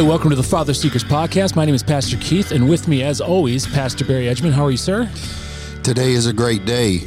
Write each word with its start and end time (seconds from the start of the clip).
Hey, 0.00 0.06
welcome 0.06 0.30
to 0.30 0.36
the 0.36 0.42
Father 0.42 0.72
Seekers 0.72 1.04
Podcast. 1.04 1.54
My 1.54 1.66
name 1.66 1.74
is 1.74 1.82
Pastor 1.82 2.16
Keith, 2.22 2.52
and 2.52 2.70
with 2.70 2.88
me, 2.88 3.02
as 3.02 3.20
always, 3.20 3.66
Pastor 3.66 4.02
Barry 4.02 4.24
Edgman. 4.24 4.50
How 4.50 4.64
are 4.64 4.70
you, 4.70 4.78
sir? 4.78 5.10
Today 5.82 6.12
is 6.12 6.24
a 6.24 6.32
great 6.32 6.64
day, 6.64 7.06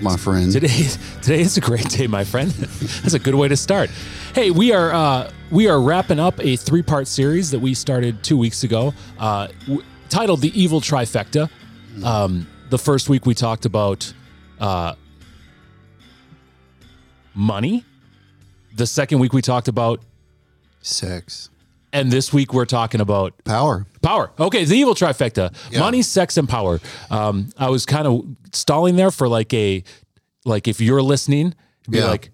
my 0.00 0.16
friend. 0.16 0.52
Today, 0.52 0.86
today 1.20 1.40
is 1.40 1.56
a 1.56 1.60
great 1.60 1.88
day, 1.88 2.06
my 2.06 2.22
friend. 2.22 2.50
That's 3.02 3.14
a 3.14 3.18
good 3.18 3.34
way 3.34 3.48
to 3.48 3.56
start. 3.56 3.90
Hey, 4.36 4.52
we 4.52 4.72
are 4.72 4.92
uh, 4.92 5.32
we 5.50 5.66
are 5.66 5.80
wrapping 5.80 6.20
up 6.20 6.38
a 6.38 6.54
three 6.54 6.80
part 6.80 7.08
series 7.08 7.50
that 7.50 7.58
we 7.58 7.74
started 7.74 8.22
two 8.22 8.38
weeks 8.38 8.62
ago, 8.62 8.94
uh, 9.18 9.48
w- 9.62 9.82
titled 10.08 10.40
"The 10.40 10.56
Evil 10.56 10.80
Trifecta." 10.80 11.50
Um, 12.04 12.46
the 12.70 12.78
first 12.78 13.08
week 13.08 13.26
we 13.26 13.34
talked 13.34 13.66
about 13.66 14.12
uh, 14.60 14.94
money. 17.34 17.84
The 18.76 18.86
second 18.86 19.18
week 19.18 19.32
we 19.32 19.42
talked 19.42 19.66
about, 19.66 20.00
Sex, 20.82 21.50
and 21.92 22.10
this 22.10 22.32
week 22.32 22.52
we're 22.52 22.64
talking 22.66 23.00
about 23.00 23.32
power. 23.44 23.86
Power. 24.02 24.30
Okay, 24.38 24.64
the 24.64 24.74
evil 24.76 24.94
trifecta: 24.94 25.54
Yeah. 25.70 25.80
money, 25.80 26.02
sex, 26.02 26.36
and 26.36 26.48
power. 26.48 26.80
Um, 27.10 27.50
I 27.58 27.70
was 27.70 27.86
kind 27.86 28.06
of 28.06 28.24
stalling 28.52 28.96
there 28.96 29.10
for 29.10 29.28
like 29.28 29.52
a, 29.54 29.82
like 30.44 30.68
if 30.68 30.80
you're 30.80 31.02
listening, 31.02 31.54
be 31.88 31.98
Yeah. 31.98 32.06
like, 32.08 32.30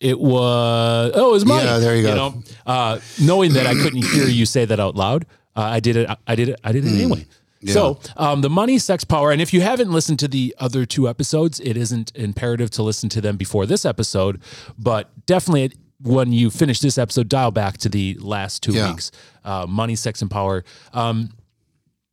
it 0.00 0.18
was. 0.20 1.12
Oh, 1.14 1.30
it 1.30 1.32
was 1.32 1.44
money. 1.46 1.64
Yeah, 1.66 1.78
there 1.78 1.96
you 1.96 2.02
go. 2.02 2.14
know, 2.14 2.42
uh, 2.66 3.00
knowing 3.20 3.52
that 3.54 3.66
I 3.66 3.74
couldn't 3.74 4.04
hear 4.04 4.26
you 4.26 4.46
say 4.46 4.64
that 4.64 4.78
out 4.78 4.94
loud, 4.94 5.26
uh, 5.56 5.62
I 5.62 5.80
did 5.80 5.96
it. 5.96 6.08
I 6.26 6.34
did 6.34 6.50
it. 6.50 6.60
I 6.62 6.72
did 6.72 6.84
it 6.84 6.92
anyway. 6.92 7.26
So, 7.66 7.98
um, 8.16 8.40
the 8.42 8.48
money, 8.48 8.78
sex, 8.78 9.02
power, 9.02 9.32
and 9.32 9.42
if 9.42 9.52
you 9.52 9.62
haven't 9.62 9.90
listened 9.90 10.20
to 10.20 10.28
the 10.28 10.54
other 10.60 10.86
two 10.86 11.08
episodes, 11.08 11.58
it 11.58 11.76
isn't 11.76 12.12
imperative 12.14 12.70
to 12.70 12.84
listen 12.84 13.08
to 13.08 13.20
them 13.20 13.36
before 13.36 13.66
this 13.66 13.84
episode, 13.84 14.40
but 14.78 15.10
definitely 15.26 15.72
when 16.00 16.32
you 16.32 16.50
finish 16.50 16.80
this 16.80 16.98
episode, 16.98 17.28
dial 17.28 17.50
back 17.50 17.78
to 17.78 17.88
the 17.88 18.16
last 18.20 18.62
two 18.62 18.72
Yeah. 18.72 18.90
weeks. 18.90 19.10
Uh, 19.44 19.66
money, 19.68 19.96
sex, 19.96 20.22
and 20.22 20.30
power. 20.30 20.64
Um, 20.92 21.30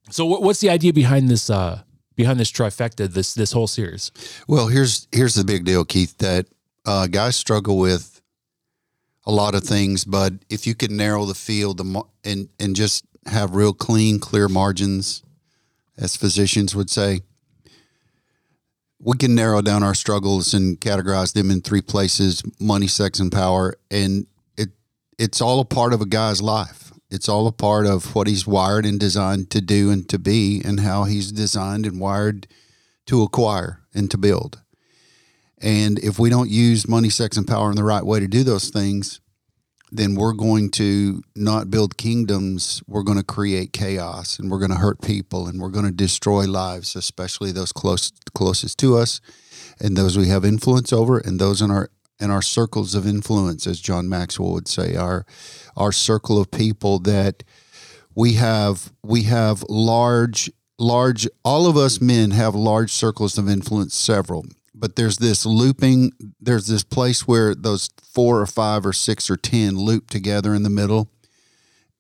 so, 0.09 0.25
what, 0.25 0.41
what's 0.43 0.59
the 0.59 0.69
idea 0.69 0.93
behind 0.93 1.29
this? 1.29 1.49
Uh, 1.49 1.81
behind 2.15 2.39
this 2.39 2.51
trifecta, 2.51 3.07
this 3.11 3.33
this 3.33 3.51
whole 3.51 3.67
series? 3.67 4.11
Well, 4.47 4.67
here's 4.67 5.07
here's 5.11 5.35
the 5.35 5.43
big 5.43 5.65
deal, 5.65 5.83
Keith. 5.85 6.17
That 6.19 6.47
uh, 6.85 7.07
guys 7.07 7.35
struggle 7.35 7.77
with 7.77 8.21
a 9.25 9.31
lot 9.31 9.55
of 9.55 9.63
things, 9.63 10.05
but 10.05 10.33
if 10.49 10.67
you 10.67 10.75
can 10.75 10.95
narrow 10.95 11.25
the 11.25 11.35
field 11.35 11.81
and 12.23 12.49
and 12.59 12.75
just 12.75 13.05
have 13.25 13.55
real 13.55 13.73
clean, 13.73 14.19
clear 14.19 14.47
margins, 14.47 15.23
as 15.97 16.15
physicians 16.15 16.75
would 16.75 16.89
say, 16.91 17.21
we 19.05 19.15
can 19.17 19.35
narrow 19.35 19.61
down 19.61 19.83
our 19.83 19.93
struggles 19.93 20.53
and 20.53 20.81
categorize 20.81 21.33
them 21.33 21.51
in 21.51 21.61
three 21.61 21.81
places: 21.81 22.41
money, 22.59 22.87
sex, 22.87 23.19
and 23.19 23.31
power. 23.31 23.75
And 23.91 24.25
it 24.57 24.69
it's 25.17 25.41
all 25.41 25.59
a 25.59 25.65
part 25.65 25.93
of 25.93 26.01
a 26.01 26.07
guy's 26.07 26.41
life. 26.41 26.91
It's 27.11 27.29
all 27.29 27.45
a 27.47 27.51
part 27.51 27.85
of 27.85 28.15
what 28.15 28.27
he's 28.27 28.47
wired 28.47 28.85
and 28.85 28.99
designed 28.99 29.51
to 29.51 29.61
do 29.61 29.91
and 29.91 30.09
to 30.09 30.17
be, 30.17 30.61
and 30.65 30.79
how 30.79 31.03
he's 31.03 31.31
designed 31.31 31.85
and 31.85 31.99
wired 31.99 32.47
to 33.05 33.21
acquire 33.21 33.81
and 33.93 34.09
to 34.09 34.17
build. 34.17 34.61
And 35.61 35.99
if 35.99 36.17
we 36.17 36.29
don't 36.31 36.49
use 36.49 36.87
money, 36.87 37.09
sex, 37.09 37.37
and 37.37 37.47
power 37.47 37.69
in 37.69 37.75
the 37.75 37.83
right 37.83 38.03
way 38.03 38.19
to 38.19 38.27
do 38.27 38.43
those 38.43 38.69
things, 38.69 39.21
then 39.91 40.15
we're 40.15 40.33
going 40.33 40.69
to 40.71 41.21
not 41.35 41.69
build 41.69 41.97
kingdoms. 41.97 42.81
We're 42.87 43.03
going 43.03 43.17
to 43.17 43.23
create 43.23 43.71
chaos 43.71 44.39
and 44.39 44.49
we're 44.49 44.59
going 44.59 44.71
to 44.71 44.77
hurt 44.77 45.01
people 45.01 45.47
and 45.47 45.61
we're 45.61 45.69
going 45.69 45.85
to 45.85 45.91
destroy 45.91 46.45
lives, 46.45 46.95
especially 46.95 47.51
those 47.51 47.71
close 47.71 48.11
closest 48.33 48.79
to 48.79 48.97
us 48.97 49.21
and 49.79 49.95
those 49.95 50.17
we 50.17 50.27
have 50.27 50.45
influence 50.45 50.91
over 50.91 51.17
and 51.17 51.39
those 51.39 51.61
in 51.61 51.71
our 51.71 51.89
in 52.19 52.31
our 52.31 52.41
circles 52.41 52.95
of 52.95 53.05
influence, 53.05 53.67
as 53.67 53.81
John 53.81 54.07
Maxwell 54.07 54.53
would 54.53 54.67
say, 54.67 54.95
our 54.95 55.25
our 55.75 55.91
circle 55.91 56.39
of 56.39 56.49
people 56.51 56.99
that 56.99 57.43
we 58.15 58.33
have 58.33 58.91
we 59.03 59.23
have 59.23 59.63
large 59.69 60.49
large 60.79 61.27
all 61.43 61.67
of 61.67 61.77
us 61.77 62.01
men 62.01 62.31
have 62.31 62.55
large 62.55 62.91
circles 62.91 63.37
of 63.37 63.49
influence 63.49 63.95
several 63.95 64.45
but 64.77 64.95
there's 64.95 65.17
this 65.17 65.45
looping 65.45 66.11
there's 66.39 66.67
this 66.67 66.83
place 66.83 67.27
where 67.27 67.55
those 67.55 67.89
four 68.03 68.41
or 68.41 68.45
five 68.45 68.85
or 68.85 68.93
six 68.93 69.29
or 69.29 69.37
ten 69.37 69.75
loop 69.77 70.09
together 70.09 70.53
in 70.53 70.63
the 70.63 70.69
middle 70.69 71.07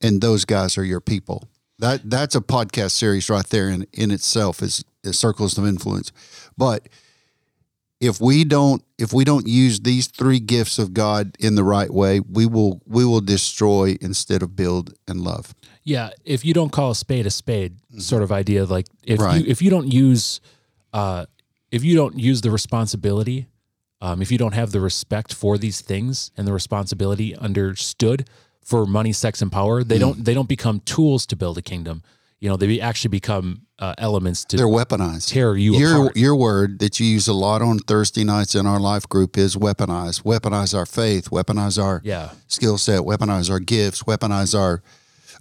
and 0.01 0.21
those 0.21 0.45
guys 0.45 0.77
are 0.77 0.83
your 0.83 1.01
people 1.01 1.47
that 1.79 2.09
that's 2.09 2.35
a 2.35 2.41
podcast 2.41 2.91
series 2.91 3.29
right 3.29 3.47
there 3.47 3.69
in 3.69 3.85
in 3.93 4.11
itself 4.11 4.61
is, 4.61 4.83
is 5.03 5.17
circles 5.17 5.57
of 5.57 5.65
influence 5.65 6.11
but 6.57 6.87
if 8.01 8.19
we 8.19 8.43
don't 8.43 8.83
if 8.97 9.13
we 9.13 9.23
don't 9.23 9.47
use 9.47 9.79
these 9.79 10.07
three 10.07 10.39
gifts 10.39 10.77
of 10.77 10.93
God 10.93 11.35
in 11.39 11.55
the 11.55 11.63
right 11.63 11.89
way 11.91 12.19
we 12.19 12.45
will 12.45 12.81
we 12.85 13.05
will 13.05 13.21
destroy 13.21 13.95
instead 14.01 14.43
of 14.43 14.55
build 14.55 14.93
and 15.07 15.21
love 15.21 15.55
Yeah, 15.83 16.09
if 16.25 16.43
you 16.43 16.53
don't 16.53 16.71
call 16.71 16.91
a 16.91 16.95
spade 16.95 17.25
a 17.25 17.29
spade, 17.31 17.77
sort 17.99 18.21
of 18.23 18.31
idea. 18.31 18.65
Like 18.65 18.87
if 19.03 19.19
Right. 19.19 19.39
you 19.41 19.49
if 19.49 19.61
you 19.61 19.69
don't 19.69 19.91
use, 19.91 20.41
uh, 20.93 21.25
if 21.71 21.83
you 21.83 21.95
don't 21.95 22.17
use 22.17 22.41
the 22.41 22.51
responsibility, 22.51 23.47
um, 24.01 24.21
if 24.21 24.31
you 24.31 24.37
don't 24.37 24.53
have 24.53 24.71
the 24.71 24.79
respect 24.79 25.33
for 25.33 25.57
these 25.57 25.81
things 25.81 26.31
and 26.37 26.47
the 26.47 26.53
responsibility 26.53 27.35
understood 27.35 28.27
for 28.61 28.85
money, 28.85 29.11
sex, 29.13 29.41
and 29.41 29.51
power, 29.51 29.83
they 29.83 29.97
don't 29.97 30.25
they 30.25 30.33
don't 30.33 30.49
become 30.49 30.79
tools 30.81 31.25
to 31.27 31.35
build 31.35 31.57
a 31.57 31.61
kingdom. 31.61 32.03
You 32.39 32.49
know, 32.49 32.57
they 32.57 32.67
be, 32.67 32.81
actually 32.81 33.09
become 33.09 33.61
uh, 33.79 33.95
elements 33.97 34.45
to 34.45 34.57
they're 34.57 34.67
weaponized 34.67 35.29
tear 35.29 35.55
you 35.55 35.75
your 35.75 36.01
apart. 36.03 36.17
your 36.17 36.35
word 36.35 36.79
that 36.79 36.99
you 36.99 37.05
use 37.05 37.27
a 37.27 37.33
lot 37.33 37.61
on 37.61 37.79
Thursday 37.79 38.23
nights 38.23 38.55
in 38.55 38.67
our 38.67 38.79
life 38.79 39.07
group 39.07 39.37
is 39.37 39.55
weaponize. 39.55 40.21
Weaponize 40.23 40.77
our 40.77 40.85
faith, 40.85 41.29
weaponize 41.29 41.81
our 41.81 42.01
Yeah, 42.03 42.31
skill 42.47 42.77
set, 42.77 43.01
weaponize 43.01 43.49
our 43.49 43.59
gifts, 43.59 44.03
weaponize 44.03 44.57
our 44.57 44.83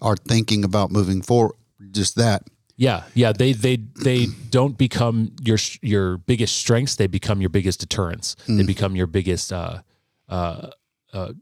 our 0.00 0.16
thinking 0.16 0.64
about 0.64 0.90
moving 0.90 1.22
forward. 1.22 1.56
Just 1.90 2.16
that. 2.16 2.44
Yeah, 2.76 3.04
yeah. 3.14 3.32
They 3.32 3.52
they 3.52 3.76
they 3.76 4.26
don't 4.50 4.76
become 4.76 5.32
your 5.42 5.58
your 5.80 6.18
biggest 6.18 6.56
strengths. 6.56 6.96
They 6.96 7.06
become 7.06 7.40
your 7.40 7.50
biggest 7.50 7.80
deterrents. 7.80 8.36
They 8.46 8.64
become 8.64 8.96
your 8.96 9.06
biggest 9.06 9.52
uh, 9.52 9.82
uh, 10.28 10.70
uh, 11.12 11.32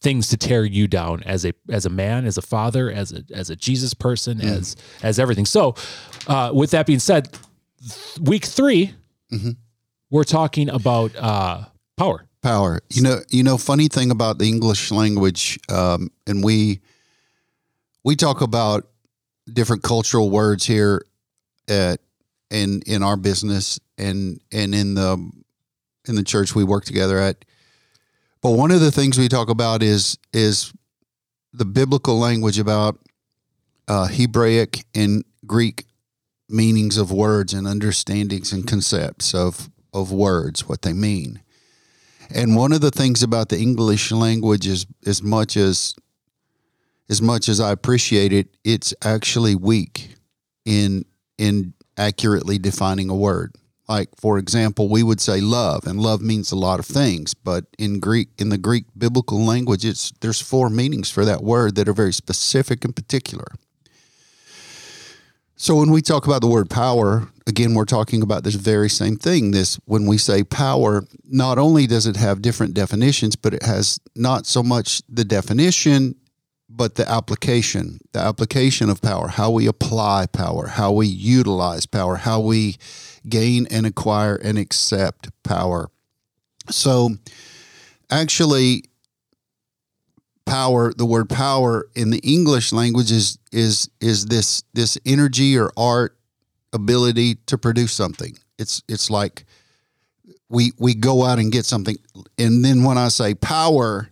things 0.00 0.28
to 0.28 0.36
tear 0.36 0.64
you 0.64 0.88
down 0.88 1.22
as 1.22 1.44
a 1.44 1.52
as 1.68 1.86
a 1.86 1.90
man, 1.90 2.26
as 2.26 2.38
a 2.38 2.42
father, 2.42 2.90
as 2.90 3.12
a 3.12 3.22
as 3.32 3.50
a 3.50 3.56
Jesus 3.56 3.94
person, 3.94 4.40
as 4.40 4.76
as 5.02 5.18
everything. 5.18 5.46
So, 5.46 5.76
uh, 6.26 6.50
with 6.52 6.70
that 6.72 6.86
being 6.86 6.98
said, 6.98 7.28
week 8.20 8.44
3 8.44 8.94
mm-hmm. 9.32 9.50
we're 10.10 10.24
talking 10.24 10.68
about 10.68 11.14
uh, 11.16 11.64
power. 11.96 12.26
Power. 12.42 12.80
You 12.90 13.02
know, 13.02 13.20
you 13.28 13.42
know, 13.42 13.58
funny 13.58 13.88
thing 13.88 14.10
about 14.10 14.38
the 14.38 14.46
English 14.46 14.90
language, 14.90 15.58
um, 15.68 16.10
and 16.26 16.42
we 16.42 16.80
we 18.02 18.16
talk 18.16 18.40
about 18.40 18.89
different 19.52 19.82
cultural 19.82 20.30
words 20.30 20.66
here 20.66 21.02
at 21.68 22.00
in 22.50 22.82
in 22.86 23.02
our 23.02 23.16
business 23.16 23.78
and 23.98 24.40
and 24.52 24.74
in 24.74 24.94
the 24.94 25.30
in 26.08 26.14
the 26.16 26.24
church 26.24 26.54
we 26.54 26.64
work 26.64 26.84
together 26.84 27.18
at. 27.18 27.44
But 28.42 28.52
one 28.52 28.70
of 28.70 28.80
the 28.80 28.90
things 28.90 29.18
we 29.18 29.28
talk 29.28 29.48
about 29.48 29.82
is 29.82 30.18
is 30.32 30.72
the 31.52 31.64
biblical 31.64 32.18
language 32.18 32.58
about 32.58 32.98
uh, 33.88 34.06
Hebraic 34.06 34.84
and 34.94 35.24
Greek 35.46 35.84
meanings 36.48 36.96
of 36.96 37.12
words 37.12 37.52
and 37.52 37.66
understandings 37.66 38.52
and 38.52 38.66
concepts 38.66 39.34
of 39.34 39.70
of 39.92 40.12
words, 40.12 40.68
what 40.68 40.82
they 40.82 40.92
mean. 40.92 41.40
And 42.32 42.54
one 42.54 42.72
of 42.72 42.80
the 42.80 42.92
things 42.92 43.22
about 43.22 43.48
the 43.48 43.58
English 43.58 44.12
language 44.12 44.66
is 44.66 44.86
as 45.04 45.22
much 45.22 45.56
as 45.56 45.94
as 47.10 47.20
much 47.20 47.48
as 47.48 47.60
I 47.60 47.72
appreciate 47.72 48.32
it, 48.32 48.56
it's 48.64 48.94
actually 49.02 49.56
weak 49.56 50.14
in 50.64 51.04
in 51.36 51.74
accurately 51.96 52.58
defining 52.58 53.10
a 53.10 53.14
word. 53.14 53.56
Like 53.88 54.08
for 54.16 54.38
example, 54.38 54.88
we 54.88 55.02
would 55.02 55.20
say 55.20 55.40
love, 55.40 55.86
and 55.86 56.00
love 56.00 56.22
means 56.22 56.52
a 56.52 56.56
lot 56.56 56.78
of 56.78 56.86
things, 56.86 57.34
but 57.34 57.64
in 57.76 57.98
Greek 57.98 58.28
in 58.38 58.48
the 58.50 58.58
Greek 58.58 58.84
biblical 58.96 59.44
language, 59.44 59.84
it's 59.84 60.12
there's 60.20 60.40
four 60.40 60.70
meanings 60.70 61.10
for 61.10 61.24
that 61.24 61.42
word 61.42 61.74
that 61.74 61.88
are 61.88 61.92
very 61.92 62.12
specific 62.12 62.84
and 62.84 62.94
particular. 62.94 63.48
So 65.56 65.76
when 65.76 65.90
we 65.90 66.00
talk 66.00 66.26
about 66.26 66.40
the 66.40 66.46
word 66.46 66.70
power, 66.70 67.28
again, 67.46 67.74
we're 67.74 67.84
talking 67.84 68.22
about 68.22 68.44
this 68.44 68.54
very 68.54 68.88
same 68.88 69.16
thing. 69.16 69.50
This 69.50 69.78
when 69.84 70.06
we 70.06 70.16
say 70.16 70.44
power, 70.44 71.04
not 71.28 71.58
only 71.58 71.86
does 71.86 72.06
it 72.06 72.16
have 72.16 72.40
different 72.40 72.72
definitions, 72.72 73.34
but 73.34 73.52
it 73.52 73.64
has 73.64 73.98
not 74.14 74.46
so 74.46 74.62
much 74.62 75.02
the 75.08 75.24
definition, 75.24 76.14
but 76.80 76.94
the 76.94 77.06
application, 77.06 77.98
the 78.12 78.20
application 78.20 78.88
of 78.88 79.02
power, 79.02 79.28
how 79.28 79.50
we 79.50 79.66
apply 79.66 80.24
power, 80.32 80.66
how 80.66 80.90
we 80.90 81.06
utilize 81.06 81.84
power, 81.84 82.16
how 82.16 82.40
we 82.40 82.76
gain 83.28 83.66
and 83.70 83.84
acquire 83.84 84.36
and 84.36 84.56
accept 84.56 85.28
power. 85.42 85.90
So 86.70 87.10
actually 88.10 88.84
power 90.46 90.94
the 90.94 91.04
word 91.04 91.28
power 91.28 91.86
in 91.94 92.08
the 92.08 92.18
english 92.20 92.72
language 92.72 93.12
is 93.12 93.38
is 93.52 93.90
is 94.00 94.26
this 94.26 94.64
this 94.72 94.96
energy 95.04 95.56
or 95.56 95.70
art 95.76 96.16
ability 96.72 97.34
to 97.46 97.56
produce 97.56 97.92
something 97.92 98.36
it's 98.58 98.82
it's 98.88 99.10
like 99.10 99.44
we 100.48 100.72
we 100.78 100.92
go 100.92 101.24
out 101.24 101.38
and 101.38 101.52
get 101.52 101.64
something 101.64 101.96
and 102.36 102.64
then 102.64 102.82
when 102.82 102.98
i 102.98 103.06
say 103.06 103.32
power 103.32 104.08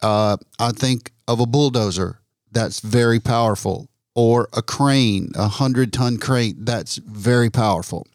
uh, 0.00 0.38
i 0.58 0.70
think 0.70 1.10
of 1.26 1.40
a 1.40 1.46
bulldozer 1.46 2.20
That's 2.52 2.80
very 2.80 3.20
powerful. 3.20 3.88
Or 4.14 4.48
a 4.52 4.62
crane, 4.62 5.32
a 5.34 5.48
hundred 5.48 5.92
ton 5.92 6.18
crane, 6.18 6.64
that's 6.64 6.96
very 6.96 7.50
powerful. 7.50 8.06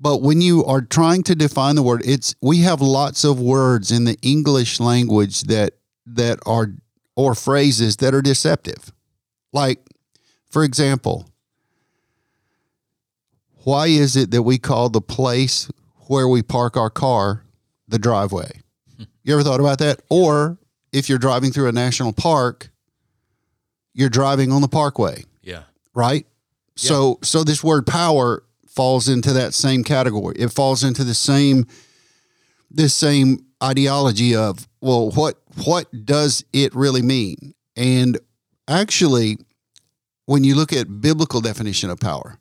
But 0.00 0.22
when 0.22 0.40
you 0.40 0.64
are 0.64 0.80
trying 0.80 1.22
to 1.24 1.34
define 1.36 1.76
the 1.76 1.82
word, 1.82 2.02
it's 2.04 2.34
we 2.40 2.60
have 2.60 2.80
lots 2.80 3.22
of 3.22 3.38
words 3.38 3.92
in 3.92 4.04
the 4.04 4.16
English 4.22 4.80
language 4.80 5.42
that 5.42 5.74
that 6.06 6.40
are 6.46 6.72
or 7.14 7.34
phrases 7.34 7.98
that 7.98 8.14
are 8.14 8.22
deceptive. 8.22 8.92
Like, 9.52 9.78
for 10.48 10.64
example, 10.64 11.28
why 13.64 13.88
is 13.88 14.16
it 14.16 14.30
that 14.30 14.42
we 14.42 14.58
call 14.58 14.88
the 14.88 15.02
place 15.02 15.70
where 16.06 16.26
we 16.26 16.42
park 16.42 16.76
our 16.76 16.90
car 16.90 17.44
the 17.86 17.98
driveway? 17.98 18.62
You 19.22 19.34
ever 19.34 19.42
thought 19.42 19.60
about 19.60 19.78
that? 19.80 20.00
Or 20.08 20.56
if 20.92 21.08
you're 21.08 21.18
driving 21.18 21.52
through 21.52 21.68
a 21.68 21.72
national 21.72 22.12
park, 22.12 22.70
you're 23.94 24.08
driving 24.08 24.52
on 24.52 24.62
the 24.62 24.68
parkway, 24.68 25.24
Yeah. 25.42 25.64
right? 25.94 26.26
So 26.76 27.18
so 27.22 27.44
this 27.44 27.62
word 27.62 27.86
power 27.86 28.42
falls 28.68 29.08
into 29.08 29.32
that 29.34 29.52
same 29.52 29.84
category. 29.84 30.36
It 30.38 30.48
falls 30.52 30.82
into 30.84 31.04
the 31.04 31.14
same 31.14 31.66
this 32.70 32.94
same 32.94 33.44
ideology 33.62 34.34
of 34.34 34.66
well 34.80 35.10
what 35.10 35.36
what 35.64 36.06
does 36.06 36.44
it 36.52 36.74
really 36.74 37.02
mean? 37.02 37.54
And 37.76 38.18
actually 38.68 39.38
when 40.26 40.44
you 40.44 40.54
look 40.54 40.72
at 40.72 41.00
biblical 41.00 41.40
definition 41.40 41.90
of 41.90 41.98
power, 42.00 42.38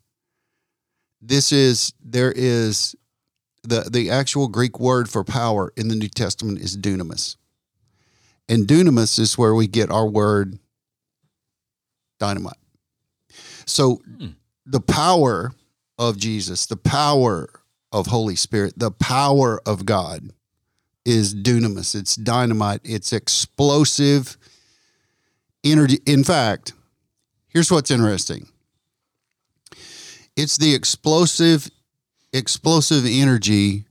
this 1.21 1.51
is 1.51 1.91
there 2.01 2.31
is 2.31 2.95
the 3.63 3.89
the 3.91 4.09
actual 4.09 4.47
Greek 4.47 4.79
word 4.79 5.09
for 5.09 5.23
power 5.25 5.73
in 5.75 5.89
the 5.89 5.95
New 5.95 6.07
Testament 6.07 6.59
is 6.59 6.77
dunamis. 6.77 7.35
And 8.49 8.67
dunamis 8.67 9.19
is 9.19 9.37
where 9.37 9.53
we 9.53 9.67
get 9.67 9.91
our 9.91 10.07
word 10.07 10.57
dynamite. 12.19 12.57
So 13.65 14.01
hmm. 14.17 14.29
the 14.65 14.81
power 14.81 15.51
of 15.99 16.17
Jesus, 16.17 16.65
the 16.65 16.75
power 16.75 17.47
of 17.91 18.07
Holy 18.07 18.35
Spirit, 18.35 18.73
the 18.77 18.91
power 18.91 19.61
of 19.65 19.85
God 19.85 20.31
is 21.05 21.33
dunamis. 21.35 21.95
It's 21.95 22.15
dynamite. 22.15 22.81
It's 22.83 23.13
explosive 23.13 24.37
energy. 25.63 25.99
In 26.05 26.23
fact, 26.23 26.73
here's 27.47 27.71
what's 27.71 27.91
interesting. 27.91 28.47
It's 30.35 30.57
the 30.57 30.73
explosive 30.73 31.69
explosive 32.31 33.05
energy 33.07 33.85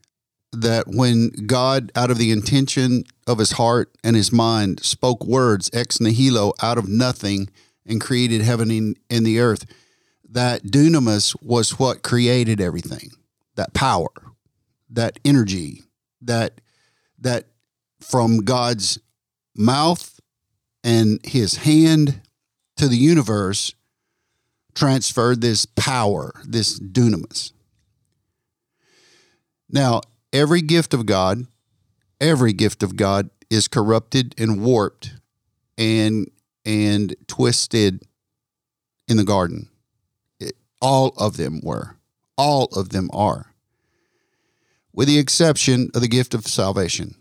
that 0.53 0.87
when 0.89 1.31
God, 1.47 1.93
out 1.95 2.11
of 2.11 2.19
the 2.19 2.31
intention 2.31 3.05
of 3.27 3.39
his 3.39 3.53
heart 3.53 3.93
and 4.03 4.17
his 4.17 4.33
mind, 4.33 4.83
spoke 4.83 5.25
words 5.25 5.71
ex 5.73 6.01
nihilo 6.01 6.53
out 6.63 6.79
of 6.79 6.89
nothing 6.89 7.49
and 7.87 8.01
created 8.01 8.41
heaven 8.43 8.71
and, 8.71 8.97
and 9.11 9.27
the 9.27 9.41
earth, 9.41 9.67
that 10.31 10.65
dunamis 10.65 11.37
was 11.43 11.79
what 11.79 12.03
created 12.03 12.61
everything. 12.61 13.11
That 13.57 13.75
power, 13.75 14.09
that 14.91 15.19
energy, 15.25 15.83
that 16.23 16.61
that 17.19 17.47
from 18.01 18.39
God's 18.39 18.99
mouth 19.57 20.21
and 20.85 21.19
his 21.25 21.57
hand 21.57 22.23
to 22.77 22.87
the 22.89 22.97
universe 22.97 23.75
transferred 24.75 25.41
this 25.41 25.67
power, 25.67 26.33
this 26.45 26.79
dunamis. 26.79 27.53
Now, 29.69 30.03
every 30.33 30.63
gift 30.63 30.95
of 30.95 31.07
God, 31.07 31.47
every 32.21 32.53
gift 32.53 32.83
of 32.83 32.97
God 32.97 33.31
is 33.51 33.69
corrupted 33.69 34.35
and 34.39 34.63
warped 34.63 35.15
and 35.77 36.31
and 36.65 37.15
twisted 37.27 38.03
in 39.07 39.17
the 39.17 39.25
garden. 39.25 39.69
It- 40.39 40.57
all 40.83 41.15
of 41.17 41.37
them 41.37 41.61
were. 41.63 41.97
All 42.37 42.67
of 42.67 42.91
them 42.91 43.09
are. 43.13 43.55
With 44.93 45.09
the 45.09 45.19
exception 45.19 45.91
of 45.95 46.03
the 46.03 46.09
gift 46.09 46.35
of 46.35 46.47
salvation. 46.47 47.15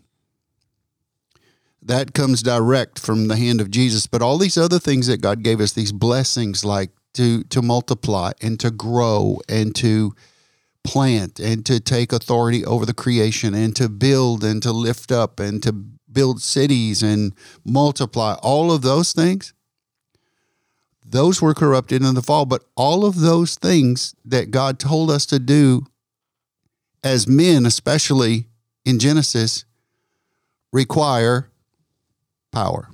That 1.80 2.12
comes 2.12 2.42
direct 2.42 2.98
from 2.98 3.28
the 3.28 3.36
hand 3.36 3.60
of 3.60 3.70
Jesus, 3.70 4.06
but 4.06 4.20
all 4.20 4.36
these 4.36 4.58
other 4.58 4.78
things 4.78 5.06
that 5.06 5.22
God 5.22 5.42
gave 5.42 5.60
us, 5.60 5.72
these 5.72 5.92
blessings 5.92 6.64
like 6.64 6.90
to 7.14 7.42
to 7.44 7.62
multiply 7.62 8.32
and 8.42 8.60
to 8.60 8.70
grow 8.70 9.40
and 9.48 9.74
to 9.76 10.14
plant 10.88 11.38
and 11.38 11.66
to 11.66 11.78
take 11.80 12.12
authority 12.12 12.64
over 12.64 12.86
the 12.86 12.94
creation 12.94 13.54
and 13.54 13.76
to 13.76 13.88
build 13.90 14.42
and 14.42 14.62
to 14.62 14.72
lift 14.72 15.12
up 15.12 15.38
and 15.38 15.62
to 15.62 15.72
build 15.72 16.40
cities 16.40 17.02
and 17.02 17.34
multiply 17.64 18.34
all 18.42 18.72
of 18.72 18.80
those 18.80 19.12
things 19.12 19.52
those 21.10 21.40
were 21.40 21.54
corrupted 21.54 22.02
in 22.02 22.14
the 22.14 22.22
fall. 22.22 22.44
But 22.44 22.64
all 22.76 23.04
of 23.04 23.20
those 23.20 23.56
things 23.56 24.14
that 24.24 24.50
God 24.50 24.78
told 24.78 25.10
us 25.10 25.26
to 25.26 25.38
do 25.38 25.86
as 27.02 27.26
men 27.26 27.64
especially 27.64 28.46
in 28.84 28.98
Genesis 28.98 29.64
require 30.72 31.50
power. 32.52 32.90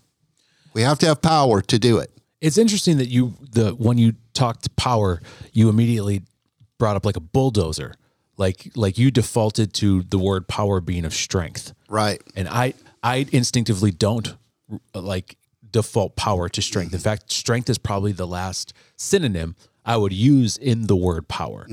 We 0.72 0.82
have 0.82 0.98
to 1.00 1.06
have 1.06 1.22
power 1.22 1.60
to 1.62 1.78
do 1.78 1.98
it. 1.98 2.10
It's 2.40 2.58
interesting 2.58 2.98
that 2.98 3.08
you 3.08 3.34
the 3.52 3.70
when 3.70 3.96
you 3.98 4.14
talked 4.34 4.74
power, 4.76 5.22
you 5.52 5.68
immediately 5.68 6.22
brought 6.78 6.96
up 6.96 7.04
like 7.04 7.16
a 7.16 7.20
bulldozer. 7.20 7.94
Like 8.36 8.72
like 8.74 8.98
you 8.98 9.10
defaulted 9.10 9.72
to 9.74 10.02
the 10.02 10.18
word 10.18 10.48
power 10.48 10.80
being 10.80 11.04
of 11.04 11.14
strength. 11.14 11.72
right 11.88 12.20
And 12.34 12.48
I 12.48 12.74
I 13.02 13.26
instinctively 13.30 13.92
don't 13.92 14.34
uh, 14.94 15.00
like 15.00 15.36
default 15.70 16.16
power 16.16 16.48
to 16.48 16.62
strength. 16.62 16.94
In 16.94 17.00
fact, 17.00 17.30
strength 17.30 17.68
is 17.70 17.78
probably 17.78 18.12
the 18.12 18.26
last 18.26 18.72
synonym 18.96 19.54
I 19.84 19.96
would 19.96 20.12
use 20.12 20.56
in 20.56 20.86
the 20.86 20.96
word 20.96 21.28
power. 21.28 21.66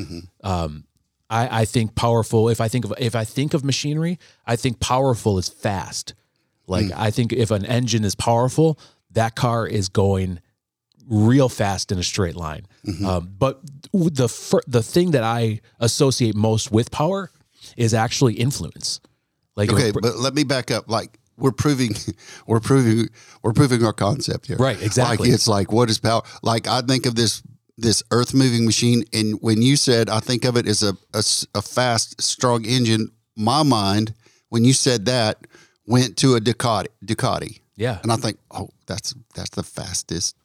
Um, 0.43 0.85
I, 1.29 1.61
I 1.61 1.65
think 1.65 1.95
powerful. 1.95 2.49
If 2.49 2.59
I 2.59 2.67
think 2.67 2.85
of 2.85 2.93
if 2.99 3.15
I 3.15 3.23
think 3.23 3.53
of 3.53 3.63
machinery, 3.63 4.19
I 4.45 4.55
think 4.55 4.79
powerful 4.79 5.37
is 5.37 5.47
fast. 5.47 6.13
Like 6.67 6.91
I 6.95 7.09
think 7.09 7.33
if 7.33 7.51
an 7.51 7.65
engine 7.65 8.03
is 8.03 8.15
powerful, 8.15 8.77
that 9.11 9.35
car 9.35 9.65
is 9.65 9.89
going 9.89 10.41
real 11.07 11.49
fast 11.49 11.91
in 11.91 11.99
a 11.99 12.03
straight 12.03 12.35
line. 12.35 12.65
Um, 13.05 13.33
but 13.37 13.61
the 13.93 14.29
fir- 14.29 14.61
the 14.67 14.83
thing 14.83 15.11
that 15.11 15.23
I 15.23 15.61
associate 15.79 16.35
most 16.35 16.71
with 16.71 16.91
power 16.91 17.31
is 17.77 17.93
actually 17.93 18.35
influence. 18.35 18.99
Like 19.55 19.71
Okay, 19.71 19.91
but 19.91 20.17
let 20.17 20.33
me 20.33 20.43
back 20.43 20.71
up. 20.71 20.89
Like 20.89 21.19
we're 21.37 21.51
proving, 21.51 21.91
we're 22.47 22.59
proving, 22.59 23.09
we're 23.43 23.53
proving 23.53 23.83
our 23.83 23.93
concept 23.93 24.47
here. 24.47 24.57
Right, 24.57 24.81
exactly. 24.81 25.29
Like 25.29 25.35
it's 25.35 25.47
like 25.47 25.71
what 25.71 25.89
is 25.89 25.99
power? 25.99 26.21
Like 26.41 26.67
I 26.67 26.81
think 26.81 27.05
of 27.05 27.15
this 27.15 27.43
this 27.77 28.03
earth 28.11 28.33
moving 28.33 28.65
machine, 28.65 29.03
and 29.13 29.39
when 29.41 29.61
you 29.61 29.75
said 29.75 30.09
I 30.09 30.19
think 30.19 30.45
of 30.45 30.55
it 30.55 30.67
as 30.67 30.83
a 30.83 30.95
a 31.13 31.61
fast, 31.61 32.21
strong 32.21 32.65
engine, 32.65 33.11
my 33.35 33.63
mind 33.63 34.13
when 34.49 34.63
you 34.65 34.73
said 34.73 35.05
that 35.05 35.47
went 35.85 36.17
to 36.17 36.35
a 36.35 36.39
Ducati. 36.39 36.87
Ducati, 37.03 37.61
yeah. 37.75 37.99
and 38.03 38.11
I 38.11 38.15
think, 38.15 38.37
oh, 38.51 38.69
that's 38.85 39.15
that's 39.35 39.49
the 39.51 39.63
fastest 39.63 40.40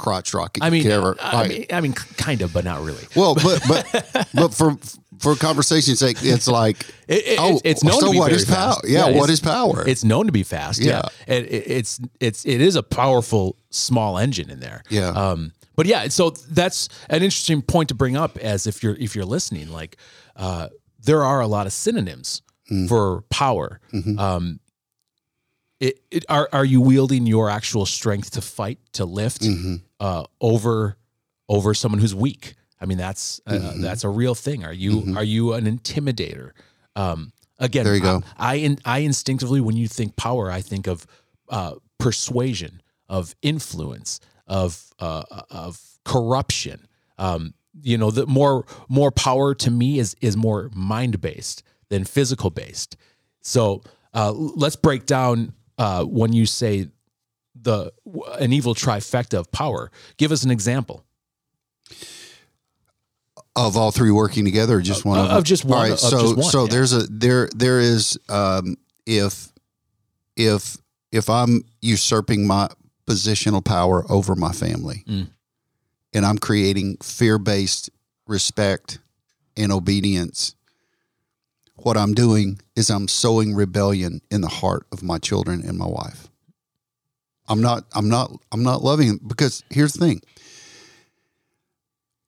crotch 0.00 0.32
rocket 0.34 0.62
I 0.64 0.70
mean, 0.70 0.84
you 0.84 0.90
ever. 0.90 1.16
I 1.20 1.36
like, 1.42 1.48
mean, 1.50 1.66
I 1.72 1.80
mean, 1.80 1.92
kind 1.92 2.42
of, 2.42 2.52
but 2.52 2.64
not 2.64 2.80
really. 2.82 3.04
well, 3.14 3.34
but 3.34 3.62
but 3.68 4.28
but 4.34 4.54
for 4.54 4.76
for 5.18 5.36
conversation's 5.36 5.98
sake, 5.98 6.16
it's 6.22 6.48
like 6.48 6.86
It- 7.06 7.26
it- 7.26 7.38
oh, 7.38 7.60
it's 7.64 7.84
known 7.84 8.00
so 8.00 8.06
to 8.06 8.12
be 8.12 8.18
what 8.18 8.32
is 8.32 8.44
power? 8.46 8.76
Yeah, 8.84 9.08
Yeah, 9.08 9.18
what 9.18 9.28
is 9.30 9.40
power? 9.40 9.86
It's 9.86 10.02
known 10.04 10.26
to 10.26 10.32
be 10.32 10.42
fast. 10.42 10.80
Yeah, 10.80 11.02
Yeah. 11.28 11.34
and 11.36 11.46
it, 11.46 11.64
it's 11.78 12.00
it's 12.20 12.44
it 12.46 12.60
is 12.60 12.76
a 12.76 12.82
powerful 12.82 13.56
small 13.70 14.16
engine 14.18 14.48
in 14.50 14.60
there. 14.60 14.82
Yeah. 14.88 15.10
Um, 15.10 15.52
but 15.76 15.86
yeah, 15.86 16.08
so 16.08 16.30
that's 16.30 16.88
an 17.08 17.22
interesting 17.22 17.62
point 17.62 17.88
to 17.90 17.94
bring 17.94 18.16
up 18.16 18.38
as 18.38 18.66
if 18.66 18.82
you're 18.82 18.96
if 18.96 19.14
you're 19.14 19.24
listening, 19.36 19.68
like 19.70 19.96
uh, 20.36 20.68
there 21.04 21.22
are 21.22 21.40
a 21.40 21.46
lot 21.46 21.66
of 21.66 21.72
synonyms 21.72 22.42
Mm. 22.70 22.88
for 22.88 23.22
power. 23.30 23.80
Mm-hmm. 23.92 24.16
Um, 24.18 24.60
it, 25.80 25.98
it, 26.10 26.24
are 26.28 26.48
are 26.52 26.64
you 26.64 26.80
wielding 26.80 27.26
your 27.26 27.50
actual 27.50 27.84
strength 27.86 28.30
to 28.32 28.40
fight 28.40 28.78
to 28.92 29.04
lift 29.04 29.42
Mm-hmm. 29.42 29.76
Uh, 30.00 30.24
over 30.40 30.96
over 31.48 31.74
someone 31.74 32.00
who's 32.00 32.14
weak? 32.14 32.54
I 32.80 32.86
mean 32.86 32.98
that's 32.98 33.40
uh, 33.46 33.52
Mm-hmm. 33.52 33.82
that's 33.82 34.04
a 34.04 34.08
real 34.08 34.34
thing. 34.34 34.64
Are 34.64 34.72
you 34.72 35.14
are 35.16 35.24
you 35.24 35.52
an 35.52 35.64
intimidator? 35.66 36.52
Um, 36.96 37.32
again, 37.58 37.84
There 37.84 37.94
you 37.94 38.00
go. 38.02 38.22
I 38.36 38.52
I, 38.52 38.54
in, 38.54 38.78
I 38.84 38.98
instinctively 39.00 39.60
when 39.60 39.76
you 39.76 39.86
think 39.88 40.16
power, 40.16 40.50
I 40.50 40.60
think 40.62 40.86
of 40.88 41.06
uh, 41.50 41.74
persuasion, 41.98 42.80
of 43.08 43.34
influence, 43.42 44.18
of 44.46 44.92
uh, 44.98 45.24
of 45.50 45.80
corruption. 46.04 46.86
Um, 47.18 47.54
you 47.82 47.98
know, 47.98 48.10
the 48.10 48.26
more 48.26 48.64
more 48.88 49.10
power 49.12 49.54
to 49.54 49.70
me 49.70 49.98
is 49.98 50.16
is 50.20 50.36
more 50.36 50.70
mind 50.74 51.20
based 51.20 51.62
than 51.90 52.04
physical 52.04 52.50
based. 52.50 52.96
So 53.42 53.82
uh, 54.14 54.32
let's 54.32 54.76
break 54.76 55.06
down 55.06 55.52
uh, 55.78 56.04
when 56.04 56.32
you 56.32 56.46
say 56.46 56.88
the 57.62 57.92
an 58.38 58.52
evil 58.52 58.74
trifecta 58.74 59.38
of 59.38 59.50
power. 59.52 59.90
Give 60.16 60.32
us 60.32 60.42
an 60.44 60.50
example. 60.50 61.04
of 63.56 63.76
all 63.76 63.90
three 63.90 64.10
working 64.12 64.44
together, 64.44 64.76
or 64.76 64.80
just 64.80 65.04
one 65.04 65.18
Uh, 65.18 65.22
of, 65.22 65.28
them? 65.28 65.36
of 65.38 65.44
just 65.44 65.64
one- 65.64 65.76
All 65.76 65.82
right, 65.82 65.92
of 65.92 65.98
so 65.98 66.34
one, 66.34 66.42
so 66.44 66.62
yeah. 66.64 66.70
there's 66.70 66.92
a 66.92 67.02
there 67.10 67.48
there 67.54 67.80
is 67.80 68.18
um, 68.28 68.76
if 69.06 69.52
if 70.36 70.78
if 71.10 71.28
I'm 71.28 71.62
usurping 71.82 72.46
my 72.46 72.68
positional 73.06 73.62
power 73.64 74.06
over 74.10 74.36
my 74.36 74.52
family. 74.52 75.04
And 76.12 76.26
I'm 76.26 76.38
creating 76.38 76.96
fear 77.02 77.38
based 77.38 77.90
respect 78.26 78.98
and 79.56 79.70
obedience. 79.72 80.54
What 81.76 81.96
I'm 81.96 82.14
doing 82.14 82.60
is 82.76 82.88
I'm 82.90 83.08
sowing 83.08 83.54
rebellion 83.54 84.20
in 84.30 84.40
the 84.40 84.48
heart 84.48 84.86
of 84.92 85.02
my 85.02 85.18
children 85.18 85.62
and 85.66 85.76
my 85.76 85.86
wife. 85.86 86.29
I'm 87.50 87.60
not 87.60 87.84
I'm 87.92 88.08
not 88.08 88.32
I'm 88.52 88.62
not 88.62 88.82
loving 88.82 89.08
them 89.08 89.20
because 89.26 89.64
here's 89.68 89.92
the 89.92 90.06
thing. 90.06 90.22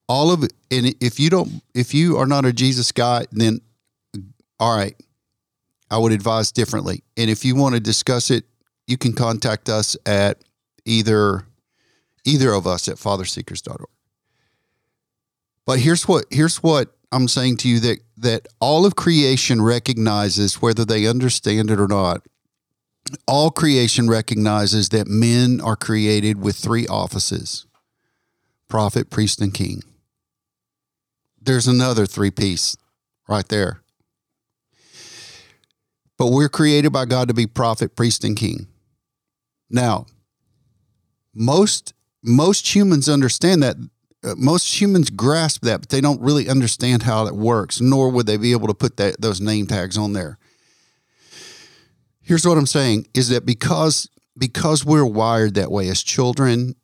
All 0.07 0.31
of 0.31 0.43
it 0.43 0.53
and 0.69 0.93
if 0.99 1.19
you 1.19 1.29
don't 1.29 1.63
if 1.73 1.93
you 1.93 2.17
are 2.17 2.27
not 2.27 2.45
a 2.45 2.53
Jesus 2.53 2.91
guy, 2.91 3.25
then 3.31 3.61
all 4.59 4.77
right, 4.77 4.95
I 5.89 5.97
would 5.97 6.11
advise 6.11 6.51
differently. 6.51 7.03
And 7.17 7.29
if 7.29 7.43
you 7.43 7.55
want 7.55 7.73
to 7.73 7.79
discuss 7.79 8.29
it, 8.29 8.43
you 8.85 8.97
can 8.97 9.13
contact 9.13 9.69
us 9.69 9.97
at 10.05 10.43
either 10.85 11.45
either 12.25 12.51
of 12.51 12.67
us 12.67 12.87
at 12.87 12.97
fatherseekers.org. 12.97 13.89
But 15.65 15.79
here's 15.79 16.07
what 16.07 16.25
here's 16.29 16.57
what 16.57 16.95
I'm 17.13 17.29
saying 17.29 17.57
to 17.57 17.69
you 17.69 17.79
that 17.79 17.99
that 18.17 18.47
all 18.59 18.85
of 18.85 18.97
creation 18.97 19.61
recognizes 19.61 20.61
whether 20.61 20.83
they 20.83 21.07
understand 21.07 21.71
it 21.71 21.79
or 21.79 21.87
not. 21.87 22.25
All 23.27 23.51
creation 23.51 24.09
recognizes 24.09 24.89
that 24.89 25.07
men 25.07 25.59
are 25.61 25.75
created 25.75 26.41
with 26.41 26.55
three 26.55 26.87
offices: 26.87 27.65
prophet, 28.67 29.09
priest, 29.09 29.41
and 29.41 29.53
king. 29.53 29.83
There's 31.41 31.67
another 31.67 32.05
three 32.05 32.31
piece 32.31 32.77
right 33.27 33.47
there. 33.49 33.81
But 36.17 36.27
we're 36.27 36.49
created 36.49 36.93
by 36.93 37.05
God 37.05 37.27
to 37.27 37.33
be 37.33 37.47
prophet, 37.47 37.95
priest, 37.95 38.23
and 38.23 38.37
king. 38.37 38.67
Now, 39.69 40.05
most 41.33 41.93
most 42.23 42.73
humans 42.73 43.09
understand 43.09 43.61
that. 43.63 43.75
Uh, 44.23 44.35
most 44.37 44.79
humans 44.79 45.09
grasp 45.09 45.63
that, 45.63 45.81
but 45.81 45.89
they 45.89 45.99
don't 45.99 46.21
really 46.21 46.47
understand 46.47 47.03
how 47.03 47.27
it 47.27 47.35
works, 47.35 47.81
nor 47.81 48.09
would 48.09 48.25
they 48.25 48.37
be 48.37 48.53
able 48.53 48.67
to 48.67 48.73
put 48.73 48.95
that 48.95 49.19
those 49.19 49.41
name 49.41 49.67
tags 49.67 49.97
on 49.97 50.13
there. 50.13 50.37
Here's 52.23 52.47
what 52.47 52.57
I'm 52.57 52.65
saying: 52.65 53.07
is 53.13 53.29
that 53.29 53.45
because 53.45 54.09
because 54.37 54.85
we're 54.85 55.05
wired 55.05 55.53
that 55.55 55.71
way 55.71 55.89
as 55.89 56.01
children, 56.01 56.75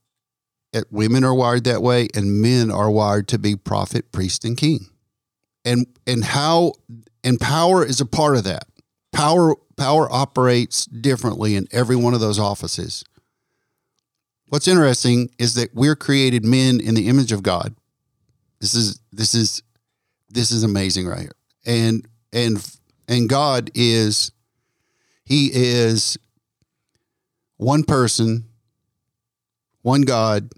at 0.74 0.91
women 0.91 1.24
are 1.24 1.34
wired 1.34 1.63
that 1.63 1.81
way, 1.81 2.08
and 2.13 2.41
men 2.41 2.69
are 2.69 2.91
wired 2.91 3.27
to 3.29 3.39
be 3.39 3.55
prophet, 3.55 4.12
priest, 4.12 4.46
and 4.46 4.55
king, 4.58 4.88
and 5.65 5.88
and 6.05 6.24
how 6.24 6.74
and 7.24 7.39
power 7.39 7.84
is 7.84 8.00
a 8.00 8.05
part 8.05 8.36
of 8.36 8.43
that. 8.43 8.65
Power 9.12 9.55
power 9.77 10.12
operates 10.12 10.86
differently 10.86 11.55
in 11.55 11.67
every 11.72 11.96
one 11.96 12.13
of 12.13 12.19
those 12.19 12.38
offices. 12.38 13.03
What's 14.50 14.67
interesting 14.67 15.29
is 15.38 15.53
that 15.55 15.74
we're 15.74 15.96
created 15.96 16.43
men 16.43 16.79
in 16.79 16.96
the 16.96 17.08
image 17.08 17.31
of 17.31 17.43
God. 17.43 17.75
This 18.60 18.74
is 18.74 19.00
this 19.12 19.34
is 19.34 19.63
this 20.29 20.51
is 20.51 20.63
amazing 20.63 21.08
right 21.08 21.22
here. 21.22 21.36
And 21.65 22.08
and 22.34 22.77
and 23.08 23.29
God 23.29 23.72
is 23.74 24.31
he 25.30 25.50
is 25.54 26.18
one 27.56 27.84
person, 27.84 28.46
one 29.82 30.02
God, 30.02 30.50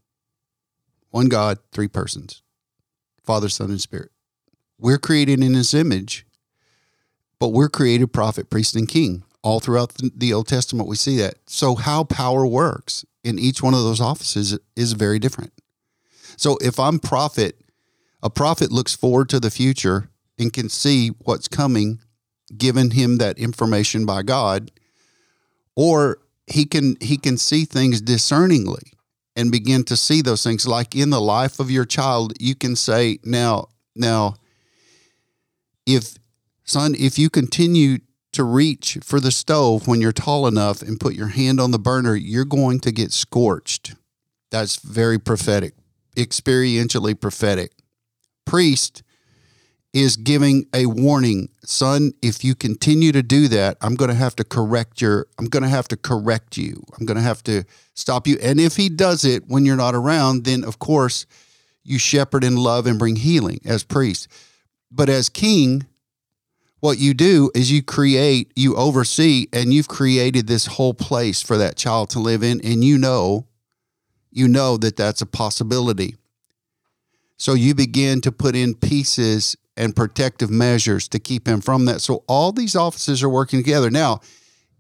one 1.12 1.28
God, 1.28 1.60
three 1.72 1.88
persons. 1.88 2.42
Father, 3.24 3.50
Son, 3.50 3.70
and 3.70 3.80
Spirit. 3.80 4.10
We're 4.80 4.98
created 4.98 5.44
in 5.44 5.54
his 5.54 5.76
image, 5.76 6.26
but 7.38 7.50
we're 7.50 7.70
created 7.70 8.12
prophet, 8.12 8.50
priest, 8.50 8.76
and 8.76 8.88
king. 8.88 9.24
All 9.44 9.60
throughout 9.60 9.94
the 10.16 10.34
Old 10.34 10.48
Testament, 10.48 10.90
we 10.90 10.96
see 10.96 11.18
that. 11.18 11.36
So, 11.46 11.76
how 11.76 12.04
power 12.04 12.48
works 12.48 13.06
in 13.24 13.38
each 13.38 13.62
one 13.62 13.74
of 13.74 13.82
those 13.82 14.02
offices 14.02 14.58
is 14.76 14.94
very 14.94 15.20
different. 15.20 15.54
So 16.38 16.58
if 16.62 16.80
I'm 16.80 17.00
prophet, 17.00 17.62
a 18.24 18.30
prophet 18.30 18.72
looks 18.72 18.96
forward 18.96 19.30
to 19.30 19.40
the 19.40 19.52
future 19.52 20.10
and 20.40 20.52
can 20.52 20.70
see 20.70 21.10
what's 21.20 21.48
coming, 21.48 22.00
given 22.58 22.92
him 22.92 23.18
that 23.18 23.38
information 23.38 24.06
by 24.06 24.24
God, 24.24 24.72
or 25.76 26.20
he 26.48 26.66
can 26.66 26.98
he 27.00 27.18
can 27.18 27.38
see 27.38 27.66
things 27.66 28.02
discerningly 28.02 28.94
and 29.36 29.52
begin 29.52 29.84
to 29.86 29.96
see 29.96 30.22
those 30.22 30.44
things 30.44 30.68
like 30.68 30.96
in 30.96 31.10
the 31.10 31.22
life 31.22 31.60
of 31.60 31.72
your 31.72 31.86
child 31.86 32.34
you 32.40 32.54
can 32.54 32.76
say 32.76 33.18
now 33.24 33.70
now 33.96 34.34
if 35.86 36.18
son 36.66 36.94
if 37.00 37.18
you 37.18 37.30
continue 37.30 38.00
to 38.32 38.44
reach 38.44 38.98
for 39.04 39.20
the 39.20 39.32
stove 39.32 39.88
when 39.88 40.02
you're 40.02 40.12
tall 40.12 40.48
enough 40.48 40.82
and 40.82 41.00
put 41.00 41.14
your 41.14 41.28
hand 41.28 41.60
on 41.60 41.72
the 41.72 41.80
burner, 41.80 42.16
you're 42.16 42.46
going 42.46 42.80
to 42.80 42.92
get 42.92 43.12
scorched. 43.12 43.96
That's 44.50 44.78
very 44.78 45.20
prophetic, 45.20 45.74
experientially 46.16 47.20
prophetic. 47.20 47.74
Priest 48.46 49.04
is 49.94 50.16
giving 50.16 50.66
a 50.74 50.86
warning, 50.86 51.50
son, 51.64 52.14
if 52.22 52.44
you 52.44 52.56
continue 52.56 53.12
to 53.12 53.22
do 53.22 53.48
that, 53.50 53.78
I'm 53.82 53.96
going 53.96 54.10
to 54.10 54.16
have 54.16 54.36
to 54.38 54.44
correct 54.44 55.02
your 55.02 55.28
I'm 55.38 55.48
going 55.48 55.64
to 55.64 55.70
have 55.70 55.88
to 55.90 55.98
correct 55.98 56.58
you. 56.58 56.84
I'm 56.98 57.06
going 57.06 57.18
to 57.18 57.24
have 57.24 57.44
to 57.44 57.66
stop 57.94 58.26
you. 58.26 58.38
And 58.42 58.60
if 58.60 58.78
he 58.78 58.88
does 58.88 59.26
it 59.26 59.48
when 59.48 59.66
you're 59.66 59.76
not 59.76 59.96
around, 59.96 60.46
then 60.46 60.64
of 60.64 60.80
course 60.80 61.26
you 61.84 62.00
shepherd 62.00 62.44
in 62.44 62.56
love 62.56 62.86
and 62.86 62.98
bring 62.98 63.18
healing 63.18 63.60
as 63.66 63.84
priest. 63.84 64.28
But 64.92 65.10
as 65.10 65.30
king, 65.30 65.86
what 66.80 66.98
you 66.98 67.14
do 67.14 67.52
is 67.54 67.72
you 67.72 67.84
create, 67.84 68.52
you 68.56 68.76
oversee, 68.76 69.48
and 69.54 69.74
you've 69.74 69.88
created 69.88 70.48
this 70.48 70.66
whole 70.66 70.94
place 70.94 71.42
for 71.42 71.58
that 71.58 71.76
child 71.76 72.10
to 72.12 72.20
live 72.20 72.44
in. 72.44 72.62
And 72.62 72.84
you 72.84 72.98
know, 72.98 73.46
you 74.32 74.48
know 74.48 74.78
that 74.78 74.96
that's 74.96 75.22
a 75.22 75.26
possibility. 75.26 76.16
So 77.38 77.54
you 77.54 77.76
begin 77.76 78.22
to 78.22 78.32
put 78.32 78.56
in 78.56 78.76
pieces 78.76 79.56
and 79.78 79.96
protective 79.96 80.50
measures 80.50 81.08
to 81.10 81.20
keep 81.20 81.48
him 81.48 81.62
from 81.62 81.86
that. 81.86 82.02
So 82.02 82.24
all 82.28 82.52
these 82.52 82.76
offices 82.76 83.24
are 83.24 83.30
working 83.30 83.60
together. 83.60 83.90
Now, 83.90 84.20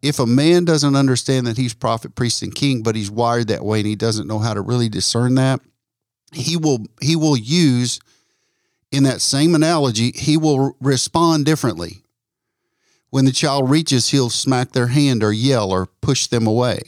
if 0.02 0.20
a 0.20 0.26
man 0.26 0.66
doesn't 0.66 0.96
understand 0.96 1.48
that 1.48 1.58
he's 1.58 1.74
prophet, 1.74 2.16
priest, 2.16 2.42
and 2.42 2.54
king, 2.54 2.82
but 2.82 2.96
he's 2.96 3.12
wired 3.12 3.48
that 3.48 3.64
way 3.64 3.80
and 3.80 3.88
he 3.88 3.96
doesn't 3.96 4.28
know 4.28 4.40
how 4.40 4.54
to 4.54 4.62
really 4.62 4.90
discern 4.90 5.36
that, 5.36 5.62
he 6.34 6.58
will 6.58 6.86
he 7.02 7.16
will 7.16 7.38
use 7.38 8.00
in 8.92 9.04
that 9.04 9.22
same 9.22 9.56
analogy, 9.56 10.12
he 10.12 10.38
will 10.38 10.76
respond 10.82 11.46
differently. 11.46 12.04
When 13.10 13.26
the 13.26 13.32
child 13.32 13.70
reaches, 13.70 14.10
he'll 14.10 14.30
smack 14.30 14.72
their 14.72 14.88
hand 14.88 15.24
or 15.24 15.32
yell 15.32 15.72
or 15.72 15.88
push 16.02 16.28
them 16.28 16.48
away. 16.48 16.82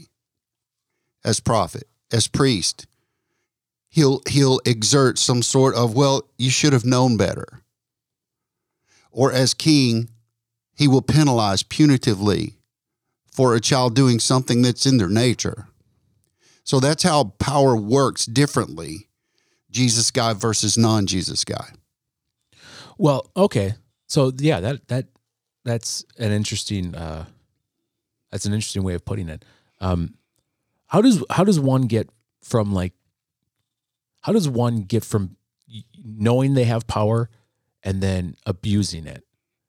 As 1.23 1.39
prophet, 1.39 1.83
as 2.11 2.27
priest, 2.27 2.87
he'll 3.89 4.21
he'll 4.27 4.59
exert 4.65 5.17
some 5.17 5.41
sort 5.41 5.75
of, 5.75 5.95
well, 5.95 6.27
you 6.37 6.49
should 6.49 6.73
have 6.73 6.85
known 6.85 7.15
better. 7.17 7.62
Or 9.13 9.31
as 9.31 9.53
king, 9.53 10.09
he 10.75 10.87
will 10.87 11.03
penalize 11.03 11.63
punitively 11.63 12.55
for 13.31 13.55
a 13.55 13.61
child 13.61 13.95
doing 13.95 14.19
something 14.19 14.61
that's 14.61 14.85
in 14.85 14.97
their 14.97 15.07
nature. 15.07 15.67
So 16.63 16.79
that's 16.79 17.03
how 17.03 17.35
power 17.39 17.75
works 17.75 18.25
differently. 18.25 19.07
Jesus 19.69 20.11
guy 20.11 20.33
versus 20.33 20.77
non-Jesus 20.77 21.43
guy. 21.43 21.69
Well, 22.97 23.29
okay. 23.35 23.75
So 24.07 24.31
yeah, 24.37 24.59
that 24.59 24.87
that 24.87 25.05
that's 25.63 26.05
an 26.17 26.31
interesting 26.31 26.95
uh 26.95 27.25
that's 28.31 28.45
an 28.45 28.53
interesting 28.53 28.83
way 28.83 28.93
of 28.93 29.05
putting 29.05 29.29
it. 29.29 29.45
Um 29.79 30.15
how 30.87 31.01
does 31.01 31.23
how 31.29 31.43
does 31.43 31.59
one 31.59 31.83
get 31.83 32.09
from 32.43 32.73
like 32.73 32.93
how 34.21 34.31
does 34.31 34.47
one 34.47 34.81
get 34.81 35.03
from 35.03 35.35
knowing 36.03 36.53
they 36.53 36.65
have 36.65 36.87
power 36.87 37.29
and 37.83 38.01
then 38.01 38.35
abusing 38.45 39.05
it? 39.07 39.23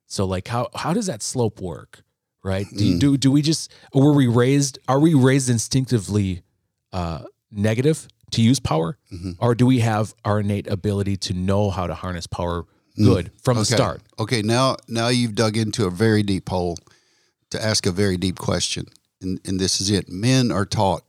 So 0.06 0.24
like 0.24 0.48
how 0.48 0.68
how 0.74 0.92
does 0.92 1.06
that 1.06 1.22
slope 1.22 1.60
work? 1.60 2.02
Right? 2.42 2.66
Do 2.76 2.84
Mm. 2.94 2.98
do, 3.00 3.16
do 3.16 3.30
we 3.32 3.40
just 3.42 3.72
were 3.94 4.12
we 4.12 4.26
raised 4.26 4.78
are 4.88 5.00
we 5.00 5.14
raised 5.14 5.48
instinctively 5.48 6.42
uh 6.92 7.24
negative 7.50 8.06
to 8.32 8.42
use 8.42 8.60
power 8.60 8.98
Mhm. 9.12 9.36
or 9.38 9.54
do 9.54 9.64
we 9.66 9.80
have 9.80 10.14
our 10.24 10.40
innate 10.40 10.66
ability 10.66 11.16
to 11.18 11.32
know 11.32 11.70
how 11.70 11.86
to 11.86 11.94
harness 11.94 12.26
power 12.26 12.64
good 12.96 13.30
from 13.42 13.56
the 13.58 13.64
start? 13.64 14.02
Okay, 14.18 14.42
now 14.42 14.76
now 14.88 15.08
you've 15.08 15.34
dug 15.34 15.56
into 15.56 15.86
a 15.86 15.90
very 15.90 16.22
deep 16.22 16.48
hole 16.48 16.76
to 17.50 17.62
ask 17.64 17.86
a 17.86 17.92
very 17.92 18.16
deep 18.16 18.38
question. 18.38 18.86
And 19.22 19.40
and 19.46 19.58
this 19.58 19.80
is 19.80 19.90
it. 19.90 20.08
Men 20.08 20.52
are 20.52 20.66
taught 20.66 21.02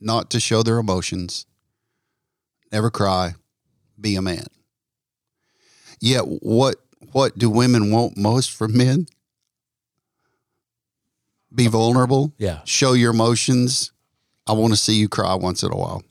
not 0.00 0.30
to 0.30 0.40
show 0.40 0.62
their 0.62 0.78
emotions, 0.78 1.44
never 2.72 2.90
cry, 2.90 3.34
be 4.00 4.16
a 4.16 4.22
man. 4.22 4.46
Yet 6.00 6.22
what 6.26 6.76
what 7.12 7.38
do 7.38 7.48
women 7.50 7.90
want 7.90 8.16
most 8.16 8.50
from 8.52 8.76
men? 8.76 9.06
Be 11.54 11.66
vulnerable, 11.66 12.34
Yeah. 12.38 12.60
show 12.64 12.92
your 12.92 13.10
emotions. 13.12 13.92
I 14.46 14.52
want 14.52 14.72
to 14.72 14.76
see 14.76 14.94
you 14.94 15.08
cry 15.08 15.34
once 15.34 15.62
in 15.62 15.72
a 15.72 15.76
while. 15.76 16.02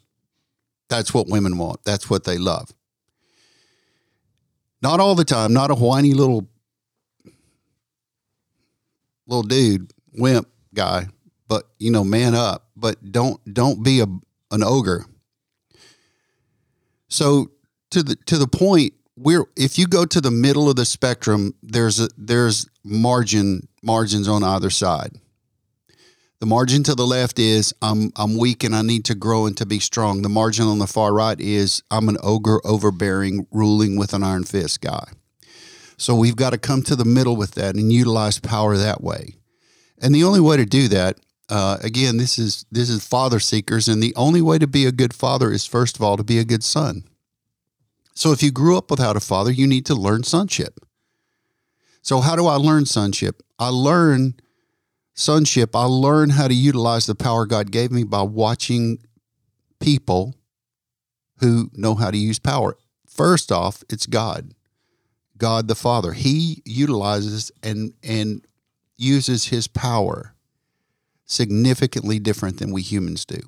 That's 0.90 1.14
what 1.14 1.28
women 1.28 1.58
want. 1.58 1.84
That's 1.84 2.10
what 2.10 2.24
they 2.24 2.38
love. 2.38 2.72
Not 4.82 5.00
all 5.00 5.16
the 5.16 5.26
time, 5.26 5.54
not 5.54 5.72
a 5.72 5.76
whiny 5.76 6.14
little 6.14 6.48
little 9.28 9.44
dude, 9.44 9.92
wimp 10.14 10.48
guy, 10.74 11.08
but 11.48 11.68
you 11.80 11.92
know, 11.92 12.04
man 12.04 12.34
up. 12.36 12.70
But 12.76 13.12
don't 13.12 13.40
don't 13.54 13.84
be 13.84 14.00
a 14.00 14.06
an 14.52 14.64
ogre. 14.64 15.06
So 17.10 17.52
to 17.92 18.04
the 18.04 18.16
to 18.26 18.38
the 18.38 18.48
point 18.48 18.94
we're 19.18 19.46
if 19.56 19.78
you 19.78 19.88
go 19.88 20.06
to 20.06 20.22
the 20.22 20.32
middle 20.32 20.70
of 20.70 20.76
the 20.76 20.86
spectrum, 20.86 21.56
there's 21.64 22.00
a 22.00 22.08
there's 22.18 22.68
margin 22.84 23.68
margins 23.82 24.28
on 24.28 24.44
either 24.44 24.70
side. 24.70 25.20
The 26.40 26.46
margin 26.46 26.84
to 26.84 26.94
the 26.94 27.08
left 27.08 27.40
is 27.40 27.74
I'm 27.82 28.12
I'm 28.16 28.38
weak 28.38 28.64
and 28.64 28.76
I 28.76 28.84
need 28.84 29.06
to 29.06 29.16
grow 29.16 29.48
and 29.48 29.58
to 29.58 29.66
be 29.66 29.80
strong. 29.80 30.22
The 30.22 30.30
margin 30.30 30.68
on 30.68 30.78
the 30.78 30.88
far 30.88 31.14
right 31.14 31.40
is 31.40 31.82
I'm 31.90 32.10
an 32.10 32.18
ogre 32.22 32.62
overbearing, 32.64 33.48
ruling 33.52 33.98
with 33.98 34.14
an 34.14 34.24
iron 34.24 34.44
fist 34.44 34.82
guy. 34.82 35.08
So 35.98 36.14
we've 36.16 36.36
got 36.36 36.52
to 36.52 36.60
come 36.60 36.84
to 36.84 36.96
the 36.96 37.06
middle 37.06 37.36
with 37.36 37.56
that 37.56 37.74
and 37.74 37.92
utilize 37.92 38.40
power 38.40 38.78
that 38.78 39.02
way. 39.02 39.34
And 40.00 40.14
the 40.14 40.24
only 40.24 40.40
way 40.40 40.58
to 40.58 40.66
do 40.66 40.88
that, 40.90 41.18
uh, 41.50 41.78
again, 41.82 42.18
this 42.18 42.38
is 42.38 42.66
this 42.72 42.88
is 42.88 43.04
father 43.04 43.40
seekers, 43.40 43.88
and 43.88 44.04
the 44.04 44.14
only 44.16 44.42
way 44.42 44.60
to 44.60 44.68
be 44.68 44.86
a 44.86 44.92
good 44.92 45.16
father 45.16 45.52
is 45.52 45.66
first 45.66 45.96
of 45.96 46.04
all 46.04 46.18
to 46.18 46.24
be 46.24 46.38
a 46.38 46.46
good 46.46 46.64
son. 46.64 47.04
So 48.18 48.32
if 48.32 48.42
you 48.42 48.50
grew 48.52 48.76
up 48.76 48.90
without 48.90 49.16
a 49.16 49.20
father, 49.20 49.52
you 49.52 49.68
need 49.68 49.86
to 49.86 49.94
learn 49.94 50.24
sonship. 50.24 50.80
So 52.02 52.20
how 52.20 52.36
do 52.36 52.48
I 52.48 52.56
learn 52.56 52.88
sonship? 52.88 53.44
I 53.60 53.70
learn 53.70 54.34
sonship. 55.14 55.76
I 55.76 55.84
learn 55.84 56.32
how 56.32 56.48
to 56.48 56.54
utilize 56.56 57.06
the 57.06 57.14
power 57.14 57.46
God 57.46 57.70
gave 57.70 57.92
me 57.92 58.04
by 58.04 58.24
watching 58.24 58.98
people 59.80 60.34
who 61.42 61.70
know 61.74 61.94
how 61.94 62.10
to 62.10 62.18
use 62.18 62.40
power. 62.40 62.76
First 63.06 63.52
off, 63.52 63.84
it's 63.88 64.08
God. 64.08 64.56
God 65.38 65.68
the 65.68 65.76
Father. 65.76 66.14
He 66.14 66.64
utilizes 66.66 67.52
and 67.62 67.94
and 68.02 68.44
uses 68.98 69.46
his 69.46 69.68
power 69.68 70.34
significantly 71.28 72.18
different 72.18 72.58
than 72.58 72.72
we 72.72 72.82
humans 72.82 73.26
do. 73.26 73.42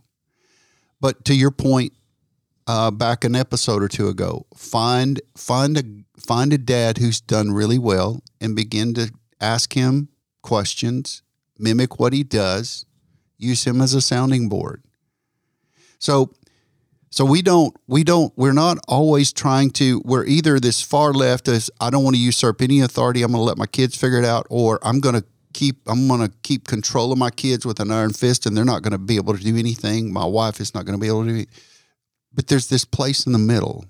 But 1.02 1.26
to 1.26 1.34
your 1.34 1.50
point, 1.50 1.94
uh, 2.70 2.92
back 2.92 3.24
an 3.24 3.36
episode 3.36 3.82
or 3.82 3.88
two 3.88 4.10
ago, 4.10 4.46
find 4.56 5.20
find 5.36 5.76
a 5.76 5.84
find 6.22 6.54
a 6.54 6.58
dad 6.60 7.00
who's 7.00 7.20
done 7.20 7.52
really 7.52 7.80
well 7.80 8.22
and 8.40 8.56
begin 8.56 8.94
to 8.94 9.12
ask 9.42 9.74
him 9.74 10.10
questions, 10.44 11.24
mimic 11.58 12.00
what 12.00 12.14
he 12.14 12.24
does, 12.24 12.86
use 13.40 13.66
him 13.66 13.82
as 13.82 13.96
a 13.96 14.02
sounding 14.02 14.50
board. 14.50 14.84
So 15.98 16.32
so 17.10 17.26
we 17.26 17.42
don't 17.42 17.76
we 17.88 18.04
don't 18.04 18.32
we're 18.38 18.54
not 18.54 18.78
always 18.88 19.34
trying 19.34 19.72
to 19.72 20.04
we're 20.06 20.28
either 20.28 20.60
this 20.60 20.80
far 20.80 21.12
left 21.12 21.48
as 21.48 21.72
I 21.82 21.90
don't 21.90 22.04
want 22.04 22.18
to 22.18 22.22
usurp 22.22 22.62
any 22.62 22.82
authority, 22.82 23.24
I'm 23.24 23.32
going 23.32 23.42
to 23.42 23.46
let 23.46 23.58
my 23.58 23.66
kids 23.66 23.98
figure 23.98 24.20
it 24.20 24.26
out 24.26 24.46
or 24.52 24.78
I'm 24.84 25.00
going 25.00 25.16
to 25.16 25.26
keep 25.54 25.78
I'm 25.88 26.08
going 26.08 26.22
to 26.22 26.32
keep 26.44 26.68
control 26.68 27.12
of 27.12 27.18
my 27.18 27.32
kids 27.32 27.66
with 27.66 27.80
an 27.80 27.90
iron 27.90 28.14
fist 28.14 28.46
and 28.46 28.56
they're 28.56 28.64
not 28.64 28.84
going 28.84 28.92
to 28.92 29.00
be 29.00 29.16
able 29.16 29.36
to 29.36 29.44
do 29.44 29.58
anything. 29.58 30.14
My 30.14 30.26
wife 30.26 30.62
is 30.62 30.76
not 30.76 30.86
going 30.86 30.96
to 30.96 31.02
be 31.02 31.08
able 31.08 31.26
to 31.26 31.30
do 31.30 31.36
it. 31.38 31.50
But 32.40 32.48
there's 32.48 32.68
this 32.68 32.86
place 32.86 33.26
in 33.26 33.34
the 33.34 33.38
middle 33.38 33.84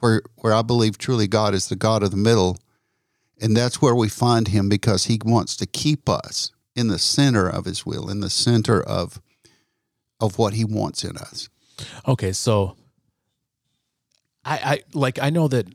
where 0.00 0.22
where 0.34 0.52
I 0.52 0.62
believe 0.62 0.98
truly 0.98 1.28
God 1.28 1.54
is 1.54 1.68
the 1.68 1.76
God 1.76 2.02
of 2.02 2.10
the 2.10 2.16
middle 2.16 2.58
and 3.40 3.56
that's 3.56 3.80
where 3.80 3.94
we 3.94 4.08
find 4.08 4.48
him 4.48 4.68
because 4.68 5.04
he 5.04 5.20
wants 5.24 5.54
to 5.58 5.66
keep 5.66 6.08
us 6.08 6.50
in 6.74 6.88
the 6.88 6.98
center 6.98 7.48
of 7.48 7.66
his 7.66 7.86
will, 7.86 8.10
in 8.10 8.18
the 8.18 8.30
center 8.30 8.82
of 8.82 9.22
of 10.18 10.38
what 10.38 10.54
he 10.54 10.64
wants 10.64 11.04
in 11.04 11.16
us. 11.16 11.48
Okay, 12.08 12.32
so 12.32 12.74
I, 14.44 14.56
I 14.56 14.82
like 14.92 15.22
I 15.22 15.30
know 15.30 15.46
that 15.46 15.68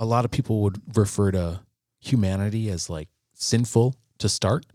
a 0.00 0.04
lot 0.04 0.24
of 0.24 0.32
people 0.32 0.62
would 0.62 0.82
refer 0.96 1.30
to 1.30 1.60
humanity 2.00 2.68
as 2.68 2.90
like 2.90 3.10
sinful 3.34 3.94
to 4.18 4.28
start. 4.28 4.66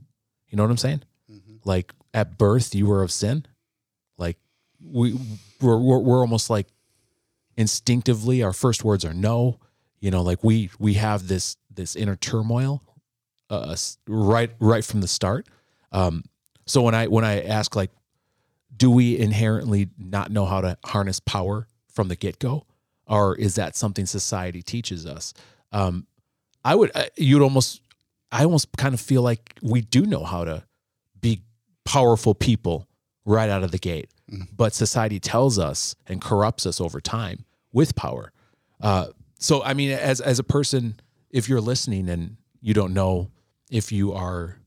You 0.47 0.55
know 0.55 0.63
what 0.63 0.71
I'm 0.71 0.77
saying? 0.77 1.03
Mm-hmm. 1.29 1.55
Like 1.65 1.93
at 2.13 2.37
birth, 2.37 2.73
you 2.73 2.85
were 2.85 3.03
of 3.03 3.11
sin. 3.11 3.47
We 4.85 5.13
we're, 5.61 5.77
we're, 5.77 5.99
we're 5.99 6.19
almost 6.19 6.49
like 6.49 6.67
instinctively 7.57 8.43
our 8.43 8.53
first 8.53 8.83
words 8.83 9.05
are 9.05 9.13
no. 9.13 9.59
You 9.99 10.11
know, 10.11 10.21
like 10.21 10.43
we 10.43 10.69
we 10.79 10.95
have 10.95 11.27
this 11.27 11.57
this 11.73 11.95
inner 11.95 12.15
turmoil 12.15 12.83
uh, 13.49 13.75
right 14.07 14.51
right 14.59 14.83
from 14.83 15.01
the 15.01 15.07
start. 15.07 15.47
Um, 15.91 16.23
so 16.65 16.81
when 16.81 16.95
I 16.95 17.07
when 17.07 17.23
I 17.23 17.41
ask 17.41 17.75
like, 17.75 17.91
do 18.75 18.89
we 18.89 19.17
inherently 19.17 19.89
not 19.97 20.31
know 20.31 20.45
how 20.45 20.61
to 20.61 20.77
harness 20.85 21.19
power 21.19 21.67
from 21.87 22.07
the 22.07 22.15
get 22.15 22.39
go, 22.39 22.65
or 23.07 23.35
is 23.35 23.55
that 23.55 23.75
something 23.75 24.05
society 24.05 24.61
teaches 24.61 25.05
us? 25.05 25.33
Um, 25.71 26.07
I 26.65 26.75
would 26.75 26.91
you'd 27.15 27.41
almost 27.41 27.81
I 28.31 28.43
almost 28.43 28.67
kind 28.77 28.93
of 28.93 29.01
feel 29.01 29.21
like 29.21 29.57
we 29.61 29.81
do 29.81 30.05
know 30.05 30.23
how 30.23 30.43
to 30.43 30.63
be 31.19 31.41
powerful 31.85 32.33
people 32.33 32.87
right 33.25 33.49
out 33.49 33.63
of 33.63 33.71
the 33.71 33.77
gate, 33.77 34.09
but 34.55 34.73
society 34.73 35.19
tells 35.19 35.59
us 35.59 35.95
and 36.07 36.21
corrupts 36.21 36.65
us 36.65 36.79
over 36.81 36.99
time 36.99 37.45
with 37.71 37.95
power. 37.95 38.31
Uh, 38.81 39.07
so 39.39 39.63
I 39.63 39.73
mean, 39.73 39.91
as 39.91 40.21
as 40.21 40.39
a 40.39 40.43
person, 40.43 40.99
if 41.29 41.49
you're 41.49 41.61
listening 41.61 42.09
and 42.09 42.37
you 42.61 42.73
don't 42.73 42.93
know 42.93 43.31
if 43.69 43.91
you 43.91 44.13
are 44.13 44.57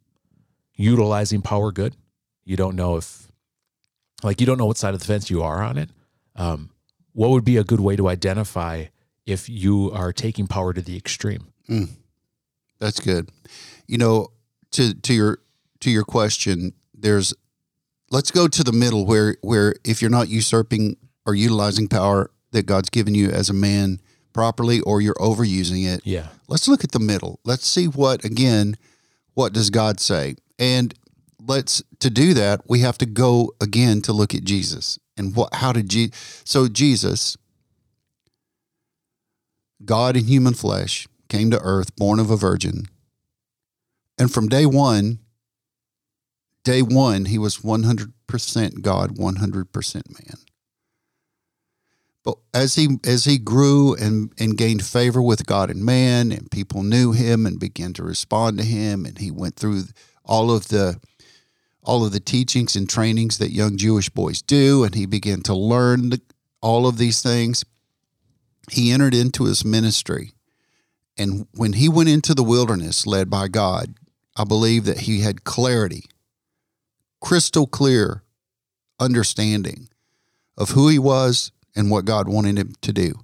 utilizing 0.74 1.42
power 1.42 1.72
good, 1.72 1.96
you 2.44 2.56
don't 2.56 2.76
know 2.76 2.96
if 2.96 3.28
like 4.22 4.40
you 4.40 4.46
don't 4.46 4.58
know 4.58 4.66
what 4.66 4.76
side 4.76 4.94
of 4.94 5.00
the 5.00 5.06
fence 5.06 5.30
you 5.30 5.42
are 5.42 5.62
on 5.62 5.78
it. 5.78 5.90
Um, 6.34 6.70
what 7.12 7.30
would 7.30 7.44
be 7.44 7.56
a 7.56 7.64
good 7.64 7.80
way 7.80 7.96
to 7.96 8.08
identify 8.08 8.86
if 9.24 9.48
you 9.48 9.90
are 9.92 10.12
taking 10.12 10.46
power 10.46 10.72
to 10.72 10.82
the 10.82 10.96
extreme? 10.96 11.48
Mm. 11.68 11.88
That's 12.78 13.00
good. 13.00 13.30
You 13.86 13.98
know, 13.98 14.28
to 14.72 14.94
to 14.94 15.14
your 15.14 15.38
to 15.80 15.90
your 15.90 16.04
question, 16.04 16.72
there's 16.94 17.34
let's 18.10 18.30
go 18.30 18.48
to 18.48 18.64
the 18.64 18.72
middle 18.72 19.06
where 19.06 19.36
where 19.42 19.74
if 19.84 20.00
you're 20.00 20.10
not 20.10 20.28
usurping 20.28 20.96
or 21.24 21.34
utilizing 21.34 21.88
power 21.88 22.30
that 22.52 22.66
God's 22.66 22.90
given 22.90 23.14
you 23.14 23.30
as 23.30 23.50
a 23.50 23.54
man 23.54 24.00
properly 24.32 24.80
or 24.80 25.00
you're 25.00 25.14
overusing 25.14 25.86
it. 25.86 26.00
Yeah. 26.04 26.28
Let's 26.48 26.68
look 26.68 26.84
at 26.84 26.92
the 26.92 27.00
middle. 27.00 27.40
Let's 27.44 27.66
see 27.66 27.86
what 27.86 28.24
again 28.24 28.76
what 29.34 29.52
does 29.52 29.70
God 29.70 30.00
say? 30.00 30.36
And 30.58 30.94
let's 31.44 31.82
to 32.00 32.10
do 32.10 32.34
that, 32.34 32.62
we 32.68 32.80
have 32.80 32.98
to 32.98 33.06
go 33.06 33.52
again 33.60 34.00
to 34.02 34.12
look 34.12 34.34
at 34.34 34.44
Jesus. 34.44 34.98
And 35.16 35.34
what 35.34 35.54
how 35.54 35.72
did 35.72 35.88
Jesus 35.88 36.42
so 36.44 36.68
Jesus 36.68 37.36
God 39.84 40.16
in 40.16 40.24
human 40.24 40.54
flesh 40.54 41.06
came 41.28 41.50
to 41.50 41.60
earth, 41.60 41.94
born 41.96 42.18
of 42.18 42.30
a 42.30 42.36
virgin. 42.36 42.86
And 44.18 44.32
from 44.32 44.48
day 44.48 44.64
one, 44.64 45.18
day 46.66 46.82
one, 46.82 47.26
he 47.26 47.38
was 47.38 47.58
100% 47.58 48.82
God, 48.82 49.16
100% 49.16 49.94
man. 49.94 50.36
But 52.24 52.38
as 52.52 52.74
he 52.74 52.98
as 53.04 53.24
he 53.24 53.38
grew 53.38 53.94
and, 53.94 54.32
and 54.36 54.58
gained 54.58 54.84
favor 54.84 55.22
with 55.22 55.46
God 55.46 55.70
and 55.70 55.84
man, 55.84 56.32
and 56.32 56.50
people 56.50 56.82
knew 56.82 57.12
him 57.12 57.46
and 57.46 57.60
began 57.60 57.92
to 57.94 58.02
respond 58.02 58.58
to 58.58 58.64
him, 58.64 59.06
and 59.06 59.16
he 59.18 59.30
went 59.30 59.54
through 59.54 59.84
all 60.24 60.50
of 60.50 60.66
the 60.68 61.00
all 61.84 62.04
of 62.04 62.10
the 62.10 62.18
teachings 62.18 62.74
and 62.74 62.90
trainings 62.90 63.38
that 63.38 63.52
young 63.52 63.76
Jewish 63.76 64.08
boys 64.08 64.42
do, 64.42 64.82
and 64.82 64.96
he 64.96 65.06
began 65.06 65.40
to 65.42 65.54
learn 65.54 66.10
the, 66.10 66.20
all 66.60 66.88
of 66.88 66.98
these 66.98 67.22
things. 67.22 67.64
He 68.72 68.90
entered 68.90 69.14
into 69.14 69.44
his 69.44 69.64
ministry 69.64 70.32
and 71.18 71.46
when 71.54 71.74
he 71.74 71.88
went 71.88 72.08
into 72.08 72.34
the 72.34 72.42
wilderness 72.42 73.06
led 73.06 73.30
by 73.30 73.48
God, 73.48 73.94
I 74.36 74.44
believe 74.44 74.84
that 74.84 75.00
he 75.00 75.20
had 75.20 75.44
clarity, 75.44 76.04
crystal 77.20 77.66
clear 77.66 78.22
understanding 78.98 79.88
of 80.56 80.70
who 80.70 80.88
he 80.88 80.98
was 80.98 81.52
and 81.74 81.90
what 81.90 82.04
God 82.04 82.28
wanted 82.28 82.58
him 82.58 82.72
to 82.80 82.92
do. 82.92 83.14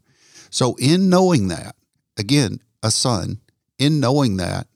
So, 0.51 0.77
in 0.79 1.09
knowing 1.09 1.49
that, 1.49 1.77
again, 2.19 2.61
a 2.83 2.91
son, 2.91 3.41
in 3.79 4.01
knowing 4.01 4.37
that, 4.37 4.67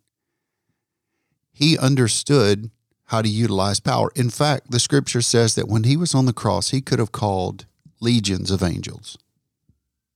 he 1.52 1.76
understood 1.76 2.70
how 3.04 3.22
to 3.22 3.28
utilize 3.28 3.80
power. 3.80 4.10
In 4.14 4.30
fact, 4.30 4.70
the 4.70 4.80
scripture 4.80 5.22
says 5.22 5.54
that 5.54 5.68
when 5.68 5.84
he 5.84 5.96
was 5.96 6.14
on 6.14 6.26
the 6.26 6.32
cross, 6.32 6.70
he 6.70 6.80
could 6.80 6.98
have 6.98 7.12
called 7.12 7.66
legions 8.00 8.50
of 8.50 8.62
angels 8.62 9.16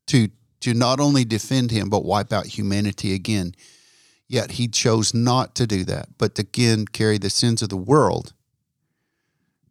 to 0.06 0.28
to 0.60 0.74
not 0.74 1.00
only 1.00 1.24
defend 1.24 1.70
him, 1.70 1.88
but 1.88 2.04
wipe 2.04 2.34
out 2.34 2.46
humanity 2.46 3.14
again. 3.14 3.54
Yet 4.28 4.52
he 4.52 4.68
chose 4.68 5.14
not 5.14 5.54
to 5.54 5.66
do 5.66 5.84
that, 5.84 6.10
but 6.18 6.34
to 6.34 6.42
again 6.42 6.86
carry 6.86 7.16
the 7.16 7.30
sins 7.30 7.62
of 7.62 7.70
the 7.70 7.76
world 7.76 8.34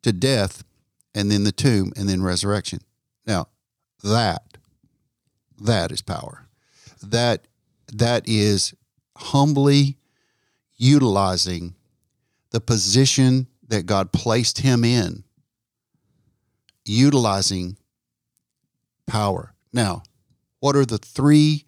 to 0.03 0.12
death 0.12 0.63
and 1.13 1.29
then 1.31 1.43
the 1.43 1.51
tomb 1.51 1.91
and 1.95 2.07
then 2.07 2.21
resurrection. 2.21 2.79
Now, 3.25 3.47
that, 4.03 4.57
that 5.59 5.91
is 5.91 6.01
power. 6.01 6.47
That, 7.01 7.47
that 7.93 8.27
is 8.27 8.73
humbly 9.17 9.97
utilizing 10.77 11.75
the 12.51 12.62
position 12.62 13.47
that 13.67 13.85
God 13.85 14.12
placed 14.12 14.59
him 14.59 14.83
in, 14.83 15.23
utilizing 16.85 17.77
power. 19.05 19.53
Now, 19.73 20.03
what 20.59 20.75
are 20.75 20.85
the 20.85 20.97
three 20.97 21.65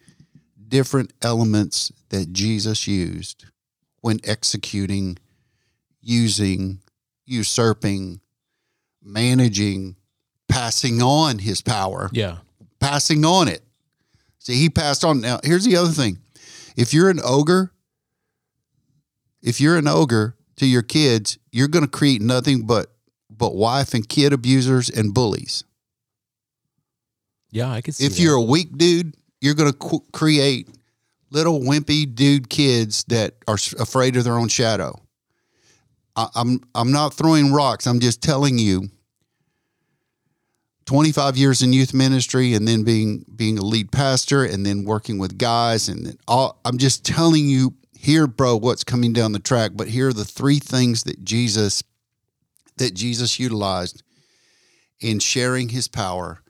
different 0.68 1.14
elements 1.22 1.92
that 2.10 2.32
Jesus 2.32 2.88
used 2.88 3.46
when 4.00 4.20
executing, 4.24 5.18
using, 6.02 6.80
usurping, 7.26 8.21
managing 9.04 9.96
passing 10.48 11.02
on 11.02 11.40
his 11.40 11.62
power, 11.62 12.10
Yeah. 12.14 12.38
passing 12.80 13.24
on 13.26 13.48
it. 13.48 13.64
See, 14.40 14.56
he 14.56 14.70
passed 14.70 15.04
on. 15.06 15.22
Now, 15.22 15.40
here's 15.44 15.64
the 15.66 15.76
other 15.78 15.92
thing: 15.92 16.20
if 16.76 16.94
you're 16.94 17.10
an 17.10 17.20
ogre, 17.24 17.72
if 19.42 19.62
you're 19.62 19.78
an 19.78 19.88
ogre 19.88 20.36
to 20.58 20.66
your 20.66 20.82
kids, 20.82 21.38
you're 21.52 21.68
going 21.68 21.86
to 21.86 21.90
create 21.92 22.22
nothing 22.22 22.66
but 22.66 22.92
but 23.30 23.56
wife 23.56 23.94
and 23.94 24.08
kid 24.08 24.34
abusers 24.34 24.90
and 24.90 25.14
bullies. 25.14 25.64
Yeah, 27.52 27.70
I 27.72 27.82
could 27.82 27.96
see 27.96 28.06
If 28.06 28.14
that. 28.16 28.22
you're 28.22 28.36
a 28.36 28.42
weak 28.42 28.78
dude, 28.78 29.16
you're 29.42 29.56
going 29.56 29.72
to 29.72 29.78
qu- 29.78 30.06
create 30.14 30.70
little 31.32 31.60
wimpy 31.60 32.14
dude 32.14 32.50
kids 32.50 33.04
that 33.08 33.36
are 33.48 33.56
s- 33.56 33.74
afraid 33.74 34.16
of 34.16 34.24
their 34.24 34.38
own 34.38 34.48
shadow. 34.48 35.02
I, 36.22 36.28
I'm 36.42 36.62
I'm 36.76 36.92
not 36.92 37.14
throwing 37.14 37.52
rocks. 37.52 37.88
I'm 37.88 38.00
just 38.00 38.22
telling 38.22 38.58
you. 38.58 38.90
25 40.86 41.38
years 41.38 41.62
in 41.62 41.72
youth 41.72 41.94
ministry 41.94 42.54
and 42.54 42.68
then 42.68 42.84
being 42.84 43.24
being 43.34 43.58
a 43.58 43.62
lead 43.62 43.92
pastor 43.92 44.44
and 44.44 44.66
then 44.66 44.84
working 44.84 45.20
with 45.20 45.38
guys 45.38 45.88
and 45.88 46.18
all 46.28 46.60
I'm 46.66 46.78
just 46.78 47.06
telling 47.06 47.48
you 47.48 47.76
here 47.94 48.28
bro 48.28 48.58
what's 48.58 48.84
coming 48.84 49.14
down 49.14 49.32
the 49.32 49.40
track 49.40 49.72
but 49.76 49.88
here 49.88 50.10
are 50.10 50.14
the 50.14 50.26
three 50.26 50.60
things 50.60 51.04
that 51.04 51.24
Jesus 51.24 51.84
that 52.78 52.94
Jesus 52.94 53.40
utilized 53.40 54.04
in 55.00 55.20
sharing 55.20 55.70
his 55.70 55.88
power 55.88 56.42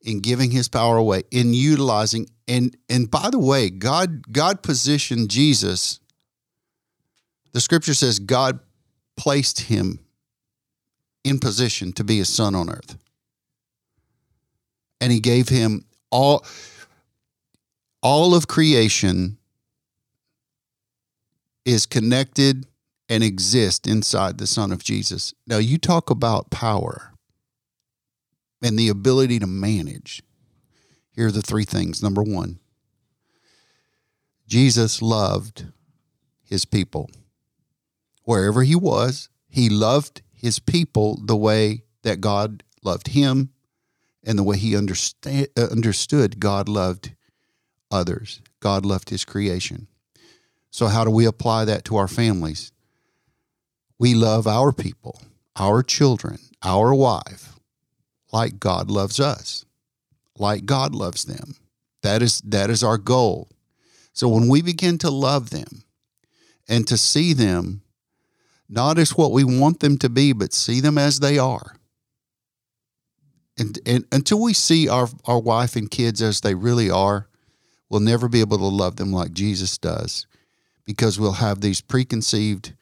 in 0.00 0.20
giving 0.20 0.52
his 0.52 0.68
power 0.68 0.96
away 0.96 1.24
in 1.30 1.52
utilizing 1.52 2.28
and 2.48 2.76
and 2.88 3.10
by 3.10 3.28
the 3.30 3.38
way 3.38 3.68
god 3.68 4.32
god 4.32 4.62
positioned 4.62 5.30
jesus 5.30 6.00
the 7.52 7.60
scripture 7.60 7.94
says 7.94 8.18
god 8.18 8.58
placed 9.16 9.62
him 9.62 10.00
in 11.24 11.38
position 11.38 11.92
to 11.92 12.04
be 12.04 12.18
his 12.18 12.28
son 12.28 12.54
on 12.54 12.68
earth 12.68 12.96
and 15.00 15.12
he 15.12 15.20
gave 15.20 15.48
him 15.48 15.84
all 16.10 16.44
all 18.02 18.34
of 18.34 18.48
creation 18.48 19.38
is 21.64 21.86
connected 21.86 22.66
and 23.08 23.22
exists 23.22 23.88
inside 23.88 24.38
the 24.38 24.46
son 24.46 24.72
of 24.72 24.82
jesus 24.82 25.32
now 25.46 25.58
you 25.58 25.78
talk 25.78 26.10
about 26.10 26.50
power 26.50 27.12
and 28.62 28.78
the 28.78 28.88
ability 28.88 29.38
to 29.40 29.46
manage. 29.46 30.22
Here 31.14 31.26
are 31.26 31.32
the 31.32 31.42
three 31.42 31.64
things. 31.64 32.02
Number 32.02 32.22
one, 32.22 32.60
Jesus 34.46 35.02
loved 35.02 35.66
his 36.44 36.64
people. 36.64 37.10
Wherever 38.24 38.62
he 38.62 38.74
was, 38.74 39.28
he 39.48 39.68
loved 39.68 40.22
his 40.32 40.58
people 40.58 41.20
the 41.24 41.36
way 41.36 41.84
that 42.02 42.20
God 42.20 42.62
loved 42.82 43.08
him 43.08 43.50
and 44.24 44.38
the 44.38 44.42
way 44.42 44.56
he 44.56 44.72
understa- 44.72 45.48
uh, 45.56 45.70
understood 45.70 46.40
God 46.40 46.68
loved 46.68 47.14
others. 47.90 48.40
God 48.60 48.86
loved 48.86 49.10
his 49.10 49.24
creation. 49.24 49.88
So, 50.70 50.86
how 50.86 51.04
do 51.04 51.10
we 51.10 51.26
apply 51.26 51.64
that 51.66 51.84
to 51.86 51.96
our 51.96 52.08
families? 52.08 52.72
We 53.98 54.14
love 54.14 54.46
our 54.46 54.72
people, 54.72 55.20
our 55.54 55.82
children, 55.82 56.38
our 56.62 56.94
wife, 56.94 57.58
like 58.32 58.58
God 58.58 58.90
loves 58.90 59.20
us, 59.20 59.64
like 60.38 60.64
God 60.64 60.94
loves 60.94 61.24
them. 61.24 61.56
That 62.02 62.22
is 62.22 62.40
that 62.40 62.70
is 62.70 62.82
our 62.82 62.98
goal. 62.98 63.48
So 64.12 64.28
when 64.28 64.48
we 64.48 64.60
begin 64.60 64.98
to 64.98 65.10
love 65.10 65.50
them 65.50 65.84
and 66.68 66.86
to 66.88 66.96
see 66.96 67.32
them 67.32 67.81
not 68.72 68.98
as 68.98 69.16
what 69.16 69.32
we 69.32 69.44
want 69.44 69.80
them 69.80 69.98
to 69.98 70.08
be, 70.08 70.32
but 70.32 70.54
see 70.54 70.80
them 70.80 70.96
as 70.96 71.20
they 71.20 71.38
are. 71.38 71.76
And, 73.58 73.78
and 73.84 74.06
until 74.10 74.40
we 74.40 74.54
see 74.54 74.88
our, 74.88 75.08
our 75.26 75.38
wife 75.38 75.76
and 75.76 75.90
kids 75.90 76.22
as 76.22 76.40
they 76.40 76.54
really 76.54 76.90
are, 76.90 77.28
we'll 77.90 78.00
never 78.00 78.28
be 78.28 78.40
able 78.40 78.56
to 78.56 78.64
love 78.64 78.96
them 78.96 79.12
like 79.12 79.32
Jesus 79.32 79.76
does 79.76 80.26
because 80.86 81.20
we'll 81.20 81.32
have 81.32 81.60
these 81.60 81.82
preconceived 81.82 82.72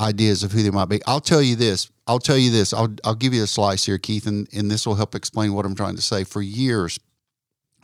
ideas 0.00 0.42
of 0.42 0.52
who 0.52 0.62
they 0.62 0.70
might 0.70 0.88
be. 0.88 1.02
I'll 1.06 1.20
tell 1.20 1.42
you 1.42 1.54
this. 1.54 1.90
I'll 2.06 2.18
tell 2.18 2.38
you 2.38 2.50
this. 2.50 2.72
I'll 2.72 2.94
I'll 3.04 3.14
give 3.14 3.34
you 3.34 3.42
a 3.42 3.46
slice 3.46 3.84
here, 3.84 3.98
Keith, 3.98 4.26
and, 4.26 4.48
and 4.54 4.70
this 4.70 4.86
will 4.86 4.94
help 4.94 5.14
explain 5.14 5.52
what 5.52 5.66
I'm 5.66 5.74
trying 5.74 5.96
to 5.96 6.02
say. 6.02 6.24
For 6.24 6.40
years, 6.40 6.98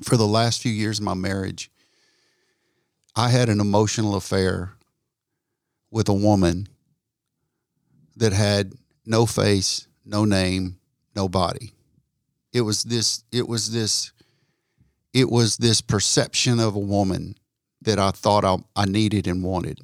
for 0.03 0.16
the 0.16 0.27
last 0.27 0.62
few 0.62 0.72
years 0.72 0.99
of 0.99 1.05
my 1.05 1.14
marriage, 1.14 1.70
I 3.14 3.29
had 3.29 3.51
an 3.51 3.61
emotional 3.61 4.16
affair 4.16 4.72
with 5.90 6.09
a 6.09 6.14
woman 6.14 6.68
that 8.16 8.33
had 8.33 8.72
no 9.05 9.26
face, 9.26 9.87
no 10.05 10.24
name, 10.24 10.79
no 11.14 11.29
body. 11.29 11.72
It 12.52 12.62
was 12.62 12.83
this 12.85 13.24
it 13.33 13.48
was 13.48 13.72
this 13.72 14.12
it 15.12 15.31
was 15.31 15.57
this 15.59 15.81
perception 15.81 16.61
of 16.61 16.74
a 16.74 16.81
woman 16.81 17.37
that 17.83 17.98
I 17.98 18.11
thought 18.11 18.44
I, 18.44 18.57
I 18.74 18.87
needed 18.87 19.26
and 19.26 19.42
wanted 19.42 19.81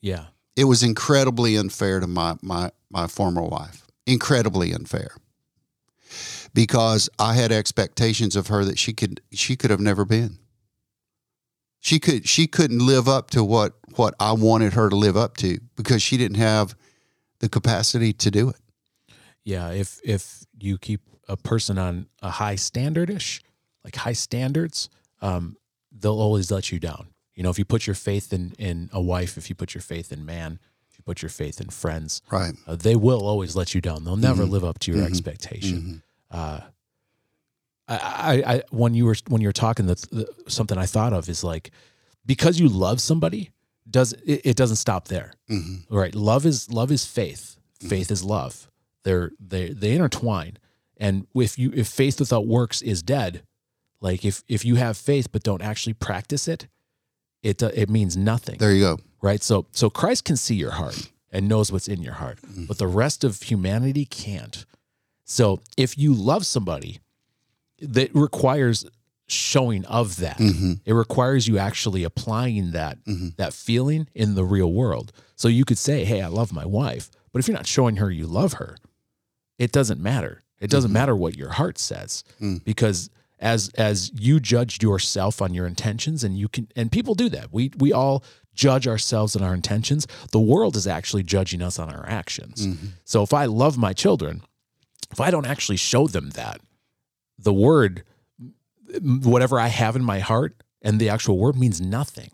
yeah. 0.00 0.26
it 0.54 0.64
was 0.64 0.82
incredibly 0.82 1.56
unfair 1.56 2.00
to 2.00 2.06
my 2.06 2.36
my 2.42 2.70
my 2.90 3.06
former 3.06 3.42
wife. 3.42 3.86
Incredibly 4.06 4.72
unfair. 4.72 5.16
Because 6.54 7.10
I 7.18 7.34
had 7.34 7.52
expectations 7.52 8.36
of 8.36 8.46
her 8.46 8.64
that 8.64 8.78
she 8.78 8.92
could 8.92 9.20
she 9.32 9.56
could 9.56 9.70
have 9.70 9.80
never 9.80 10.04
been. 10.04 10.38
She 11.80 11.98
could 11.98 12.28
she 12.28 12.46
couldn't 12.46 12.86
live 12.86 13.08
up 13.08 13.30
to 13.30 13.42
what 13.44 13.74
what 13.96 14.14
I 14.20 14.32
wanted 14.32 14.74
her 14.74 14.88
to 14.88 14.96
live 14.96 15.16
up 15.16 15.36
to 15.38 15.58
because 15.76 16.02
she 16.02 16.16
didn't 16.16 16.38
have 16.38 16.76
the 17.40 17.48
capacity 17.48 18.12
to 18.12 18.30
do 18.30 18.48
it. 18.50 18.56
Yeah, 19.44 19.70
if 19.70 20.00
if 20.04 20.44
you 20.58 20.78
keep 20.78 21.00
a 21.28 21.36
person 21.36 21.78
on 21.78 22.06
a 22.22 22.30
high 22.30 22.56
standardish, 22.56 23.40
like 23.84 23.96
high 23.96 24.12
standards, 24.14 24.88
um, 25.20 25.56
they'll 25.92 26.20
always 26.20 26.50
let 26.50 26.72
you 26.72 26.78
down. 26.80 27.08
You 27.34 27.42
know, 27.42 27.50
if 27.50 27.58
you 27.58 27.64
put 27.64 27.86
your 27.86 27.94
faith 27.94 28.32
in 28.32 28.54
in 28.58 28.90
a 28.92 29.00
wife, 29.00 29.36
if 29.38 29.48
you 29.48 29.54
put 29.54 29.74
your 29.74 29.82
faith 29.82 30.10
in 30.12 30.24
man, 30.24 30.58
if 30.90 30.98
you 30.98 31.02
put 31.04 31.22
your 31.22 31.28
faith 31.28 31.60
in 31.60 31.68
friends, 31.70 32.22
Right. 32.30 32.54
uh, 32.66 32.76
they 32.76 32.96
will 32.96 33.24
always 33.26 33.54
let 33.54 33.74
you 33.74 33.80
down. 33.80 34.04
They'll 34.04 34.16
never 34.16 34.44
Mhm. 34.44 34.50
live 34.50 34.64
up 34.64 34.78
to 34.80 34.90
your 34.92 35.02
Mhm. 35.02 35.06
expectation. 35.06 36.02
Uh, 36.30 36.60
I, 37.88 37.96
I, 38.44 38.54
I, 38.54 38.62
when 38.70 38.94
you 38.94 39.04
were 39.04 39.16
when 39.28 39.40
you 39.40 39.48
were 39.48 39.52
talking, 39.52 39.86
that's 39.86 40.06
the, 40.06 40.26
something 40.48 40.76
I 40.76 40.86
thought 40.86 41.12
of 41.12 41.28
is 41.28 41.44
like 41.44 41.70
because 42.24 42.58
you 42.58 42.68
love 42.68 43.00
somebody, 43.00 43.50
does 43.98 44.12
it, 44.32 44.40
it 44.50 44.56
doesn't 44.60 44.76
stop 44.86 45.02
there, 45.08 45.28
hmm 45.48 45.76
right? 45.90 46.14
Love 46.14 46.44
is 46.50 46.58
love 46.80 46.90
is 46.92 47.04
faith. 47.20 47.44
Faith 47.92 48.10
is 48.10 48.22
love. 48.22 48.54
They're 49.04 49.30
they 49.52 49.64
they 49.80 49.92
intertwine. 49.98 50.54
And 51.04 51.26
if 51.34 51.58
you 51.58 51.68
if 51.74 51.86
faith 51.88 52.18
without 52.20 52.46
works 52.46 52.82
is 52.92 53.02
dead, 53.02 53.32
like 54.00 54.24
if 54.30 54.42
if 54.56 54.64
you 54.68 54.74
have 54.76 54.96
faith 54.96 55.26
but 55.32 55.42
don't 55.42 55.62
actually 55.70 55.94
practice 56.08 56.48
it, 56.54 56.68
it 57.42 57.62
uh, 57.62 57.70
it 57.82 57.88
means 57.90 58.16
nothing 58.16 58.58
There 58.58 58.72
you 58.78 58.84
go. 58.88 58.94
right? 59.28 59.42
So 59.42 59.66
so 59.72 59.90
Christ 59.90 60.24
can 60.24 60.36
see 60.36 60.54
your 60.64 60.72
heart 60.80 60.98
and 61.32 61.48
knows 61.48 61.70
what's 61.72 61.88
in 61.88 62.02
your 62.02 62.14
heart, 62.22 62.38
but 62.68 62.78
the 62.78 62.86
rest 63.02 63.24
of 63.24 63.42
humanity 63.42 64.04
can't. 64.06 64.64
So 65.24 65.60
if 65.76 65.98
you 65.98 66.14
love 66.14 66.44
somebody, 66.46 67.00
that 67.96 68.10
requires 68.14 68.86
showing 69.28 69.84
of 69.86 70.16
that. 70.16 70.36
hmm 70.38 70.74
It 70.84 70.92
requires 70.92 71.48
you 71.48 71.58
actually 71.58 72.04
applying 72.04 72.70
that 72.72 73.04
Mhm. 73.04 73.36
that 73.36 73.52
feeling 73.52 74.08
in 74.14 74.34
the 74.34 74.44
real 74.44 74.72
world. 74.72 75.12
So 75.34 75.48
you 75.48 75.64
could 75.64 75.78
say, 75.78 76.04
"Hey, 76.04 76.22
I 76.22 76.28
love 76.28 76.52
my 76.52 76.64
wife," 76.64 77.10
but 77.32 77.40
if 77.40 77.48
you're 77.48 77.56
not 77.56 77.66
showing 77.66 77.96
her 77.96 78.10
you 78.10 78.26
love 78.26 78.54
her, 78.54 78.76
it 79.58 79.72
doesn't 79.72 80.00
matter. 80.00 80.42
It 80.60 80.70
doesn't 80.70 80.92
matter 80.92 81.14
what 81.16 81.36
your 81.36 81.50
heart 81.50 81.78
says 81.78 82.24
Mm. 82.40 82.64
because 82.64 83.10
as 83.38 83.68
as 83.76 84.10
you 84.18 84.40
judged 84.40 84.82
yourself 84.82 85.42
on 85.42 85.52
your 85.52 85.66
intentions 85.66 86.24
and 86.24 86.38
you 86.38 86.48
can 86.48 86.68
and 86.76 86.90
people 86.92 87.14
do 87.14 87.28
that. 87.28 87.52
We 87.52 87.70
we 87.76 87.92
all 87.92 88.22
judge 88.54 88.86
ourselves 88.88 89.36
and 89.36 89.44
our 89.44 89.52
intentions. 89.54 90.06
The 90.32 90.40
world 90.40 90.76
is 90.76 90.86
actually 90.86 91.24
judging 91.24 91.60
us 91.60 91.78
on 91.78 91.90
our 91.90 92.08
actions. 92.08 92.66
Mhm. 92.66 92.92
So 93.04 93.22
if 93.22 93.34
I 93.34 93.44
love 93.44 93.76
my 93.76 93.92
children, 93.92 94.40
if 95.10 95.20
I 95.20 95.30
don't 95.30 95.44
actually 95.46 95.76
show 95.76 96.06
them 96.06 96.30
that, 96.30 96.62
the 97.38 97.52
word, 97.52 98.02
whatever 99.02 99.58
I 99.60 99.68
have 99.68 99.96
in 99.96 100.04
my 100.04 100.18
heart 100.20 100.62
and 100.82 101.00
the 101.00 101.08
actual 101.08 101.38
word 101.38 101.56
means 101.56 101.80
nothing. 101.80 102.30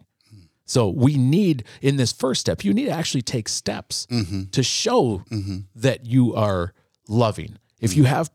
So 0.64 0.88
we 0.88 1.16
need, 1.16 1.64
in 1.82 1.96
this 1.96 2.12
first 2.12 2.40
step, 2.40 2.64
you 2.64 2.72
need 2.72 2.86
to 2.86 2.92
actually 2.92 3.22
take 3.22 3.48
steps 3.48 4.06
hmm 4.08 4.44
to 4.52 4.62
show 4.62 5.24
hmm 5.28 5.58
that 5.74 6.06
you 6.06 6.34
are 6.34 6.72
loving. 7.08 7.58
If 7.80 7.96
you 7.96 8.04
have, 8.04 8.30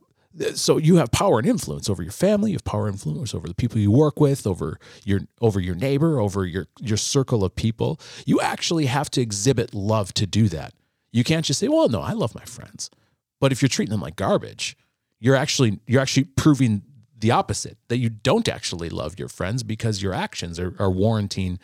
so 0.54 0.78
you 0.78 0.98
have 0.98 1.10
power 1.10 1.40
and 1.40 1.48
influence 1.48 1.90
over 1.90 2.04
your 2.04 2.12
family, 2.12 2.52
you 2.52 2.56
have 2.56 2.66
power 2.66 2.88
and 2.88 2.96
influence 2.96 3.34
over 3.34 3.48
the 3.48 3.56
people 3.56 3.80
you 3.80 3.90
work 3.92 4.20
with, 4.20 4.46
over 4.46 4.78
your 5.04 5.22
over 5.42 5.60
your 5.60 5.74
neighbor, 5.74 6.20
over 6.20 6.46
your 6.46 6.68
your 6.80 6.98
circle 6.98 7.44
of 7.44 7.56
people. 7.56 8.00
You 8.26 8.40
actually 8.42 8.86
have 8.88 9.10
to 9.12 9.22
exhibit 9.22 9.74
love 9.74 10.14
to 10.16 10.28
do 10.28 10.48
that. 10.50 10.74
You 11.12 11.24
can't 11.24 11.46
just 11.46 11.60
say, 11.60 11.70
"Well, 11.70 11.90
no, 11.90 12.02
I 12.02 12.12
love 12.12 12.36
my 12.36 12.44
friends," 12.44 12.92
but 13.40 13.52
if 13.52 13.62
you're 13.62 13.70
treating 13.70 13.92
them 13.92 14.02
like 14.02 14.16
garbage, 14.18 14.78
you're 15.20 15.36
actually 15.36 15.80
you're 15.88 16.02
actually 16.02 16.26
proving 16.26 16.84
the 17.18 17.32
opposite 17.32 17.78
that 17.88 17.98
you 17.98 18.10
don't 18.10 18.48
actually 18.48 18.90
love 18.90 19.18
your 19.18 19.28
friends 19.28 19.64
because 19.64 20.02
your 20.02 20.14
actions 20.14 20.60
are, 20.60 20.76
are 20.80 20.92
warranting 20.92 21.60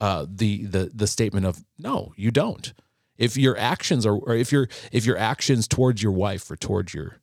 uh, 0.00 0.26
the 0.28 0.64
the 0.66 0.90
the 0.94 1.06
statement 1.06 1.46
of 1.46 1.64
no, 1.78 2.12
you 2.16 2.30
don't. 2.30 2.72
If 3.16 3.36
your 3.36 3.56
actions 3.56 4.04
are, 4.04 4.16
or 4.16 4.34
if 4.34 4.50
your 4.50 4.68
if 4.90 5.06
your 5.06 5.16
actions 5.16 5.68
towards 5.68 6.02
your 6.02 6.12
wife 6.12 6.50
or 6.50 6.56
towards 6.56 6.92
your 6.94 7.18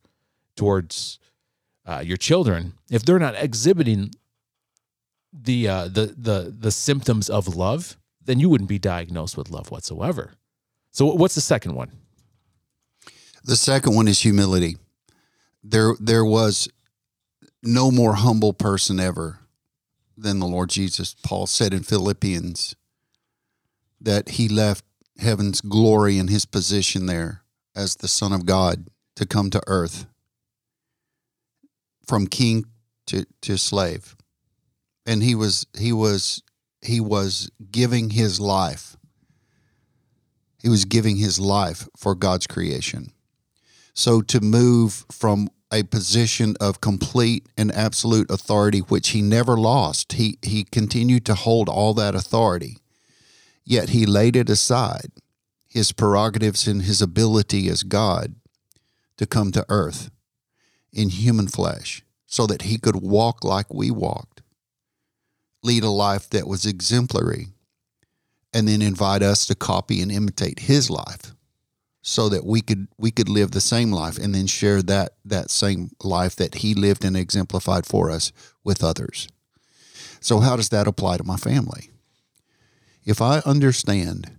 towards 0.56 1.18
uh, 1.86 2.02
your 2.04 2.16
children, 2.16 2.74
if 2.90 3.04
they're 3.04 3.18
not 3.18 3.34
exhibiting 3.36 4.12
the 5.32 5.68
uh, 5.68 5.84
the 5.88 6.14
the 6.16 6.54
the 6.56 6.70
symptoms 6.70 7.28
of 7.28 7.56
love, 7.56 7.96
then 8.24 8.38
you 8.38 8.48
wouldn't 8.48 8.68
be 8.68 8.78
diagnosed 8.78 9.36
with 9.36 9.50
love 9.50 9.70
whatsoever. 9.70 10.32
So, 10.90 11.06
what's 11.06 11.34
the 11.34 11.40
second 11.40 11.74
one? 11.74 11.90
The 13.44 13.56
second 13.56 13.94
one 13.94 14.08
is 14.08 14.20
humility. 14.20 14.76
There, 15.64 15.94
there 15.98 16.24
was 16.24 16.68
no 17.62 17.90
more 17.90 18.14
humble 18.14 18.52
person 18.52 18.98
ever 18.98 19.38
than 20.16 20.38
the 20.38 20.46
Lord 20.46 20.70
Jesus. 20.70 21.14
Paul 21.22 21.46
said 21.46 21.72
in 21.72 21.82
Philippians 21.82 22.74
that 24.00 24.30
he 24.30 24.48
left 24.48 24.84
heaven's 25.18 25.60
glory 25.60 26.18
and 26.18 26.28
his 26.28 26.44
position 26.44 27.06
there 27.06 27.42
as 27.74 27.96
the 27.96 28.08
Son 28.08 28.32
of 28.32 28.46
God 28.46 28.88
to 29.16 29.26
come 29.26 29.50
to 29.50 29.62
earth 29.66 30.06
from 32.06 32.26
king 32.26 32.64
to, 33.06 33.24
to 33.42 33.56
slave. 33.56 34.16
And 35.06 35.22
he 35.22 35.34
was 35.34 35.66
he 35.76 35.92
was 35.92 36.42
he 36.80 37.00
was 37.00 37.50
giving 37.70 38.10
his 38.10 38.40
life. 38.40 38.96
He 40.60 40.68
was 40.68 40.84
giving 40.84 41.16
his 41.16 41.40
life 41.40 41.88
for 41.96 42.14
God's 42.14 42.46
creation. 42.46 43.12
So 43.94 44.22
to 44.22 44.40
move 44.40 45.04
from 45.10 45.48
a 45.72 45.82
position 45.84 46.54
of 46.60 46.80
complete 46.80 47.48
and 47.56 47.72
absolute 47.72 48.30
authority, 48.30 48.80
which 48.80 49.10
he 49.10 49.22
never 49.22 49.56
lost, 49.56 50.12
he, 50.12 50.38
he 50.42 50.64
continued 50.64 51.24
to 51.24 51.34
hold 51.34 51.68
all 51.68 51.94
that 51.94 52.14
authority, 52.14 52.78
yet 53.64 53.88
he 53.88 54.04
laid 54.04 54.36
it 54.36 54.50
aside, 54.50 55.10
his 55.66 55.92
prerogatives 55.92 56.68
and 56.68 56.82
his 56.82 57.00
ability 57.00 57.68
as 57.68 57.82
God, 57.82 58.34
to 59.16 59.26
come 59.26 59.50
to 59.52 59.64
earth 59.68 60.10
in 60.92 61.08
human 61.08 61.48
flesh 61.48 62.02
so 62.26 62.46
that 62.46 62.62
he 62.62 62.78
could 62.78 62.96
walk 62.96 63.42
like 63.42 63.72
we 63.72 63.90
walked, 63.90 64.42
lead 65.62 65.82
a 65.82 65.88
life 65.88 66.28
that 66.30 66.46
was 66.46 66.66
exemplary, 66.66 67.48
and 68.52 68.68
then 68.68 68.82
invite 68.82 69.22
us 69.22 69.46
to 69.46 69.54
copy 69.54 70.02
and 70.02 70.12
imitate 70.12 70.60
his 70.60 70.90
life 70.90 71.34
so 72.02 72.28
that 72.28 72.44
we 72.44 72.60
could 72.60 72.88
we 72.98 73.12
could 73.12 73.28
live 73.28 73.52
the 73.52 73.60
same 73.60 73.92
life 73.92 74.18
and 74.18 74.34
then 74.34 74.48
share 74.48 74.82
that 74.82 75.14
that 75.24 75.50
same 75.50 75.90
life 76.02 76.34
that 76.36 76.56
he 76.56 76.74
lived 76.74 77.04
and 77.04 77.16
exemplified 77.16 77.86
for 77.86 78.10
us 78.10 78.32
with 78.64 78.82
others. 78.82 79.28
So 80.20 80.40
how 80.40 80.56
does 80.56 80.68
that 80.70 80.88
apply 80.88 81.16
to 81.16 81.24
my 81.24 81.36
family? 81.36 81.90
If 83.04 83.22
I 83.22 83.38
understand 83.46 84.38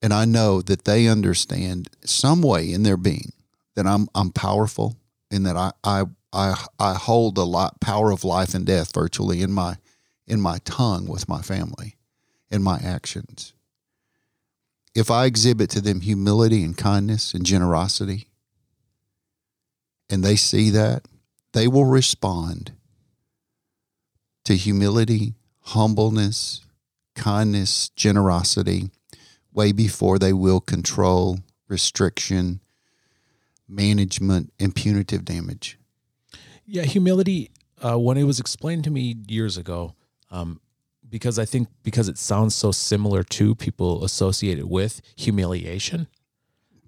and 0.00 0.12
I 0.12 0.24
know 0.24 0.62
that 0.62 0.84
they 0.84 1.08
understand 1.08 1.90
some 2.04 2.42
way 2.42 2.72
in 2.72 2.82
their 2.82 2.96
being 2.96 3.32
that 3.74 3.86
I'm 3.86 4.08
I'm 4.14 4.30
powerful 4.30 4.96
and 5.30 5.44
that 5.44 5.56
I 5.56 5.72
I 5.84 6.04
I, 6.30 6.62
I 6.78 6.94
hold 6.94 7.36
the 7.36 7.46
lot, 7.46 7.80
power 7.80 8.10
of 8.10 8.22
life 8.22 8.54
and 8.54 8.66
death 8.66 8.92
virtually 8.94 9.42
in 9.42 9.52
my 9.52 9.76
in 10.26 10.40
my 10.40 10.58
tongue 10.64 11.06
with 11.06 11.28
my 11.28 11.40
family, 11.40 11.96
in 12.50 12.62
my 12.62 12.78
actions 12.78 13.54
if 14.94 15.10
I 15.10 15.26
exhibit 15.26 15.70
to 15.70 15.80
them 15.80 16.00
humility 16.00 16.64
and 16.64 16.76
kindness 16.76 17.34
and 17.34 17.44
generosity, 17.44 18.28
and 20.10 20.24
they 20.24 20.36
see 20.36 20.70
that, 20.70 21.04
they 21.52 21.68
will 21.68 21.84
respond 21.84 22.72
to 24.44 24.54
humility, 24.54 25.34
humbleness, 25.60 26.62
kindness, 27.14 27.90
generosity 27.90 28.90
way 29.52 29.72
before 29.72 30.18
they 30.18 30.32
will 30.32 30.60
control, 30.60 31.40
restriction, 31.68 32.60
management, 33.68 34.52
and 34.58 34.74
punitive 34.74 35.24
damage. 35.24 35.78
Yeah, 36.64 36.82
humility, 36.82 37.50
uh, 37.82 37.98
when 37.98 38.16
it 38.16 38.24
was 38.24 38.40
explained 38.40 38.84
to 38.84 38.90
me 38.90 39.16
years 39.26 39.56
ago, 39.56 39.94
um, 40.30 40.60
because 41.10 41.38
I 41.38 41.44
think 41.44 41.68
because 41.82 42.08
it 42.08 42.18
sounds 42.18 42.54
so 42.54 42.72
similar 42.72 43.22
to 43.24 43.54
people 43.54 44.04
associated 44.04 44.66
with 44.66 45.00
humiliation. 45.16 46.06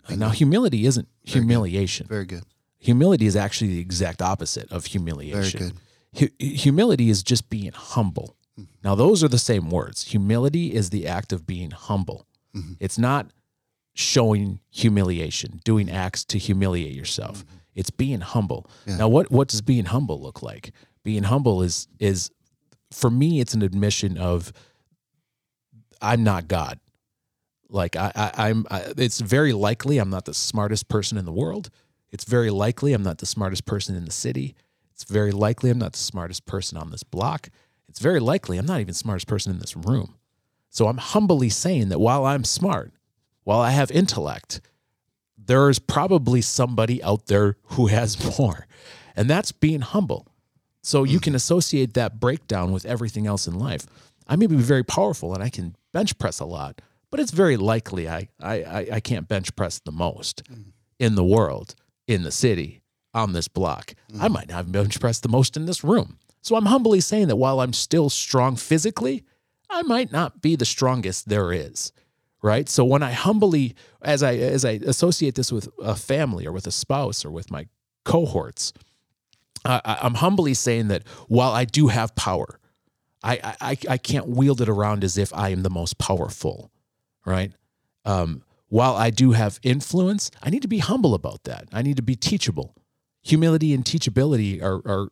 now, 0.08 0.30
humility 0.30 0.86
isn't 0.86 1.08
Very 1.26 1.40
humiliation. 1.40 2.06
Good. 2.06 2.14
Very 2.14 2.26
good. 2.26 2.42
Humility 2.78 3.26
is 3.26 3.36
actually 3.36 3.68
the 3.68 3.80
exact 3.80 4.22
opposite 4.22 4.70
of 4.72 4.86
humiliation. 4.86 5.58
Very 5.60 5.72
good. 5.72 6.30
Hu- 6.40 6.44
humility 6.56 7.10
is 7.10 7.22
just 7.22 7.48
being 7.50 7.72
humble. 7.72 8.36
Mm-hmm. 8.58 8.72
Now, 8.82 8.94
those 8.94 9.22
are 9.22 9.28
the 9.28 9.38
same 9.38 9.70
words. 9.70 10.08
Humility 10.08 10.74
is 10.74 10.90
the 10.90 11.06
act 11.06 11.32
of 11.32 11.46
being 11.46 11.70
humble. 11.70 12.26
Mhm. 12.56 12.76
It's 12.80 12.98
not 12.98 13.30
showing 13.94 14.60
humiliation, 14.70 15.60
doing 15.64 15.90
acts 15.90 16.24
to 16.24 16.38
humiliate 16.38 16.94
yourself. 16.94 17.44
It's 17.74 17.90
being 17.90 18.20
humble. 18.20 18.68
Yeah. 18.86 18.96
Now, 18.96 19.08
what 19.08 19.30
what 19.30 19.48
does 19.48 19.60
being 19.62 19.84
humble 19.86 20.20
look 20.20 20.42
like? 20.42 20.72
Being 21.04 21.24
humble 21.24 21.62
is 21.62 21.86
is 21.98 22.30
for 22.92 23.10
me, 23.10 23.40
it's 23.40 23.54
an 23.54 23.62
admission 23.62 24.18
of 24.18 24.52
I'm 26.02 26.24
not 26.24 26.48
God. 26.48 26.78
Like 27.68 27.96
I, 27.96 28.12
I 28.14 28.48
I'm. 28.48 28.66
I, 28.70 28.92
it's 28.96 29.20
very 29.20 29.52
likely 29.52 29.98
I'm 29.98 30.10
not 30.10 30.24
the 30.24 30.34
smartest 30.34 30.88
person 30.88 31.16
in 31.16 31.24
the 31.24 31.32
world. 31.32 31.70
It's 32.10 32.24
very 32.24 32.50
likely 32.50 32.92
I'm 32.92 33.02
not 33.02 33.18
the 33.18 33.26
smartest 33.26 33.64
person 33.64 33.94
in 33.94 34.04
the 34.04 34.10
city. 34.10 34.56
It's 34.92 35.04
very 35.04 35.30
likely 35.30 35.70
I'm 35.70 35.78
not 35.78 35.92
the 35.92 35.98
smartest 35.98 36.46
person 36.46 36.76
on 36.76 36.90
this 36.90 37.04
block. 37.04 37.48
It's 37.88 38.00
very 38.00 38.20
likely 38.20 38.58
I'm 38.58 38.66
not 38.66 38.80
even 38.80 38.94
smartest 38.94 39.28
person 39.28 39.52
in 39.52 39.58
this 39.60 39.76
room. 39.76 40.16
So 40.68 40.88
I'm 40.88 40.98
humbly 40.98 41.48
saying 41.48 41.88
that 41.88 42.00
while 42.00 42.24
I'm 42.24 42.44
smart, 42.44 42.92
while 43.44 43.60
I 43.60 43.70
have 43.70 43.90
intellect, 43.90 44.60
there 45.36 45.68
is 45.68 45.78
probably 45.78 46.40
somebody 46.40 47.02
out 47.02 47.26
there 47.26 47.56
who 47.62 47.86
has 47.86 48.38
more. 48.38 48.66
And 49.16 49.28
that's 49.28 49.52
being 49.52 49.80
humble. 49.80 50.28
So 50.82 51.04
you 51.04 51.18
mm. 51.18 51.22
can 51.22 51.34
associate 51.34 51.94
that 51.94 52.20
breakdown 52.20 52.72
with 52.72 52.86
everything 52.86 53.26
else 53.26 53.46
in 53.46 53.58
life. 53.58 53.86
I 54.26 54.36
may 54.36 54.46
be 54.46 54.56
very 54.56 54.84
powerful 54.84 55.34
and 55.34 55.42
I 55.42 55.50
can 55.50 55.76
bench 55.92 56.18
press 56.18 56.40
a 56.40 56.44
lot, 56.44 56.80
but 57.10 57.20
it's 57.20 57.32
very 57.32 57.56
likely 57.56 58.08
I 58.08 58.28
I 58.40 58.54
I, 58.62 58.88
I 58.92 59.00
can't 59.00 59.28
bench 59.28 59.54
press 59.56 59.78
the 59.78 59.92
most 59.92 60.44
mm. 60.44 60.72
in 60.98 61.14
the 61.14 61.24
world, 61.24 61.74
in 62.06 62.22
the 62.22 62.30
city, 62.30 62.82
on 63.12 63.32
this 63.32 63.48
block. 63.48 63.94
I 64.18 64.28
mm. 64.28 64.32
might 64.32 64.48
not 64.48 64.72
bench 64.72 65.00
press 65.00 65.20
the 65.20 65.28
most 65.28 65.56
in 65.56 65.66
this 65.66 65.84
room. 65.84 66.18
So 66.42 66.56
I'm 66.56 66.66
humbly 66.66 67.00
saying 67.00 67.28
that 67.28 67.36
while 67.36 67.60
I'm 67.60 67.72
still 67.72 68.08
strong 68.08 68.56
physically, 68.56 69.24
I 69.68 69.82
might 69.82 70.10
not 70.10 70.40
be 70.40 70.56
the 70.56 70.64
strongest 70.64 71.28
there 71.28 71.52
is. 71.52 71.92
Right. 72.42 72.70
So 72.70 72.86
when 72.86 73.02
I 73.02 73.10
humbly, 73.10 73.74
as 74.00 74.22
I 74.22 74.36
as 74.36 74.64
I 74.64 74.80
associate 74.86 75.34
this 75.34 75.52
with 75.52 75.68
a 75.82 75.94
family 75.94 76.46
or 76.46 76.52
with 76.52 76.66
a 76.66 76.72
spouse 76.72 77.22
or 77.22 77.30
with 77.30 77.50
my 77.50 77.66
cohorts, 78.06 78.72
I, 79.64 79.98
I'm 80.02 80.14
humbly 80.14 80.54
saying 80.54 80.88
that 80.88 81.06
while 81.28 81.52
I 81.52 81.64
do 81.64 81.88
have 81.88 82.14
power, 82.14 82.58
I, 83.22 83.54
I 83.60 83.76
I 83.88 83.98
can't 83.98 84.28
wield 84.28 84.60
it 84.60 84.68
around 84.68 85.04
as 85.04 85.18
if 85.18 85.32
I 85.34 85.50
am 85.50 85.62
the 85.62 85.70
most 85.70 85.98
powerful, 85.98 86.70
right? 87.26 87.52
Um, 88.04 88.42
while 88.68 88.96
I 88.96 89.10
do 89.10 89.32
have 89.32 89.60
influence, 89.62 90.30
I 90.42 90.50
need 90.50 90.62
to 90.62 90.68
be 90.68 90.78
humble 90.78 91.14
about 91.14 91.44
that. 91.44 91.68
I 91.72 91.82
need 91.82 91.96
to 91.96 92.02
be 92.02 92.16
teachable. 92.16 92.74
Humility 93.22 93.74
and 93.74 93.84
teachability 93.84 94.62
are 94.62 94.80
are 94.86 95.08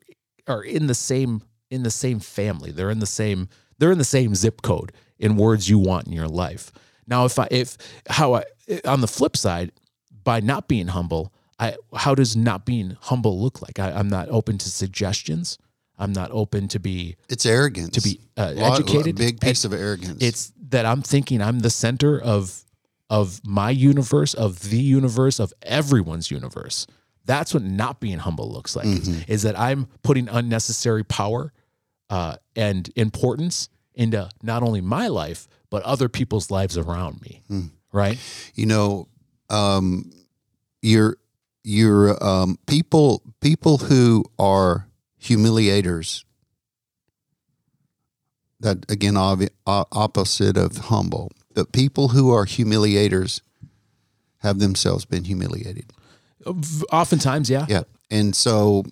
are 0.46 0.62
in 0.62 0.86
the 0.86 0.94
same 0.94 1.42
in 1.70 1.82
the 1.82 1.90
same 1.90 2.20
family. 2.20 2.70
They're 2.70 2.90
in 2.90 3.00
the 3.00 3.06
same 3.06 3.48
they're 3.78 3.92
in 3.92 3.98
the 3.98 4.04
same 4.04 4.34
zip 4.34 4.62
code 4.62 4.92
in 5.18 5.36
words 5.36 5.68
you 5.68 5.78
want 5.78 6.06
in 6.06 6.12
your 6.12 6.28
life. 6.28 6.72
Now, 7.06 7.24
if 7.24 7.38
I 7.38 7.48
if 7.50 7.76
how 8.08 8.34
I 8.34 8.44
on 8.84 9.00
the 9.02 9.08
flip 9.08 9.36
side, 9.36 9.72
by 10.24 10.40
not 10.40 10.68
being 10.68 10.88
humble, 10.88 11.32
I 11.58 11.76
how 11.94 12.14
does 12.14 12.36
not 12.36 12.64
being 12.64 12.96
humble 13.00 13.40
look 13.40 13.60
like? 13.62 13.78
I, 13.78 13.90
I'm 13.92 14.08
not 14.08 14.28
open 14.28 14.58
to 14.58 14.68
suggestions. 14.70 15.58
I'm 15.98 16.12
not 16.12 16.30
open 16.30 16.68
to 16.68 16.78
be 16.78 17.16
It's 17.28 17.44
arrogance. 17.44 17.90
to 17.90 18.00
be 18.00 18.20
uh, 18.36 18.52
Lot- 18.54 18.80
educated. 18.80 19.16
big 19.16 19.40
piece 19.40 19.64
of 19.64 19.72
arrogance. 19.72 20.22
It's 20.22 20.52
that 20.68 20.86
I'm 20.86 21.02
thinking 21.02 21.42
I'm 21.42 21.60
the 21.60 21.70
center 21.70 22.20
of 22.20 22.64
of 23.10 23.40
my 23.44 23.70
universe, 23.70 24.34
of 24.34 24.68
the 24.70 24.78
universe, 24.80 25.40
of 25.40 25.52
everyone's 25.62 26.30
universe. 26.30 26.86
That's 27.24 27.52
what 27.54 27.62
not 27.62 28.00
being 28.00 28.18
humble 28.18 28.50
looks 28.50 28.76
like. 28.76 28.86
Is, 28.86 29.08
Mm-hmm. 29.08 29.32
is 29.32 29.42
that 29.42 29.58
I'm 29.58 29.86
putting 30.02 30.28
unnecessary 30.28 31.04
power 31.04 31.52
uh, 32.10 32.36
and 32.54 32.90
importance 32.96 33.68
into 33.94 34.28
not 34.42 34.62
only 34.62 34.80
my 34.80 35.08
life 35.08 35.48
but 35.70 35.82
other 35.82 36.08
people's 36.08 36.50
lives 36.50 36.78
around 36.78 37.20
me. 37.22 37.42
Hmm. 37.48 37.66
Right? 37.92 38.18
you 38.54 38.66
know, 38.66 39.08
um, 39.50 40.10
you're 40.82 41.16
you're 41.64 42.22
um, 42.24 42.58
people 42.66 43.22
people 43.40 43.78
who 43.78 44.24
are 44.38 44.88
humiliators. 45.20 46.24
That 48.60 48.90
again, 48.90 49.14
obvi- 49.14 49.50
opposite 49.66 50.56
of 50.56 50.76
humble. 50.76 51.30
The 51.54 51.64
people 51.64 52.08
who 52.08 52.32
are 52.32 52.44
humiliators 52.44 53.40
have 54.38 54.58
themselves 54.58 55.04
been 55.04 55.24
humiliated. 55.24 55.92
Oftentimes, 56.90 57.50
yeah. 57.50 57.66
Yeah, 57.68 57.82
and 58.10 58.34
so 58.34 58.84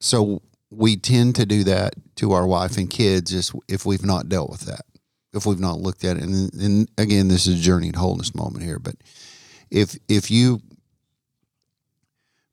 so 0.00 0.42
we 0.70 0.96
tend 0.96 1.36
to 1.36 1.46
do 1.46 1.64
that 1.64 1.94
to 2.16 2.32
our 2.32 2.46
wife 2.46 2.76
and 2.76 2.90
kids 2.90 3.30
just 3.30 3.54
if 3.68 3.86
we've 3.86 4.04
not 4.04 4.28
dealt 4.28 4.50
with 4.50 4.62
that, 4.62 4.84
if 5.32 5.46
we've 5.46 5.60
not 5.60 5.78
looked 5.80 6.04
at 6.04 6.16
it. 6.16 6.22
And, 6.24 6.52
and 6.54 6.90
again, 6.98 7.28
this 7.28 7.46
is 7.46 7.58
a 7.60 7.62
journey 7.62 7.92
to 7.92 7.98
wholeness 7.98 8.34
moment 8.34 8.64
here. 8.64 8.78
But 8.78 8.96
if 9.70 9.96
if 10.08 10.30
you 10.30 10.60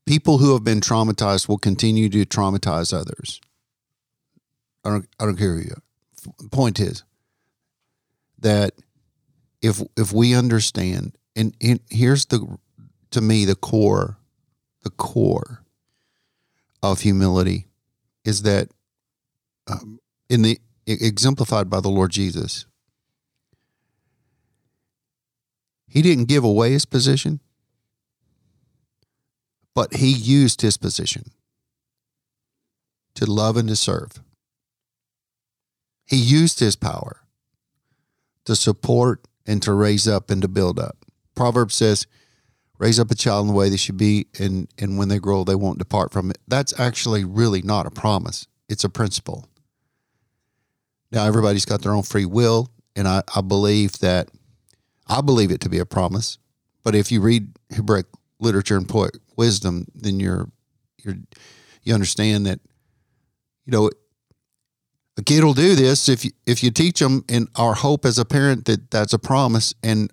people 0.06 0.38
who 0.38 0.54
have 0.54 0.64
been 0.64 0.82
traumatized 0.82 1.48
will 1.48 1.58
continue 1.58 2.10
to 2.10 2.26
traumatize 2.26 2.94
others. 2.94 3.42
I 4.84 4.90
don't 4.90 5.08
I 5.20 5.26
don't 5.26 5.38
care 5.38 5.54
who 5.54 5.62
you 5.62 5.76
are. 5.76 6.50
Point 6.50 6.80
is 6.80 7.04
that 8.40 8.74
if 9.62 9.82
if 9.98 10.14
we 10.14 10.36
understand 10.36 11.18
and, 11.36 11.56
and 11.62 11.80
here's 11.90 12.26
the 12.28 12.58
to 13.12 13.22
me 13.22 13.46
the 13.46 13.56
core 13.56 14.18
the 14.84 14.92
core 14.92 15.64
of 16.84 17.02
humility 17.02 17.68
is 18.24 18.44
that 18.44 18.70
um, 19.68 20.00
in 20.30 20.44
the 20.44 20.60
exemplified 20.86 21.70
by 21.70 21.80
the 21.80 21.90
Lord 21.90 22.12
Jesus 22.12 22.68
he 25.88 26.02
didn't 26.02 26.26
give 26.26 26.44
away 26.44 26.72
his 26.72 26.86
position 26.86 27.40
but 29.76 29.96
he 29.96 30.12
used 30.12 30.62
his 30.62 30.78
position 30.78 31.32
to 33.14 33.30
love 33.30 33.58
and 33.58 33.68
to 33.68 33.76
serve 33.76 34.22
he 36.06 36.18
used 36.18 36.60
his 36.60 36.76
power 36.76 37.22
to 38.46 38.56
support 38.56 39.28
and 39.46 39.62
to 39.64 39.74
raise 39.74 40.08
up 40.08 40.30
and 40.30 40.42
to 40.42 40.48
build 40.48 40.80
up. 40.80 40.98
Proverbs 41.36 41.76
says, 41.76 42.06
raise 42.78 43.00
up 43.00 43.12
a 43.12 43.16
child 43.16 43.46
in 43.46 43.48
the 43.48 43.58
way 43.58 43.70
they 43.70 43.78
should 43.78 43.98
be, 43.98 44.28
and, 44.40 44.68
and 44.78 44.98
when 44.98 45.10
they 45.10 45.20
grow, 45.20 45.44
they 45.44 45.56
won't 45.56 45.80
depart 45.80 46.12
from 46.12 46.30
it. 46.30 46.38
That's 46.48 46.80
actually 46.80 47.24
really 47.24 47.62
not 47.62 47.86
a 47.86 47.92
promise, 47.92 48.48
it's 48.70 48.84
a 48.84 48.90
principle. 48.90 49.48
Now, 51.12 51.26
everybody's 51.26 51.66
got 51.66 51.82
their 51.82 51.94
own 51.94 52.04
free 52.04 52.26
will, 52.26 52.70
and 52.96 53.08
I, 53.08 53.24
I 53.36 53.42
believe 53.42 54.00
that, 54.00 54.30
I 55.08 55.22
believe 55.22 55.52
it 55.52 55.62
to 55.62 55.70
be 55.70 55.80
a 55.80 55.86
promise. 55.86 56.38
But 56.84 56.96
if 56.96 57.12
you 57.12 57.22
read 57.22 57.58
Hebraic 57.72 58.06
literature 58.40 58.78
and 58.78 58.88
poet 58.88 59.18
wisdom, 59.38 59.88
then 59.94 60.20
you're, 60.20 60.50
you're, 61.04 61.16
you 61.84 61.94
understand 61.94 62.46
that, 62.46 62.60
you 63.66 63.72
know, 63.72 63.90
a 65.18 65.24
kid 65.24 65.44
will 65.44 65.54
do 65.54 65.76
this 65.76 66.10
if 66.10 66.26
you, 66.26 66.32
if 66.46 66.64
you 66.64 66.72
teach 66.72 67.00
them 67.00 67.24
and 67.30 67.48
our 67.56 67.74
hope 67.74 68.06
as 68.06 68.20
a 68.20 68.26
parent 68.26 68.66
that 68.66 68.92
that's 68.92 69.14
a 69.14 69.20
promise 69.20 69.74
and 69.82 70.12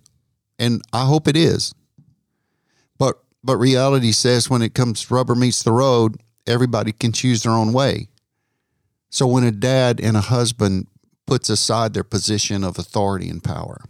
and 0.58 0.80
I 0.92 1.06
hope 1.06 1.26
it 1.26 1.36
is. 1.36 1.74
But 2.98 3.20
but 3.42 3.56
reality 3.56 4.12
says 4.12 4.48
when 4.48 4.62
it 4.62 4.74
comes 4.74 5.10
rubber 5.10 5.34
meets 5.34 5.62
the 5.62 5.72
road 5.72 6.20
everybody 6.46 6.92
can 6.92 7.12
choose 7.12 7.42
their 7.42 7.52
own 7.52 7.72
way. 7.72 8.08
So 9.10 9.26
when 9.26 9.44
a 9.44 9.50
dad 9.50 10.00
and 10.00 10.16
a 10.16 10.20
husband 10.22 10.86
puts 11.26 11.48
aside 11.48 11.94
their 11.94 12.04
position 12.04 12.64
of 12.64 12.78
authority 12.78 13.28
and 13.28 13.42
power 13.42 13.84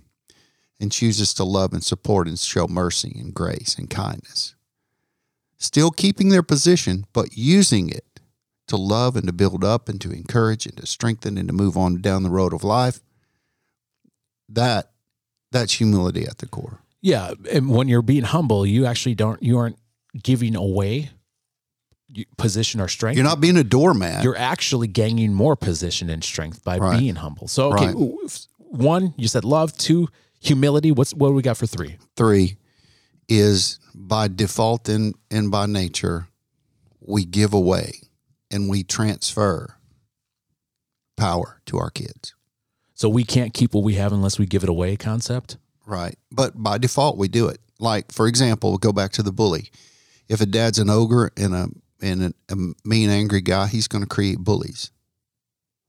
and 0.81 0.91
chooses 0.91 1.33
to 1.35 1.45
love 1.45 1.73
and 1.73 1.85
support 1.85 2.27
and 2.27 2.39
show 2.39 2.67
mercy 2.67 3.17
and 3.19 3.33
grace 3.33 3.77
and 3.79 3.89
kindness 3.89 4.55
still 5.63 5.91
keeping 5.91 6.29
their 6.29 6.43
position 6.43 7.05
but 7.13 7.29
using 7.37 7.89
it 7.89 8.05
to 8.69 8.77
love 8.77 9.17
and 9.17 9.27
to 9.27 9.33
build 9.33 9.65
up 9.65 9.89
and 9.89 10.01
to 10.01 10.11
encourage 10.11 10.67
and 10.67 10.77
to 10.77 10.87
strengthen 10.87 11.37
and 11.39 11.49
to 11.49 11.55
move 11.55 11.77
on 11.77 12.01
down 12.01 12.23
the 12.23 12.31
road 12.31 12.53
of 12.53 12.65
life 12.65 13.01
that 14.49 14.91
that's 15.51 15.75
humility 15.75 16.25
at 16.27 16.39
the 16.39 16.47
core 16.47 16.81
Yeah, 17.01 17.35
and 17.51 17.69
when 17.71 17.89
you're 17.89 18.03
being 18.03 18.23
humble, 18.25 18.65
you 18.67 18.87
actually 18.87 19.15
don't 19.15 19.43
you 19.43 19.59
aren't 19.59 19.79
giving 20.23 20.55
away 20.57 21.11
position 22.37 22.81
or 22.81 22.89
strength. 22.89 23.17
you're 23.17 23.25
not 23.25 23.41
being 23.41 23.57
a 23.57 23.65
doormat 23.65 24.23
You're 24.23 24.37
actually 24.37 24.87
gaining 24.87 25.33
more 25.33 25.57
position 25.57 26.11
and 26.11 26.23
strength 26.23 26.63
by 26.63 26.79
Right. 26.79 26.99
being 26.99 27.17
humble. 27.17 27.49
So 27.49 27.73
okay, 27.73 27.87
Right. 27.95 28.47
one 28.59 29.15
you 29.17 29.29
said 29.29 29.45
love, 29.45 29.77
two 29.79 30.09
humility. 30.41 30.93
What's 30.93 31.15
what 31.15 31.29
do 31.29 31.35
we 31.35 31.43
got 31.43 31.57
for 31.57 31.67
three? 31.67 31.97
three 32.17 32.57
is 33.39 33.79
by 33.95 34.29
default 34.29 34.89
and, 34.89 35.15
and 35.31 35.51
by 35.51 35.67
nature 35.67 36.29
we 37.01 37.25
give 37.25 37.53
away 37.53 37.93
and 38.51 38.69
we 38.69 38.83
transfer 38.83 39.77
power 41.17 41.61
to 41.67 41.79
our 41.79 41.91
kids 41.91 42.35
So 42.95 43.09
we 43.09 43.25
can't 43.25 43.53
keep 43.53 43.75
what 43.75 43.85
we 43.85 43.95
have 43.95 44.13
unless 44.13 44.39
we 44.39 44.47
give 44.47 44.63
it 44.63 44.69
away. 44.69 44.97
Concept. 44.97 45.57
Right. 45.87 46.17
But 46.31 46.63
by 46.63 46.79
default, 46.79 47.17
we 47.19 47.29
do 47.29 47.49
it. 47.49 47.59
Like, 47.81 48.13
for 48.13 48.29
example, 48.29 48.71
we'll 48.71 48.79
go 48.79 48.93
back 48.93 49.13
to 49.13 49.23
the 49.23 49.33
bully. 49.33 49.71
If 50.29 50.41
a 50.41 50.47
dad's 50.47 50.79
an 50.79 50.89
ogre 50.89 51.33
and 51.37 51.55
a 51.55 51.69
and 52.01 52.23
a, 52.23 52.33
a 52.49 52.57
mean, 52.85 53.11
angry 53.11 53.41
guy, 53.41 53.67
he's 53.67 53.89
going 53.89 54.03
to 54.03 54.09
create 54.09 54.39
bullies, 54.39 54.91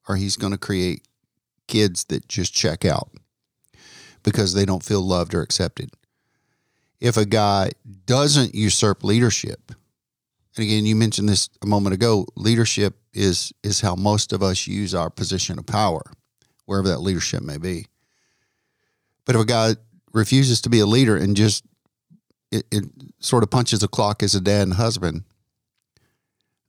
or 0.08 0.16
he's 0.16 0.36
going 0.38 0.54
to 0.54 0.58
create 0.58 1.08
kids 1.68 2.06
that 2.06 2.28
just 2.28 2.54
check 2.54 2.86
out 2.86 3.10
because 4.24 4.54
they 4.54 4.66
don't 4.66 4.84
feel 4.84 5.02
loved 5.02 5.34
or 5.34 5.42
accepted. 5.42 5.92
If 7.04 7.18
a 7.18 7.26
guy 7.26 7.72
doesn't 8.06 8.56
usurp 8.56 9.04
leadership, 9.04 9.74
and 10.56 10.64
again, 10.64 10.86
you 10.86 10.96
mentioned 10.96 11.28
this 11.28 11.50
a 11.62 11.66
moment 11.66 11.94
ago, 11.94 12.26
leadership 12.38 12.96
is 13.14 13.52
is 13.62 13.82
how 13.82 13.96
most 13.96 14.32
of 14.32 14.42
us 14.42 14.68
use 14.68 14.96
our 14.96 15.10
position 15.10 15.60
of 15.60 15.66
power, 15.66 16.02
wherever 16.66 16.88
that 16.88 17.00
leadership 17.00 17.44
may 17.44 17.58
be. 17.58 17.88
But 19.26 19.36
if 19.36 19.42
a 19.42 19.46
guy 19.46 19.76
refuses 20.14 20.62
to 20.62 20.70
be 20.70 20.80
a 20.80 20.86
leader 20.86 21.18
and 21.18 21.36
just 21.36 21.66
it, 22.54 22.66
it 22.72 22.86
sort 23.20 23.44
of 23.44 23.52
punches 23.52 23.82
the 23.82 23.90
clock 23.90 24.24
as 24.24 24.34
a 24.34 24.40
dad 24.40 24.62
and 24.62 24.76
husband, 24.76 25.26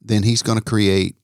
then 0.02 0.24
he's 0.24 0.42
going 0.42 0.58
to 0.58 0.64
create 0.64 1.14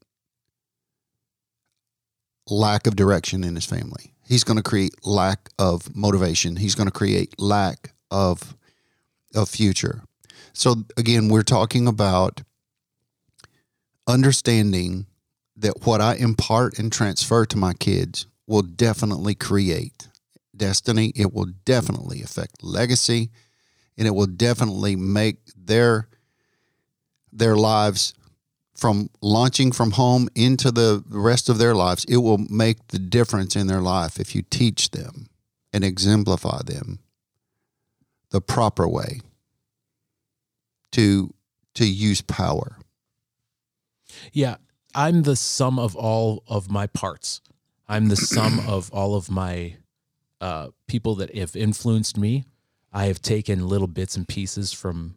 lack 2.48 2.86
of 2.86 2.94
direction 2.94 3.42
in 3.42 3.56
his 3.56 3.66
family. 3.66 4.14
He's 4.24 4.44
going 4.44 4.56
to 4.56 4.62
create 4.62 5.04
lack 5.04 5.48
of 5.58 5.96
motivation. 5.96 6.54
He's 6.54 6.76
going 6.76 6.86
to 6.86 6.92
create 6.92 7.34
lack 7.40 7.92
of 8.12 8.56
of 9.34 9.48
future. 9.48 10.02
So 10.52 10.84
again, 10.96 11.28
we're 11.28 11.42
talking 11.42 11.86
about 11.86 12.42
understanding 14.06 15.06
that 15.56 15.86
what 15.86 16.00
I 16.00 16.14
impart 16.14 16.78
and 16.78 16.92
transfer 16.92 17.44
to 17.46 17.56
my 17.56 17.74
kids 17.74 18.26
will 18.46 18.62
definitely 18.62 19.34
create 19.34 20.08
destiny. 20.56 21.12
It 21.14 21.32
will 21.32 21.52
definitely 21.64 22.22
affect 22.22 22.62
legacy, 22.62 23.30
and 23.96 24.06
it 24.06 24.14
will 24.14 24.26
definitely 24.26 24.96
make 24.96 25.38
their 25.56 26.08
their 27.32 27.54
lives 27.54 28.12
from 28.74 29.08
launching 29.20 29.70
from 29.70 29.92
home 29.92 30.28
into 30.34 30.70
the 30.72 31.04
rest 31.08 31.48
of 31.48 31.58
their 31.58 31.74
lives. 31.74 32.04
It 32.06 32.16
will 32.16 32.38
make 32.38 32.88
the 32.88 32.98
difference 32.98 33.54
in 33.54 33.66
their 33.66 33.82
life 33.82 34.18
if 34.18 34.34
you 34.34 34.42
teach 34.42 34.90
them 34.90 35.28
and 35.72 35.84
exemplify 35.84 36.62
them 36.62 36.98
the 38.30 38.40
proper 38.40 38.86
way 38.88 39.20
to 40.92 41.34
to 41.74 41.86
use 41.86 42.20
power. 42.20 42.78
Yeah, 44.32 44.56
I'm 44.94 45.22
the 45.22 45.36
sum 45.36 45.78
of 45.78 45.94
all 45.96 46.42
of 46.48 46.70
my 46.70 46.86
parts. 46.86 47.40
I'm 47.88 48.08
the 48.08 48.16
sum 48.16 48.60
of 48.68 48.90
all 48.92 49.14
of 49.14 49.30
my 49.30 49.76
uh, 50.40 50.68
people 50.86 51.14
that 51.16 51.34
have 51.36 51.54
influenced 51.56 52.16
me. 52.16 52.44
I 52.92 53.06
have 53.06 53.22
taken 53.22 53.68
little 53.68 53.86
bits 53.86 54.16
and 54.16 54.26
pieces 54.26 54.72
from 54.72 55.16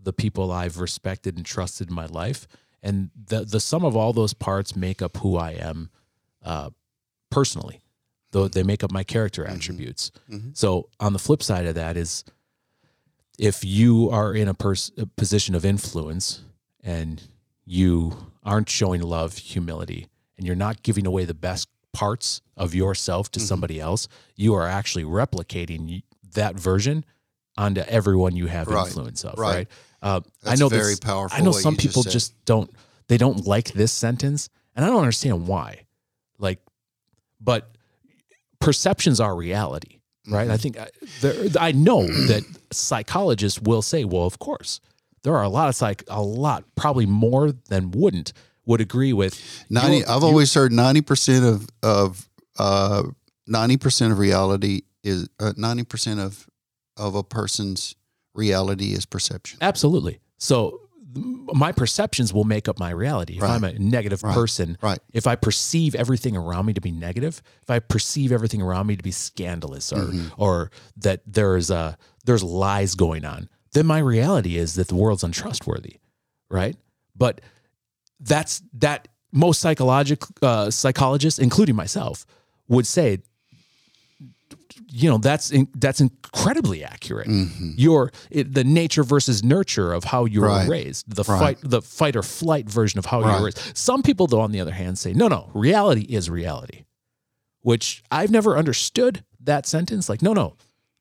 the 0.00 0.12
people 0.12 0.52
I've 0.52 0.78
respected 0.78 1.36
and 1.36 1.44
trusted 1.44 1.88
in 1.88 1.94
my 1.94 2.06
life, 2.06 2.46
and 2.82 3.10
the 3.26 3.44
the 3.44 3.60
sum 3.60 3.84
of 3.84 3.96
all 3.96 4.12
those 4.12 4.34
parts 4.34 4.76
make 4.76 5.02
up 5.02 5.16
who 5.18 5.36
I 5.36 5.52
am 5.52 5.90
uh, 6.44 6.70
personally. 7.30 7.80
Though 8.30 8.46
they 8.46 8.62
make 8.62 8.84
up 8.84 8.92
my 8.92 9.04
character 9.04 9.44
attributes. 9.46 10.10
Mhm. 10.30 10.54
So 10.56 10.90
on 11.00 11.14
the 11.14 11.18
flip 11.18 11.42
side 11.42 11.64
of 11.64 11.74
that 11.76 11.96
is, 11.96 12.24
if 13.38 13.64
you 13.64 14.10
are 14.10 14.34
in 14.34 14.48
a, 14.48 14.54
pers- 14.54 14.90
a 14.98 15.06
position 15.06 15.54
of 15.54 15.64
influence 15.64 16.42
and 16.82 17.22
you 17.64 18.16
aren't 18.44 18.68
showing 18.68 19.00
love, 19.02 19.36
humility, 19.38 20.08
and 20.36 20.46
you're 20.46 20.56
not 20.56 20.82
giving 20.82 21.06
away 21.06 21.24
the 21.24 21.34
best 21.34 21.68
parts 21.92 22.40
of 22.56 22.74
yourself 22.74 23.30
to 23.32 23.40
Mhm. 23.40 23.46
somebody 23.46 23.80
else, 23.80 24.08
you 24.36 24.54
are 24.54 24.66
actually 24.66 25.04
replicating 25.04 26.02
that 26.34 26.58
version 26.58 27.04
onto 27.56 27.80
everyone 27.82 28.36
you 28.36 28.46
have 28.46 28.68
Right. 28.68 28.86
influence 28.86 29.24
of. 29.24 29.38
Right. 29.38 29.54
Right. 29.54 29.68
Uh, 30.00 30.20
I 30.44 30.54
know 30.56 30.68
very 30.68 30.92
this- 30.92 31.00
powerful. 31.00 31.36
I 31.36 31.40
know 31.44 31.52
some 31.52 31.74
just 31.74 31.86
people 31.86 32.02
just 32.04 32.44
don't. 32.44 32.70
They 33.08 33.16
don't 33.18 33.46
like 33.46 33.72
this 33.72 33.90
sentence, 33.92 34.48
and 34.76 34.84
I 34.84 34.88
don't 34.88 34.98
understand 35.00 35.48
why. 35.48 35.86
Like, 36.38 36.60
but 37.40 37.74
perceptions 38.60 39.18
are 39.20 39.34
reality, 39.34 39.97
right? 40.28 40.50
I 40.50 40.56
Mhm. 40.56 40.60
think 40.60 40.78
I, 40.78 40.88
there, 41.20 41.34
I 41.60 41.72
know 41.72 42.06
that 42.06 42.44
psychologists 42.72 43.60
will 43.60 43.82
say, 43.82 44.04
well, 44.04 44.24
of 44.24 44.38
course, 44.38 44.80
there 45.22 45.36
are 45.36 45.42
a 45.42 45.48
lot 45.48 45.68
of 45.68 45.74
psych, 45.76 46.04
a 46.08 46.22
lot, 46.22 46.64
probably 46.76 47.06
more 47.06 47.52
than 47.68 47.90
wouldn't 47.90 48.32
would 48.66 48.80
agree 48.80 49.12
with. 49.12 49.40
Ninety. 49.70 50.04
I've 50.04 50.22
always 50.24 50.52
heard 50.54 50.72
ninety 50.72 51.00
percent 51.00 51.44
of 51.44 51.68
of 51.82 52.28
uh, 52.58 53.02
ninety 53.46 53.76
percent 53.76 54.12
of 54.12 54.18
reality 54.18 54.82
is 55.02 55.28
uh, 55.40 55.52
ninety 55.56 55.84
percent 55.84 56.20
of 56.20 56.46
of 56.96 57.14
a 57.14 57.22
person's 57.22 57.94
reality 58.34 58.92
is 58.92 59.06
perception. 59.06 59.58
absolutely. 59.62 60.18
So 60.38 60.80
my 61.54 61.72
perceptions 61.72 62.32
will 62.32 62.44
make 62.44 62.68
up 62.68 62.78
my 62.78 62.90
reality. 62.90 63.36
If 63.36 63.42
Right. 63.42 63.52
I'm 63.54 63.64
a 63.64 63.72
negative 63.78 64.22
Right. 64.22 64.34
person, 64.34 64.76
Right. 64.82 64.98
if 65.12 65.26
I 65.26 65.34
perceive 65.36 65.94
everything 65.94 66.36
around 66.36 66.66
me 66.66 66.74
to 66.74 66.80
be 66.80 66.90
negative, 66.90 67.42
if 67.62 67.70
I 67.70 67.78
perceive 67.78 68.32
everything 68.32 68.60
around 68.62 68.86
me 68.86 68.96
to 68.96 69.02
be 69.02 69.10
scandalous 69.12 69.92
or 69.92 70.06
Mhm. 70.06 70.30
or 70.36 70.70
that 70.96 71.22
there's 71.26 71.70
a 71.70 71.96
there's 72.24 72.42
lies 72.42 72.94
going 72.94 73.24
on, 73.24 73.48
then 73.72 73.86
my 73.86 73.98
reality 73.98 74.56
is 74.58 74.74
that 74.74 74.88
the 74.88 74.94
world's 74.96 75.24
untrustworthy. 75.24 75.96
right? 76.50 76.76
But 77.14 77.40
that's 78.20 78.62
that 78.72 79.08
most 79.32 79.60
psychologic 79.60 80.22
uh, 80.42 80.70
psychologists, 80.70 81.38
including 81.38 81.76
myself, 81.76 82.24
would 82.68 82.86
say, 82.86 83.18
you 84.90 85.08
know, 85.10 85.18
that's 85.18 85.50
in, 85.50 85.68
that's 85.74 86.00
incredibly 86.00 86.82
accurate. 86.84 87.28
Mm-hmm. 87.28 87.72
Your 87.76 88.10
it, 88.30 88.54
the 88.54 88.64
nature 88.64 89.02
versus 89.02 89.44
nurture 89.44 89.92
of 89.92 90.04
how 90.04 90.24
you 90.24 90.40
were 90.40 90.46
Right. 90.48 90.68
raised, 90.68 91.14
the 91.14 91.22
Right. 91.24 91.38
fight, 91.38 91.58
the 91.62 91.82
fight 91.82 92.16
or 92.16 92.22
flight 92.22 92.68
version 92.68 92.98
of 92.98 93.06
how 93.06 93.20
you 93.20 93.26
were 93.26 93.44
raised. 93.46 93.76
Some 93.76 94.02
people, 94.02 94.26
though, 94.26 94.40
on 94.40 94.52
the 94.52 94.60
other 94.60 94.72
hand, 94.72 94.98
say, 94.98 95.12
no, 95.12 95.28
no, 95.28 95.50
reality 95.54 96.02
is 96.02 96.30
reality, 96.30 96.84
which 97.62 98.02
I've 98.10 98.30
never 98.30 98.56
understood 98.56 99.24
that 99.44 99.66
sentence. 99.66 100.08
Like, 100.08 100.22
no, 100.22 100.32
no. 100.32 100.56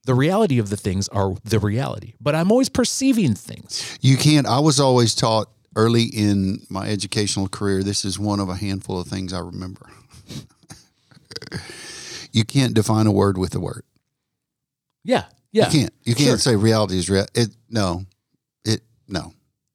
The 0.06 0.16
reality 0.16 0.58
of 0.60 0.70
the 0.70 0.78
things 0.78 1.08
are 1.10 1.36
the 1.43 1.60
reality, 1.60 2.14
but 2.22 2.34
I'm 2.36 2.50
always 2.52 2.70
perceiving 2.70 3.36
things. 3.36 3.98
You 4.02 4.16
can't. 4.16 4.48
I 4.48 4.60
was 4.60 4.80
always 4.80 5.14
taught 5.14 5.50
early 5.76 6.04
in 6.06 6.66
my 6.70 6.88
educational 6.88 7.50
career. 7.50 7.84
This 7.84 8.06
is 8.06 8.18
one 8.18 8.39
of 8.39 8.48
a 8.48 8.56
handful 8.56 9.00
of 9.02 9.08
things 9.08 9.34
I 9.34 9.39
remember. 9.39 9.86
you 12.34 12.44
can't 12.44 12.74
define 12.74 13.08
a 13.08 13.12
word 13.12 13.38
with 13.38 13.56
a 13.56 13.60
word. 13.60 13.84
Yeah, 15.04 15.26
yeah. 15.52 15.66
You 15.66 15.72
can't. 15.80 15.94
You 16.04 16.16
can't 16.16 16.28
Sure. 16.30 16.38
say 16.38 16.56
reality 16.56 16.98
is 16.98 17.10
real. 17.10 17.26
It 17.34 17.50
no, 17.70 18.06
it 18.66 18.82
no, 19.08 19.34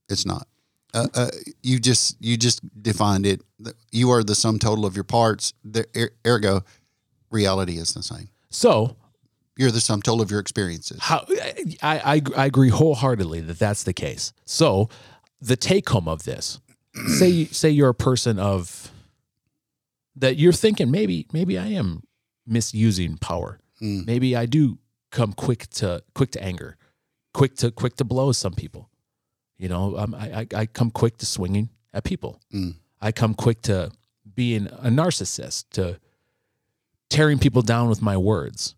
it's 0.08 0.26
not. 0.26 0.46
Uh, 0.94 1.06
uh, 1.14 1.30
you 1.62 1.78
just 1.78 2.16
you 2.20 2.36
just 2.36 2.60
defined 2.82 3.24
it. 3.26 3.40
You 3.90 4.10
are 4.10 4.22
the 4.22 4.34
sum 4.34 4.58
total 4.58 4.84
of 4.84 4.94
your 4.94 5.04
parts. 5.04 5.54
The, 5.64 5.86
er- 5.96 6.10
ergo, 6.26 6.64
reality 7.30 7.78
is 7.78 7.94
the 7.94 8.02
same. 8.02 8.28
So 8.50 8.96
You're 9.56 9.70
the 9.70 9.80
sum 9.80 10.02
total 10.02 10.20
of 10.20 10.30
your 10.30 10.40
experiences. 10.40 10.98
how 11.00 11.24
I, 11.82 11.98
I 12.16 12.22
I 12.36 12.44
agree 12.46 12.68
wholeheartedly 12.68 13.40
that 13.40 13.58
that's 13.58 13.84
the 13.84 13.94
case. 13.94 14.32
So 14.44 14.90
the 15.40 15.56
take 15.56 15.88
home 15.88 16.08
of 16.08 16.24
this, 16.24 16.60
say 17.16 17.46
say 17.46 17.70
you're 17.70 17.88
a 17.88 17.94
person 17.94 18.38
of 18.38 18.90
that 20.16 20.36
you're 20.36 20.52
thinking 20.52 20.90
maybe 20.90 21.26
maybe 21.32 21.56
I 21.58 21.68
am 21.68 22.02
misusing 22.46 23.16
power. 23.18 23.60
Mm. 23.80 24.06
Maybe 24.06 24.36
I 24.36 24.46
do 24.46 24.78
come 25.10 25.32
quick 25.32 25.68
to 25.70 26.02
quick 26.14 26.30
to 26.32 26.42
anger, 26.42 26.76
quick 27.34 27.54
to 27.56 27.70
quick 27.70 27.96
to 27.96 28.04
blow 28.04 28.32
some 28.32 28.54
people. 28.54 28.88
You 29.58 29.68
know, 29.68 29.96
um, 29.98 30.14
I, 30.14 30.40
I 30.40 30.46
I 30.62 30.66
come 30.66 30.90
quick 30.90 31.18
to 31.18 31.26
swinging 31.26 31.70
at 31.92 32.04
people. 32.04 32.40
Mm. 32.52 32.76
I 33.00 33.12
come 33.12 33.34
quick 33.34 33.62
to 33.62 33.90
being 34.34 34.66
a 34.66 34.88
narcissist, 34.88 35.64
to 35.72 35.98
tearing 37.10 37.38
people 37.38 37.62
down 37.62 37.88
with 37.88 38.00
my 38.02 38.16
words. 38.16 38.74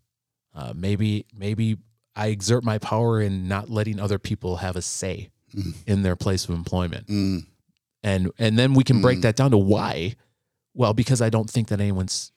Uh, 0.53 0.73
maybe 0.75 1.25
maybe 1.37 1.77
I 2.15 2.27
exert 2.27 2.63
my 2.63 2.77
power 2.77 3.21
in 3.21 3.47
not 3.47 3.69
letting 3.69 3.99
other 3.99 4.19
people 4.19 4.57
have 4.57 4.75
a 4.75 4.81
say 4.81 5.29
Mm. 5.53 5.73
in 5.87 6.01
their 6.01 6.15
place 6.17 6.43
of 6.49 6.55
employment, 6.55 7.07
Mm. 7.07 7.45
and 8.03 8.31
and 8.37 8.57
then 8.59 8.73
we 8.73 8.83
can 8.83 8.99
break 9.01 9.19
Mm. 9.19 9.21
that 9.21 9.35
down 9.37 9.51
to 9.51 9.57
why. 9.57 10.15
Well, 10.73 10.93
because 10.93 11.21
I 11.21 11.29
don't 11.29 11.49
think 11.49 11.69
that 11.69 11.79
anyone's 11.79 12.33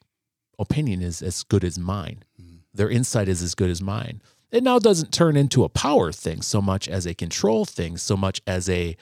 opinion 0.58 1.02
is 1.02 1.22
as 1.22 1.42
good 1.42 1.64
as 1.64 1.78
mine. 1.78 2.24
Mm. 2.40 2.58
Their 2.74 2.90
insight 2.90 3.28
is 3.28 3.42
as 3.42 3.54
good 3.54 3.70
as 3.70 3.80
mine. 3.82 4.22
It 4.50 4.62
now 4.62 4.78
doesn't 4.78 5.12
turn 5.12 5.36
into 5.36 5.64
a 5.64 5.68
power 5.68 6.10
thing 6.12 6.42
so 6.42 6.62
much 6.62 6.88
as 6.88 7.06
a 7.06 7.14
control 7.14 7.64
thing, 7.64 7.96
so 7.98 8.16
much 8.16 8.40
as 8.46 8.68
a 8.68 8.96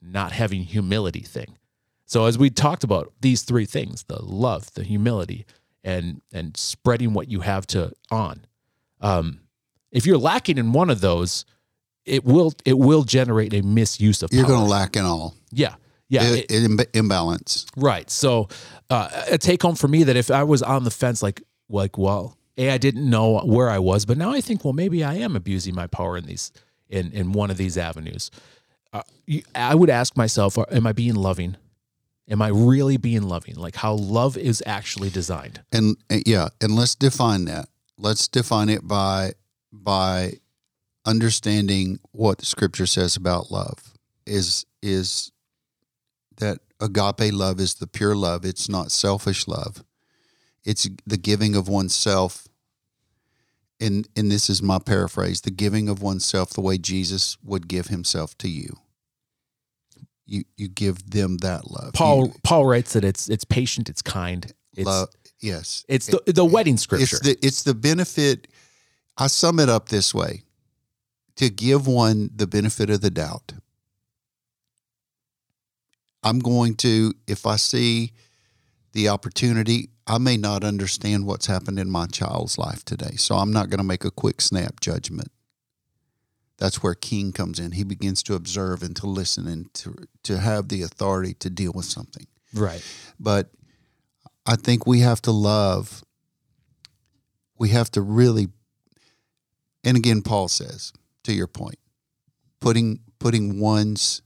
not 0.00 0.32
having 0.32 0.62
humility 0.62 1.20
thing. 1.20 1.58
So 2.04 2.26
as 2.26 2.38
we 2.38 2.50
talked 2.50 2.84
about 2.84 3.12
these 3.20 3.42
three 3.42 3.66
things, 3.66 4.04
the 4.04 4.22
love, 4.22 4.72
the 4.74 4.84
humility, 4.84 5.44
and 5.82 6.20
and 6.32 6.56
spreading 6.56 7.14
what 7.14 7.28
you 7.28 7.40
have 7.40 7.66
to 7.68 7.92
on. 8.10 8.46
Um, 9.00 9.40
if 9.90 10.06
you're 10.06 10.18
lacking 10.18 10.58
in 10.58 10.72
one 10.72 10.90
of 10.90 11.00
those, 11.00 11.44
it 12.04 12.24
will 12.24 12.52
it 12.64 12.78
will 12.78 13.02
generate 13.02 13.52
a 13.54 13.62
misuse 13.62 14.22
of 14.22 14.32
You're 14.32 14.46
going 14.46 14.64
to 14.64 14.70
lack 14.70 14.96
in 14.96 15.04
all. 15.04 15.34
yeah. 15.50 15.74
Yeah. 16.08 16.22
It- 16.24 16.50
Im- 16.50 16.78
imbalance. 16.94 17.66
Right. 17.76 18.08
So 18.10 18.48
uh, 18.90 19.08
a 19.30 19.38
take 19.38 19.62
home 19.62 19.74
for 19.74 19.88
me 19.88 20.04
that 20.04 20.16
if 20.16 20.30
I 20.30 20.42
was 20.44 20.62
on 20.62 20.84
the 20.84 20.90
fence, 20.90 21.22
like 21.22 21.42
like 21.68 21.98
well, 21.98 22.36
a 22.56 22.70
I 22.70 22.78
didn't 22.78 23.08
know 23.08 23.40
where 23.40 23.68
I 23.68 23.78
was, 23.78 24.06
but 24.06 24.16
now 24.16 24.30
I 24.30 24.40
think 24.40 24.64
well 24.64 24.72
maybe 24.72 25.02
I 25.04 25.14
am 25.14 25.36
abusing 25.36 25.74
my 25.74 25.86
power 25.86 26.16
in 26.16 26.26
these 26.26 26.52
in 26.88 27.12
in 27.12 27.32
one 27.32 27.50
of 27.50 27.56
these 27.56 27.76
avenues. 27.76 28.30
Uh, 28.92 29.02
you, 29.26 29.42
I 29.54 29.74
would 29.74 29.90
ask 29.90 30.16
myself, 30.16 30.56
uh, 30.56 30.64
am 30.70 30.86
I 30.86 30.92
being 30.92 31.16
loving? 31.16 31.56
Am 32.28 32.40
I 32.42 32.48
really 32.48 32.96
being 32.96 33.22
loving? 33.22 33.54
Like 33.56 33.76
how 33.76 33.94
love 33.94 34.36
is 34.36 34.62
actually 34.66 35.10
designed. 35.10 35.62
And 35.72 35.96
yeah, 36.10 36.48
and 36.60 36.74
let's 36.74 36.94
define 36.94 37.44
that. 37.46 37.68
Let's 37.98 38.28
define 38.28 38.68
it 38.68 38.86
by 38.86 39.32
by 39.72 40.34
understanding 41.04 41.98
what 42.12 42.42
scripture 42.44 42.86
says 42.86 43.16
about 43.16 43.50
love. 43.50 43.92
Is 44.26 44.66
is 44.82 45.30
that 46.38 46.58
agape 46.80 47.32
love 47.32 47.60
is 47.60 47.74
the 47.74 47.86
pure 47.86 48.14
love. 48.14 48.44
It's 48.44 48.68
not 48.68 48.92
selfish 48.92 49.48
love. 49.48 49.84
It's 50.64 50.88
the 51.06 51.16
giving 51.16 51.54
of 51.54 51.68
oneself. 51.68 52.48
And 53.78 54.08
and 54.16 54.30
this 54.30 54.48
is 54.48 54.62
my 54.62 54.78
paraphrase, 54.78 55.42
the 55.42 55.50
giving 55.50 55.88
of 55.88 56.00
oneself 56.00 56.50
the 56.50 56.62
way 56.62 56.78
Jesus 56.78 57.36
would 57.44 57.68
give 57.68 57.88
himself 57.88 58.36
to 58.38 58.48
you. 58.48 58.78
You 60.24 60.44
you 60.56 60.68
give 60.68 61.10
them 61.10 61.38
that 61.38 61.70
love. 61.70 61.92
Paul 61.92 62.26
You- 62.28 62.34
Paul 62.42 62.66
writes 62.66 62.94
that 62.94 63.04
it's 63.04 63.28
it's 63.28 63.44
patient, 63.44 63.88
it's 63.90 64.02
kind, 64.02 64.52
it's 64.74 64.86
love 64.86 65.08
yes. 65.40 65.84
it's 65.88 66.06
the 66.06 66.22
the 66.26 66.44
wedding 66.44 66.76
scripture. 66.76 67.16
It's 67.16 67.20
the 67.20 67.38
it's 67.42 67.62
the 67.62 67.74
benefit. 67.74 68.48
I 69.18 69.28
sum 69.28 69.60
it 69.60 69.68
up 69.68 69.88
this 69.88 70.14
way: 70.14 70.42
to 71.36 71.50
give 71.50 71.86
one 71.86 72.30
the 72.34 72.46
benefit 72.46 72.90
of 72.90 73.00
the 73.00 73.10
doubt. 73.10 73.52
I'm 76.26 76.40
going 76.40 76.74
to, 76.76 77.12
if 77.28 77.46
I 77.46 77.54
see 77.54 78.12
the 78.92 79.08
opportunity, 79.10 79.90
I 80.08 80.18
may 80.18 80.36
not 80.36 80.64
understand 80.64 81.24
what's 81.24 81.46
happened 81.46 81.78
in 81.78 81.88
my 81.88 82.06
child's 82.06 82.58
life 82.58 82.84
today, 82.84 83.14
so 83.16 83.36
I'm 83.36 83.52
not 83.52 83.70
going 83.70 83.78
to 83.78 83.84
make 83.84 84.04
a 84.04 84.10
quick 84.10 84.40
snap 84.40 84.80
judgment. 84.80 85.30
That's 86.58 86.82
where 86.82 86.94
King 86.94 87.30
comes 87.30 87.60
in. 87.60 87.72
He 87.72 87.84
begins 87.84 88.24
to 88.24 88.34
observe 88.34 88.82
and 88.82 88.96
to 88.96 89.06
listen 89.06 89.46
and 89.46 89.72
to 89.74 89.94
to 90.24 90.38
have 90.38 90.68
the 90.68 90.82
authority 90.82 91.34
to 91.34 91.50
deal 91.50 91.70
with 91.72 91.84
something 91.84 92.26
right. 92.54 92.82
but 93.20 93.50
I 94.46 94.56
think 94.56 94.84
we 94.84 95.00
have 95.00 95.22
to 95.22 95.30
love. 95.30 96.02
We 97.58 97.68
have 97.68 97.90
to 97.92 98.00
really, 98.00 98.48
and 99.84 99.96
again, 99.96 100.22
Paul 100.22 100.48
says 100.48 100.92
to 101.22 101.32
your 101.32 101.46
point, 101.46 101.78
putting 102.60 103.00
putting 103.20 103.60
one's 103.60 104.22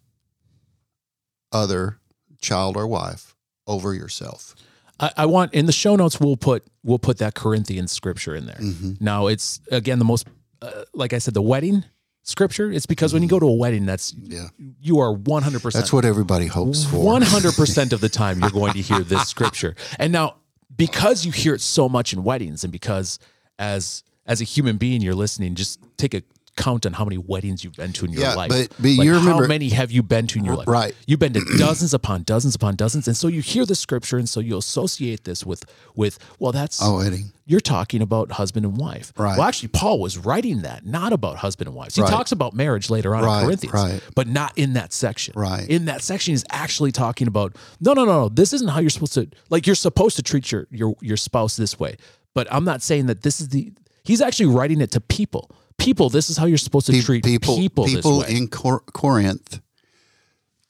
other 1.52 1.98
child 2.40 2.76
or 2.76 2.86
wife 2.86 3.34
over 3.66 3.94
yourself. 3.94 4.54
I, 4.98 5.10
I 5.18 5.26
want 5.26 5.54
in 5.54 5.66
the 5.66 5.72
show 5.72 5.96
notes 5.96 6.20
we'll 6.20 6.36
put 6.36 6.64
we'll 6.82 6.98
put 6.98 7.18
that 7.18 7.34
Corinthian 7.34 7.88
scripture 7.88 8.34
in 8.34 8.46
there. 8.46 8.58
Mhm. 8.60 9.00
Now 9.00 9.26
it's 9.28 9.60
again 9.70 9.98
the 9.98 10.04
most 10.04 10.26
uh, 10.62 10.70
like 10.94 11.12
I 11.12 11.18
said 11.18 11.34
the 11.34 11.42
wedding 11.42 11.84
scripture. 12.22 12.70
It's 12.70 12.86
because 12.86 13.12
when 13.14 13.22
you 13.22 13.28
go 13.28 13.38
to 13.38 13.46
a 13.46 13.54
wedding, 13.54 13.86
that's 13.86 14.12
Yeah, 14.14 14.48
you 14.80 14.98
are 15.00 15.12
one 15.12 15.42
hundred 15.42 15.62
percent. 15.62 15.82
that's 15.82 15.92
what 15.92 16.04
everybody 16.04 16.46
hopes 16.46 16.84
for. 16.84 17.02
One 17.02 17.22
hundred 17.22 17.54
percent 17.54 17.92
of 17.92 18.00
the 18.00 18.08
time 18.10 18.40
you're 18.40 18.50
going 18.50 18.74
to 18.74 18.82
hear 18.82 19.00
this 19.00 19.26
scripture. 19.34 19.74
And 19.98 20.12
now 20.12 20.36
because 20.76 21.24
you 21.24 21.32
hear 21.32 21.54
it 21.54 21.60
so 21.60 21.88
much 21.88 22.12
in 22.12 22.22
weddings, 22.22 22.62
and 22.64 22.72
because 22.72 23.18
as 23.58 24.02
as 24.26 24.40
a 24.40 24.44
human 24.44 24.76
being 24.76 25.00
you're 25.00 25.14
listening, 25.14 25.54
just 25.54 25.80
take 25.96 26.12
a 26.14 26.22
count 26.60 26.86
on 26.86 26.92
how 26.92 27.04
many 27.04 27.18
weddings 27.18 27.64
you've 27.64 27.74
been 27.76 27.92
to 27.94 28.04
in 28.04 28.12
your 28.12 28.22
Yeah, 28.22 28.34
life. 28.34 28.48
but- 28.48 28.68
but 28.78 28.84
Like, 28.90 29.04
you 29.04 29.14
how 29.18 29.38
many 29.46 29.68
have 29.70 29.90
you 29.90 30.02
been 30.02 30.26
to 30.28 30.38
in 30.38 30.44
your 30.44 30.56
life? 30.56 30.68
Right. 30.68 30.94
You've 31.06 31.20
been 31.20 31.32
to 31.34 31.40
dozens 31.58 31.92
upon 31.94 32.22
dozens 32.24 32.54
upon 32.54 32.76
dozens, 32.76 33.06
and 33.08 33.16
so 33.16 33.28
you 33.28 33.40
hear 33.42 33.64
the 33.66 33.74
scripture, 33.74 34.18
and 34.18 34.28
so 34.28 34.40
you 34.40 34.56
associate 34.56 35.24
this 35.24 35.44
with 35.44 35.64
with 35.96 36.18
well, 36.38 36.52
that's 36.52 36.80
Oh, 36.82 37.00
Eddie. 37.00 37.24
you're 37.46 37.60
talking 37.60 38.00
about 38.02 38.32
husband 38.32 38.64
and 38.64 38.76
wife. 38.76 39.12
Right. 39.16 39.36
Well, 39.38 39.46
actually, 39.48 39.68
Paul 39.68 39.98
was 40.00 40.16
writing 40.18 40.62
that 40.62 40.86
not 40.86 41.12
about 41.12 41.36
husband 41.38 41.68
and 41.68 41.76
wife. 41.76 41.94
He 41.94 42.02
Right. 42.02 42.10
talks 42.10 42.32
about 42.32 42.54
marriage 42.54 42.90
later 42.90 43.14
on 43.14 43.24
Right, 43.24 43.40
in 43.40 43.44
Corinthians, 43.46 43.74
right. 43.74 44.00
but 44.14 44.26
not 44.28 44.52
in 44.56 44.74
that 44.74 44.92
section. 44.92 45.34
Right. 45.36 45.68
In 45.68 45.84
that 45.86 46.02
section, 46.02 46.32
he's 46.32 46.44
actually 46.50 46.92
talking 46.92 47.26
about 47.26 47.56
no, 47.80 47.92
no, 47.92 48.04
no, 48.04 48.22
no. 48.22 48.28
This 48.28 48.52
isn't 48.52 48.68
how 48.68 48.80
you're 48.80 48.90
supposed 48.90 49.14
to 49.14 49.28
like. 49.50 49.66
You're 49.66 49.76
supposed 49.76 50.16
to 50.16 50.22
treat 50.22 50.52
your 50.52 50.66
your 50.70 50.94
your 51.00 51.16
spouse 51.16 51.56
this 51.56 51.78
way, 51.78 51.96
but 52.34 52.46
I'm 52.50 52.64
not 52.64 52.82
saying 52.82 53.06
that 53.06 53.22
this 53.22 53.40
is 53.40 53.48
the. 53.48 53.72
He's 54.02 54.20
actually 54.22 54.46
writing 54.46 54.80
it 54.80 54.90
to 54.92 55.00
people. 55.00 55.50
People, 55.80 56.10
this 56.10 56.30
is 56.30 56.36
how 56.36 56.46
you're 56.46 56.58
supposed 56.58 56.86
to 56.86 56.92
Pe- 56.92 57.00
treat 57.00 57.24
people 57.24 57.56
people, 57.56 57.86
people 57.86 58.22
in 58.22 58.48
Cor- 58.48 58.84
Corinth, 58.92 59.60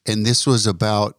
and 0.05 0.25
this 0.25 0.47
was 0.47 0.65
about 0.65 1.17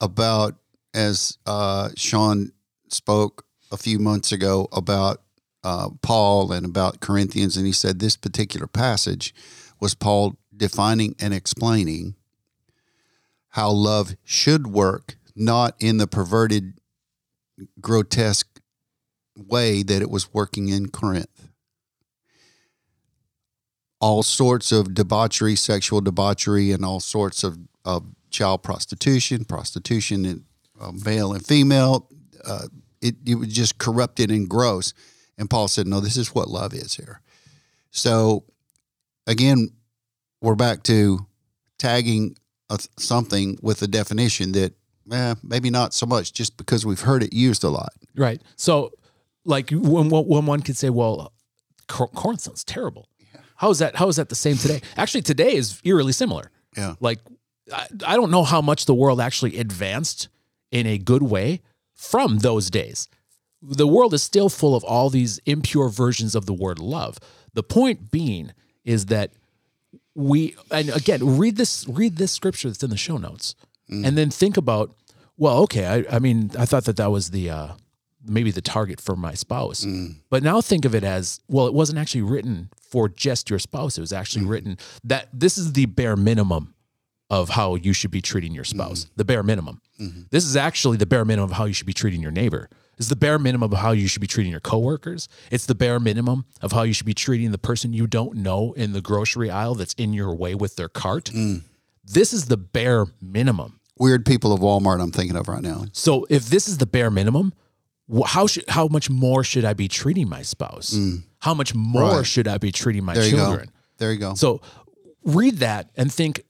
about 0.00 0.56
as 0.94 1.38
uh, 1.46 1.90
Sean 1.96 2.52
spoke 2.88 3.46
a 3.70 3.76
few 3.76 3.98
months 3.98 4.32
ago 4.32 4.68
about 4.72 5.22
uh, 5.64 5.88
Paul 6.02 6.52
and 6.52 6.66
about 6.66 7.00
Corinthians, 7.00 7.56
and 7.56 7.66
he 7.66 7.72
said 7.72 7.98
this 7.98 8.16
particular 8.16 8.66
passage 8.66 9.34
was 9.80 9.94
Paul 9.94 10.36
defining 10.54 11.14
and 11.20 11.32
explaining 11.32 12.14
how 13.50 13.70
love 13.70 14.14
should 14.24 14.66
work, 14.66 15.16
not 15.34 15.74
in 15.78 15.98
the 15.98 16.06
perverted, 16.06 16.74
grotesque 17.80 18.60
way 19.36 19.82
that 19.82 20.02
it 20.02 20.10
was 20.10 20.32
working 20.32 20.68
in 20.68 20.88
Corinth 20.88 21.31
all 24.02 24.24
sorts 24.24 24.72
of 24.72 24.92
debauchery, 24.92 25.54
sexual 25.54 26.00
debauchery, 26.00 26.72
and 26.72 26.84
all 26.84 27.00
sorts 27.00 27.44
of 27.44 27.56
of 27.84 28.04
child 28.30 28.62
prostitution, 28.62 29.44
prostitution 29.44 30.44
uh, 30.80 30.92
male 31.04 31.32
and 31.32 31.46
female. 31.46 32.08
Uh, 32.44 32.66
it, 33.00 33.16
it 33.26 33.36
was 33.36 33.48
just 33.48 33.78
corrupted 33.78 34.30
and 34.30 34.48
gross. 34.48 34.92
And 35.38 35.48
Paul 35.48 35.68
said, 35.68 35.86
no, 35.86 36.00
this 36.00 36.16
is 36.16 36.34
what 36.34 36.48
love 36.48 36.72
is 36.74 36.94
here. 36.94 37.20
So 37.90 38.44
again, 39.26 39.70
we're 40.40 40.54
back 40.54 40.82
to 40.84 41.26
tagging 41.78 42.36
a, 42.70 42.78
something 42.98 43.58
with 43.62 43.82
a 43.82 43.88
definition 43.88 44.52
that 44.52 44.74
eh, 45.10 45.34
maybe 45.42 45.70
not 45.70 45.94
so 45.94 46.06
much 46.06 46.32
just 46.32 46.56
because 46.56 46.86
we've 46.86 47.00
heard 47.00 47.22
it 47.22 47.32
used 47.32 47.64
a 47.64 47.70
lot. 47.70 47.92
Right. 48.16 48.40
So, 48.56 48.92
like 49.44 49.70
when 49.70 50.08
when 50.10 50.46
one 50.46 50.60
could 50.60 50.76
say, 50.76 50.88
"Well, 50.88 51.32
cor- 51.88 52.08
corn 52.08 52.38
sounds 52.38 52.62
terrible," 52.62 53.08
how 53.62 53.70
is 53.70 53.78
that? 53.78 53.94
How 53.94 54.08
is 54.08 54.16
that 54.16 54.28
the 54.28 54.34
same 54.34 54.56
today? 54.56 54.82
Actually, 54.96 55.22
today 55.22 55.54
is 55.54 55.80
eerily 55.84 56.10
similar. 56.10 56.50
Yeah. 56.76 56.96
Like, 56.98 57.20
I, 57.72 57.86
I 58.04 58.16
don't 58.16 58.32
know 58.32 58.42
how 58.42 58.60
much 58.60 58.86
the 58.86 58.94
world 58.94 59.20
actually 59.20 59.56
advanced 59.56 60.28
in 60.72 60.84
a 60.88 60.98
good 60.98 61.22
way 61.22 61.60
from 61.94 62.38
those 62.38 62.70
days. 62.70 63.06
The 63.62 63.86
world 63.86 64.14
is 64.14 64.22
still 64.24 64.48
full 64.48 64.74
of 64.74 64.82
all 64.82 65.10
these 65.10 65.38
impure 65.46 65.88
versions 65.88 66.34
of 66.34 66.46
the 66.46 66.52
word 66.52 66.80
love. 66.80 67.18
The 67.54 67.62
point 67.62 68.10
being 68.10 68.50
is 68.84 69.06
that 69.06 69.30
we 70.16 70.56
and 70.72 70.90
again 70.90 71.38
read 71.38 71.56
this 71.56 71.86
read 71.86 72.16
this 72.16 72.32
scripture 72.32 72.68
that's 72.68 72.82
in 72.82 72.90
the 72.90 72.96
show 72.96 73.16
notes 73.16 73.54
and 73.88 74.18
then 74.18 74.28
think 74.28 74.58
about 74.58 74.94
well 75.38 75.58
okay 75.58 75.86
I, 75.86 76.16
I 76.16 76.18
mean 76.18 76.50
i 76.58 76.66
thought 76.66 76.84
that 76.84 76.96
that 76.96 77.10
was 77.10 77.30
the 77.30 77.48
uh 77.48 77.68
maybe 78.26 78.50
the 78.50 78.62
target 78.62 79.00
for 79.00 79.16
my 79.16 79.34
spouse. 79.34 79.84
Mm. 79.84 80.16
But 80.30 80.42
now 80.42 80.60
think 80.60 80.84
of 80.84 80.94
it 80.94 81.04
as 81.04 81.40
well 81.48 81.66
it 81.66 81.74
wasn't 81.74 81.98
actually 81.98 82.22
written 82.22 82.70
for 82.80 83.08
just 83.08 83.50
your 83.50 83.58
spouse. 83.58 83.98
It 83.98 84.00
was 84.00 84.12
actually 84.12 84.44
mm. 84.44 84.50
written 84.50 84.78
that 85.04 85.28
this 85.32 85.58
is 85.58 85.72
the 85.72 85.86
bare 85.86 86.16
minimum 86.16 86.74
of 87.30 87.48
how 87.48 87.74
you 87.74 87.94
should 87.94 88.10
be 88.10 88.20
treating 88.20 88.52
your 88.52 88.64
mm-hmm. 88.64 88.78
spouse. 88.78 89.10
The 89.16 89.24
bare 89.24 89.42
minimum. 89.42 89.80
Mm-hmm. 89.98 90.22
This 90.30 90.44
is 90.44 90.54
actually 90.54 90.98
the 90.98 91.06
bare 91.06 91.24
minimum 91.24 91.50
of 91.50 91.56
how 91.56 91.64
you 91.64 91.72
should 91.72 91.86
be 91.86 91.94
treating 91.94 92.20
your 92.20 92.30
neighbor. 92.30 92.68
It's 92.98 93.08
the 93.08 93.16
bare 93.16 93.38
minimum 93.38 93.72
of 93.72 93.78
how 93.78 93.92
you 93.92 94.06
should 94.06 94.20
be 94.20 94.26
treating 94.26 94.52
your 94.52 94.60
coworkers. 94.60 95.28
It's 95.50 95.64
the 95.64 95.74
bare 95.74 95.98
minimum 95.98 96.44
of 96.60 96.72
how 96.72 96.82
you 96.82 96.92
should 96.92 97.06
be 97.06 97.14
treating 97.14 97.50
the 97.50 97.58
person 97.58 97.94
you 97.94 98.06
don't 98.06 98.36
know 98.36 98.74
in 98.74 98.92
the 98.92 99.00
grocery 99.00 99.50
aisle 99.50 99.74
that's 99.74 99.94
in 99.94 100.12
your 100.12 100.34
way 100.34 100.54
with 100.54 100.76
their 100.76 100.90
cart. 100.90 101.24
Mm. 101.34 101.62
This 102.04 102.34
is 102.34 102.46
the 102.46 102.58
bare 102.58 103.06
minimum. 103.20 103.80
Weird 103.98 104.26
people 104.26 104.52
of 104.52 104.60
Walmart, 104.60 105.00
I'm 105.00 105.10
thinking 105.10 105.36
of 105.36 105.48
right 105.48 105.62
now. 105.62 105.86
So 105.92 106.26
if 106.28 106.46
this 106.46 106.68
is 106.68 106.78
the 106.78 106.86
bare 106.86 107.10
minimum, 107.10 107.54
how 108.26 108.46
should 108.46 108.64
how 108.68 108.88
much 108.88 109.08
more 109.10 109.42
should 109.44 109.64
I 109.64 109.74
be 109.74 109.88
treating 109.88 110.28
my 110.28 110.42
spouse? 110.42 110.96
How 111.40 111.54
much 111.54 111.74
more 111.74 112.02
Mm. 112.02 112.16
Right. 112.18 112.26
should 112.26 112.48
I 112.48 112.58
be 112.58 112.70
treating 112.72 113.04
my 113.04 113.14
There 113.14 113.28
children? 113.30 113.66
go. 113.66 113.72
There 113.98 114.12
you 114.12 114.18
go. 114.18 114.34
So 114.34 114.60
read 115.24 115.58
that 115.58 115.90
and 115.96 116.12
think, 116.12 116.42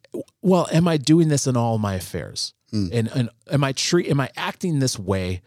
well, 0.42 0.66
am 0.72 0.88
I 0.88 0.96
doing 0.96 1.28
this 1.28 1.46
in 1.46 1.56
all 1.56 1.78
my 1.78 1.94
affairs? 1.94 2.54
Hmm. 2.70 2.88
And, 2.92 3.08
and 3.14 3.30
am 3.50 3.64
I 3.64 3.72
treat 3.72 4.08
am 4.08 4.20
I 4.20 4.30
acting 4.36 4.78
this 4.80 4.98
way 4.98 5.42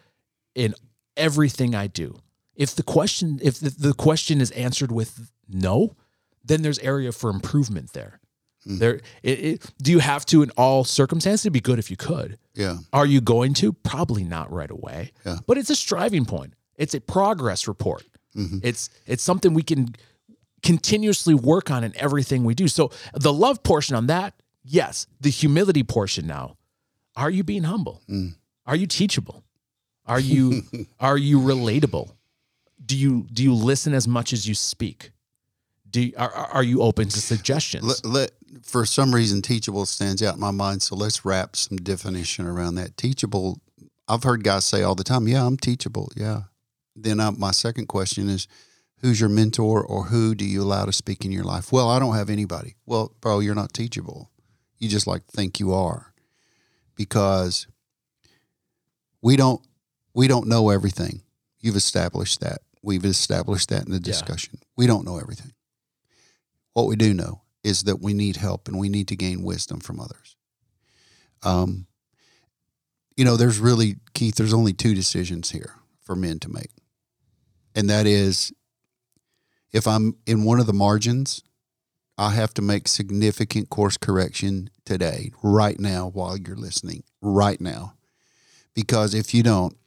in 0.54 0.74
everything 1.18 1.74
I 1.76 1.88
do? 1.88 2.20
If 2.56 2.76
the 2.76 2.84
question 2.84 3.40
if 3.42 3.60
the, 3.60 3.70
the 3.70 3.94
question 3.94 4.42
is 4.42 4.52
answered 4.52 4.92
with 4.92 5.32
no, 5.50 5.96
then 6.44 6.62
there's 6.62 6.80
area 6.80 7.12
for 7.12 7.30
improvement 7.30 7.94
there. 7.94 8.20
Hmm. 8.66 8.78
There 8.80 8.96
it, 9.24 9.40
it, 9.40 9.74
do 9.82 9.92
you 9.92 10.00
have 10.00 10.26
to 10.28 10.42
in 10.42 10.50
all 10.52 10.84
circumstances? 10.84 11.46
It'd 11.46 11.54
be 11.54 11.60
good 11.62 11.80
if 11.80 11.92
you 11.92 11.98
could. 11.98 12.38
yeah. 12.54 12.78
Are 12.92 13.06
you 13.06 13.22
going 13.22 13.54
to? 13.56 13.74
Probably 13.74 14.24
not 14.24 14.52
right 14.52 14.72
away. 14.72 15.12
Yeah. 15.26 15.38
But 15.46 15.58
it's 15.58 15.70
a 15.70 15.76
striving 15.76 16.26
point. 16.26 16.54
It's 16.76 16.94
a 16.94 17.02
progress 17.02 17.68
report. 17.68 18.04
Mm-hmm. 18.36 18.60
It's 18.64 18.90
it's 19.06 19.24
something 19.24 19.54
we 19.54 19.64
can 19.64 19.96
continuously 20.64 21.36
work 21.36 21.70
on 21.70 21.84
in 21.84 21.94
everything 21.96 22.44
we 22.44 22.56
do. 22.56 22.68
So 22.68 22.92
the 23.14 23.32
love 23.32 23.62
portion 23.64 23.96
on 23.96 24.08
that, 24.08 24.34
yes. 24.64 25.06
The 25.22 25.30
humility 25.30 25.84
portion 25.84 26.26
now. 26.26 26.58
Are 27.16 27.30
you 27.30 27.44
being 27.44 27.64
humble? 27.64 28.02
Mm. 28.10 28.36
Are 28.66 28.76
you 28.76 28.88
teachable? 28.88 29.44
Are 30.06 30.20
you 30.20 30.64
are 31.00 31.18
you 31.18 31.40
relatable? 31.40 32.12
Do 32.84 32.98
you 32.98 33.28
do 33.32 33.44
you 33.44 33.54
listen 33.54 33.94
as 33.94 34.08
much 34.08 34.34
as 34.34 34.48
you 34.48 34.56
speak? 34.56 35.12
Do 35.96 36.12
are 36.18 36.30
are 36.30 36.64
you 36.64 36.82
open 36.82 37.08
to 37.08 37.22
suggestions? 37.22 38.04
Let, 38.04 38.06
let, 38.06 38.32
for 38.64 38.86
some 38.86 39.16
reason, 39.16 39.42
teachable 39.42 39.86
stands 39.86 40.22
out 40.22 40.34
in 40.34 40.42
my 40.42 40.52
mind. 40.52 40.82
So 40.82 40.94
let's 40.94 41.24
wrap 41.24 41.56
some 41.56 41.78
definition 41.78 42.46
around 42.46 42.76
that. 42.76 42.98
Teachable, 42.98 43.62
I've 44.06 44.24
heard 44.24 44.44
guys 44.44 44.66
say 44.66 44.84
all 44.84 44.96
the 44.96 45.06
time, 45.06 45.26
yeah, 45.26 45.46
I'm 45.46 45.56
teachable. 45.56 46.12
Yeah. 46.14 46.42
Then 46.98 47.22
I, 47.22 47.30
my 47.30 47.52
second 47.52 47.88
question 47.88 48.28
is, 48.28 48.46
who's 48.98 49.22
your 49.22 49.30
mentor 49.30 49.86
or 49.86 50.08
who 50.08 50.36
do 50.36 50.44
you 50.44 50.64
allow 50.64 50.84
to 50.84 50.92
speak 50.92 51.24
in 51.24 51.32
your 51.32 51.46
life? 51.46 51.72
Well, 51.72 51.90
I 51.90 51.98
don't 51.98 52.16
have 52.16 52.30
anybody. 52.30 52.76
Well, 52.86 53.16
bro, 53.22 53.40
you're 53.40 53.56
not 53.56 53.74
teachable. 53.74 54.30
You 54.78 54.90
just 54.90 55.08
like 55.08 55.24
think 55.28 55.62
you 55.62 55.74
are 55.74 56.14
because 56.96 57.68
we 59.22 59.38
don't 59.38 59.62
we 60.14 60.28
don't 60.28 60.48
know 60.48 60.72
everything. 60.72 61.22
You've 61.62 61.78
established 61.78 62.42
that. 62.42 62.60
We've 62.84 63.06
established 63.06 63.70
that 63.70 63.86
in 63.86 63.94
the 63.94 64.00
discussion. 64.02 64.60
We 64.76 64.88
don't 64.88 65.06
know 65.06 65.20
everything. 65.20 65.54
What 66.76 66.88
we 66.88 66.98
do 66.98 67.14
know 67.14 67.42
is 67.64 67.84
that 67.84 68.02
we 68.02 68.14
need 68.14 68.36
help 68.36 68.68
and 68.68 68.78
we 68.78 68.90
need 68.90 69.08
to 69.08 69.16
gain 69.16 69.44
wisdom 69.44 69.80
from 69.80 70.00
others. 70.00 70.36
Um, 71.42 71.88
you 73.16 73.24
know, 73.24 73.38
there's 73.38 73.60
really, 73.60 73.96
Keith, 74.14 74.36
there's 74.36 74.54
only 74.54 74.74
two 74.74 74.94
decisions 74.94 75.52
here 75.52 75.76
for 76.02 76.18
men 76.18 76.38
to 76.40 76.50
make. 76.50 76.72
And 77.74 77.90
that 77.90 78.06
is 78.06 78.52
if 79.72 79.88
I'm 79.88 80.18
in 80.28 80.44
one 80.44 80.60
of 80.60 80.68
the 80.68 80.74
margins, 80.74 81.44
I 82.18 82.32
have 82.32 82.54
to 82.56 82.62
make 82.62 82.90
significant 82.90 83.70
course 83.70 83.96
correction 83.96 84.70
today, 84.84 85.32
right 85.42 85.80
now, 85.80 86.10
while 86.10 86.36
you're 86.36 86.58
listening, 86.58 87.04
right 87.22 87.60
now. 87.60 87.94
Because 88.74 89.14
if 89.14 89.34
you 89.34 89.44
don't, 89.44 89.78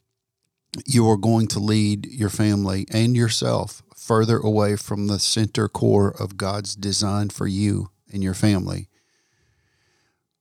you 0.85 1.09
are 1.09 1.17
going 1.17 1.47
to 1.47 1.59
lead 1.59 2.05
your 2.05 2.29
family 2.29 2.85
and 2.91 3.15
yourself 3.15 3.81
further 3.95 4.37
away 4.37 4.75
from 4.75 5.07
the 5.07 5.19
center 5.19 5.67
core 5.67 6.09
of 6.19 6.37
God's 6.37 6.75
design 6.75 7.29
for 7.29 7.47
you 7.47 7.89
and 8.11 8.23
your 8.23 8.33
family. 8.33 8.87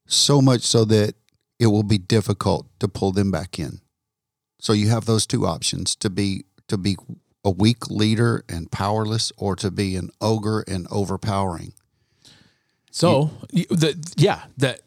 So 0.06 0.40
much 0.40 0.62
so 0.62 0.84
that 0.86 1.14
it 1.58 1.66
will 1.66 1.82
be 1.82 1.98
difficult 1.98 2.66
to 2.78 2.88
pull 2.88 3.12
them 3.12 3.30
back 3.30 3.58
in. 3.58 3.80
So 4.60 4.72
you 4.72 4.88
have 4.88 5.04
those 5.04 5.26
two 5.26 5.46
options 5.46 5.94
to 5.96 6.10
be 6.10 6.44
to 6.68 6.76
be 6.78 6.96
a 7.44 7.50
weak 7.50 7.88
leader 7.90 8.44
and 8.48 8.70
powerless 8.70 9.32
or 9.36 9.56
to 9.56 9.70
be 9.70 9.96
an 9.96 10.10
ogre 10.20 10.64
and 10.66 10.86
overpowering. 10.90 11.72
so 12.90 13.30
you, 13.50 13.64
the 13.70 13.96
yeah, 14.16 14.44
that 14.56 14.80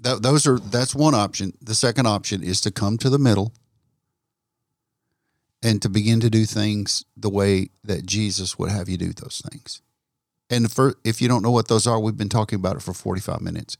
That, 0.00 0.22
those 0.22 0.46
are 0.46 0.58
that's 0.58 0.94
one 0.94 1.14
option. 1.14 1.52
The 1.60 1.74
second 1.74 2.06
option 2.06 2.42
is 2.42 2.60
to 2.62 2.70
come 2.70 2.98
to 2.98 3.10
the 3.10 3.18
middle 3.18 3.52
and 5.62 5.80
to 5.82 5.88
begin 5.88 6.20
to 6.20 6.30
do 6.30 6.44
things 6.44 7.04
the 7.16 7.30
way 7.30 7.70
that 7.82 8.06
Jesus 8.06 8.58
would 8.58 8.70
have 8.70 8.88
you 8.88 8.96
do 8.96 9.12
those 9.12 9.42
things. 9.50 9.82
And 10.50 10.70
for 10.70 10.94
if 11.04 11.20
you 11.20 11.28
don't 11.28 11.42
know 11.42 11.50
what 11.50 11.68
those 11.68 11.86
are, 11.86 11.98
we've 11.98 12.16
been 12.16 12.28
talking 12.28 12.56
about 12.56 12.76
it 12.76 12.82
for 12.82 12.92
45 12.92 13.40
minutes. 13.40 13.76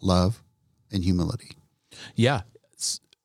Love 0.00 0.42
and 0.90 1.04
humility. 1.04 1.52
Yeah, 2.14 2.42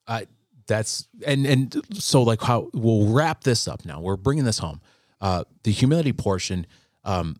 I 0.08 0.28
that's 0.68 1.08
and 1.26 1.46
and 1.46 1.82
so 1.94 2.24
like 2.24 2.42
how 2.42 2.70
we'll 2.74 3.08
wrap 3.08 3.44
this 3.44 3.68
up 3.68 3.86
now. 3.86 4.00
We're 4.00 4.18
bringing 4.18 4.46
this 4.46 4.60
home. 4.60 4.82
Uh, 5.22 5.44
the 5.64 5.72
humility 5.72 6.14
portion. 6.14 6.66
Um, 7.04 7.38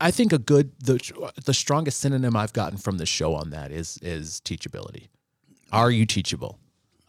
I 0.00 0.10
think 0.10 0.32
a 0.32 0.38
good 0.38 0.72
the 0.82 1.00
the 1.44 1.54
strongest 1.54 2.00
synonym 2.00 2.36
I've 2.36 2.52
gotten 2.52 2.78
from 2.78 2.98
the 2.98 3.06
show 3.06 3.34
on 3.34 3.50
that 3.50 3.70
is 3.70 3.98
is 4.02 4.40
teachability. 4.44 5.08
Are 5.70 5.90
you 5.90 6.04
teachable? 6.06 6.58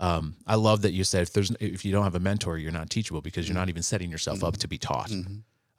Um, 0.04 0.36
I 0.46 0.56
love 0.56 0.82
that 0.82 0.92
you 0.92 1.06
said 1.06 1.22
if 1.22 1.32
there's 1.32 1.52
if 1.62 1.86
you 1.86 1.94
don't 1.94 2.04
have 2.04 2.16
a 2.16 2.20
mentor, 2.20 2.58
you're 2.58 2.74
not 2.74 2.90
teachable 2.90 3.22
because 3.22 3.48
you're 3.48 3.56
not 3.56 3.70
even 3.70 3.84
setting 3.84 4.12
yourself 4.12 4.44
up 4.44 4.58
to 4.58 4.68
be 4.68 4.78
taught. 4.78 5.10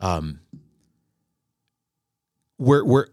Um, 0.00 0.40
where 2.56 2.82
where 2.86 3.08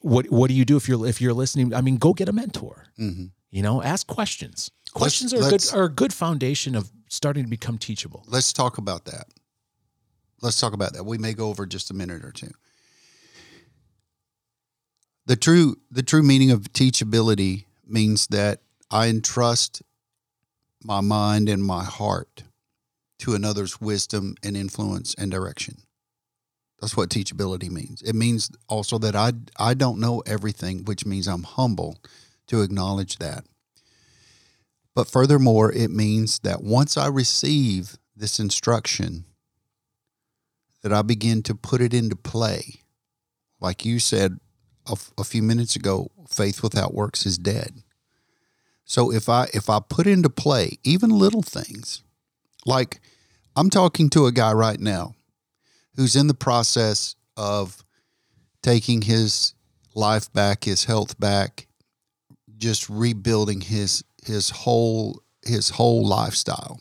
what 0.00 0.30
what 0.30 0.48
do 0.48 0.54
you 0.54 0.66
do 0.66 0.76
if 0.76 0.90
you're 0.90 1.06
if 1.06 1.22
you're 1.22 1.32
listening? 1.32 1.72
I 1.72 1.80
mean, 1.80 1.96
go 1.96 2.12
get 2.12 2.28
a 2.28 2.34
mentor. 2.34 2.88
Mm-hmm. 2.98 3.28
You 3.50 3.62
know, 3.62 3.82
ask 3.82 4.06
questions. 4.06 4.70
Questions 4.92 5.32
are 5.32 5.38
a 5.38 5.40
let's- 5.40 5.70
good 5.70 5.78
are 5.78 5.84
a 5.84 5.88
good 5.88 6.12
foundation 6.12 6.74
of 6.74 6.92
starting 7.08 7.44
to 7.44 7.50
become 7.50 7.78
teachable. 7.78 8.22
Let's 8.28 8.52
talk 8.52 8.76
about 8.76 9.06
that. 9.06 9.28
Let's 10.42 10.60
talk 10.60 10.74
about 10.74 10.92
that. 10.92 11.04
We 11.04 11.16
may 11.16 11.32
go 11.32 11.48
over 11.48 11.64
just 11.64 11.90
a 11.90 11.94
minute 11.94 12.26
or 12.26 12.32
two. 12.32 12.52
The 15.24 15.36
true 15.36 15.76
the 15.90 16.02
true 16.02 16.22
meaning 16.22 16.50
of 16.50 16.74
teachability 16.74 17.64
means 17.86 18.26
that 18.26 18.60
I 18.90 19.06
entrust 19.08 19.82
my 20.84 21.00
mind 21.00 21.48
and 21.48 21.62
my 21.62 21.84
heart 21.84 22.44
to 23.20 23.34
another's 23.34 23.80
wisdom 23.80 24.34
and 24.42 24.56
influence 24.56 25.14
and 25.14 25.30
direction. 25.30 25.76
That's 26.80 26.96
what 26.96 27.10
teachability 27.10 27.70
means. 27.70 28.02
It 28.02 28.14
means 28.14 28.50
also 28.68 28.98
that 28.98 29.14
I 29.14 29.32
I 29.56 29.74
don't 29.74 30.00
know 30.00 30.20
everything, 30.26 30.84
which 30.84 31.06
means 31.06 31.28
I'm 31.28 31.44
humble 31.44 31.98
to 32.48 32.62
acknowledge 32.62 33.18
that. 33.18 33.44
But 34.94 35.08
furthermore, 35.08 35.72
it 35.72 35.90
means 35.90 36.40
that 36.40 36.62
once 36.62 36.96
I 36.96 37.06
receive 37.06 37.96
this 38.16 38.40
instruction, 38.40 39.24
that 40.82 40.92
I 40.92 41.02
begin 41.02 41.42
to 41.44 41.54
put 41.54 41.80
it 41.80 41.94
into 41.94 42.16
play. 42.16 42.82
Like 43.60 43.84
you 43.84 44.00
said 44.00 44.38
a, 44.86 44.96
a 45.16 45.24
few 45.24 45.42
minutes 45.42 45.76
ago, 45.76 46.10
faith 46.28 46.62
without 46.62 46.92
works 46.92 47.24
is 47.24 47.38
dead. 47.38 47.82
So 48.92 49.10
if 49.10 49.26
I 49.30 49.48
if 49.54 49.70
I 49.70 49.80
put 49.80 50.06
into 50.06 50.28
play 50.28 50.76
even 50.84 51.08
little 51.08 51.40
things, 51.40 52.02
like 52.66 53.00
I'm 53.56 53.70
talking 53.70 54.10
to 54.10 54.26
a 54.26 54.32
guy 54.32 54.52
right 54.52 54.78
now 54.78 55.14
who's 55.96 56.14
in 56.14 56.26
the 56.26 56.34
process 56.34 57.16
of 57.34 57.82
taking 58.62 59.00
his 59.00 59.54
life 59.94 60.30
back, 60.34 60.64
his 60.64 60.84
health 60.84 61.18
back, 61.18 61.68
just 62.58 62.90
rebuilding 62.90 63.62
his 63.62 64.04
his 64.26 64.50
whole 64.50 65.22
his 65.42 65.70
whole 65.70 66.06
lifestyle. 66.06 66.78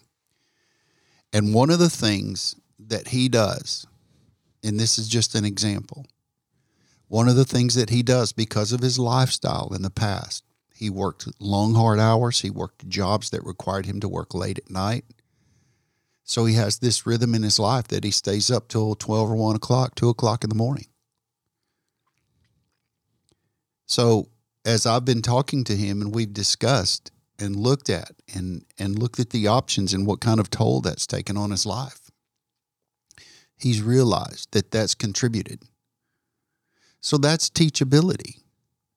And 1.32 1.54
one 1.54 1.70
of 1.70 1.80
the 1.80 1.90
things 1.90 2.58
that 2.78 3.08
he 3.08 3.30
does, 3.30 3.88
and 4.62 4.78
this 4.78 5.00
is 5.00 5.08
just 5.08 5.34
an 5.34 5.46
example, 5.46 6.06
one 7.08 7.30
of 7.30 7.38
the 7.38 7.46
things 7.46 7.76
that 7.76 7.90
he 7.90 8.04
does 8.04 8.34
because 8.34 8.74
of 8.74 8.82
his 8.82 9.00
lifestyle 9.00 9.72
in 9.74 9.82
the 9.82 9.90
past, 9.90 10.44
he 10.82 10.90
worked 10.90 11.28
long, 11.40 11.76
hard 11.76 12.00
hours. 12.00 12.42
He 12.42 12.50
worked 12.50 12.90
jobs 12.90 13.30
that 13.30 13.46
required 13.46 13.86
him 13.86 14.00
to 14.00 14.10
work 14.10 14.34
late 14.34 14.58
at 14.58 14.72
night. 14.72 15.06
So 16.24 16.46
he 16.46 16.56
has 16.56 16.80
this 16.80 17.06
rhythm 17.06 17.36
in 17.36 17.44
his 17.44 17.60
life 17.60 17.88
that 17.90 18.04
he 18.04 18.10
stays 18.10 18.50
up 18.50 18.68
till 18.68 18.96
12 18.96 19.30
or 19.30 19.36
1 19.36 19.58
o'clock, 19.58 19.94
2 19.94 20.10
o'clock 20.10 20.44
in 20.44 20.50
the 20.50 20.56
morning. 20.56 20.88
So 23.86 24.30
as 24.66 24.88
I've 24.88 25.06
been 25.06 25.22
talking 25.22 25.64
to 25.66 25.76
him 25.76 26.02
and 26.02 26.16
we've 26.16 26.34
discussed 26.34 27.12
and 27.38 27.56
looked 27.56 27.92
at 27.92 28.14
and, 28.34 28.66
and 28.80 28.98
looked 28.98 29.20
at 29.20 29.30
the 29.30 29.46
options 29.46 29.94
and 29.94 30.08
what 30.08 30.20
kind 30.20 30.40
of 30.40 30.50
toll 30.50 30.82
that's 30.82 31.06
taken 31.06 31.38
on 31.38 31.52
his 31.52 31.64
life, 31.64 32.10
he's 33.56 33.84
realized 33.84 34.52
that 34.54 34.72
that's 34.72 34.96
contributed. 34.96 35.62
So 37.02 37.20
that's 37.20 37.52
teachability. 37.52 38.41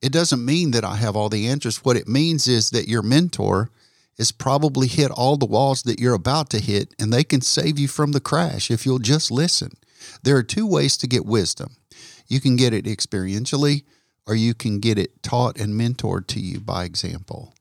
It 0.03 0.13
doesn't 0.13 0.45
mean 0.45 0.73
that 0.73 0.85
I 0.85 0.97
have 0.97 1.17
all 1.17 1.29
the 1.29 1.47
answers. 1.49 1.85
What 1.85 1.97
it 1.97 2.09
means 2.09 2.47
is 2.47 2.71
that 2.71 2.89
your 2.89 3.03
mentor 3.03 3.71
has 4.19 4.33
probably 4.33 4.87
hit 4.87 5.11
all 5.11 5.37
the 5.37 5.47
walls 5.47 5.83
that 5.83 5.99
you're 5.99 6.15
about 6.15 6.51
to 6.51 6.61
hit, 6.61 6.95
and 6.99 7.13
they 7.13 7.25
can 7.25 7.41
save 7.41 7.79
you 7.79 7.89
from 7.89 8.13
the 8.13 8.21
crash 8.21 8.71
if 8.71 8.85
you'll 8.85 8.99
just 8.99 9.31
listen. 9.31 9.73
There 10.23 10.37
are 10.37 10.43
two 10.43 10.67
ways 10.67 10.97
to 10.99 11.07
get 11.07 11.25
wisdom 11.25 11.77
you 12.27 12.41
can 12.41 12.57
get 12.57 12.73
it 12.73 12.85
experientially, 12.85 13.85
or 14.27 14.35
you 14.35 14.55
can 14.55 14.81
get 14.81 14.99
it 14.99 15.23
taught 15.23 15.59
and 15.59 15.75
mentored 15.75 16.27
to 16.29 16.41
you 16.41 16.61
by 16.61 16.85
example. 16.85 17.55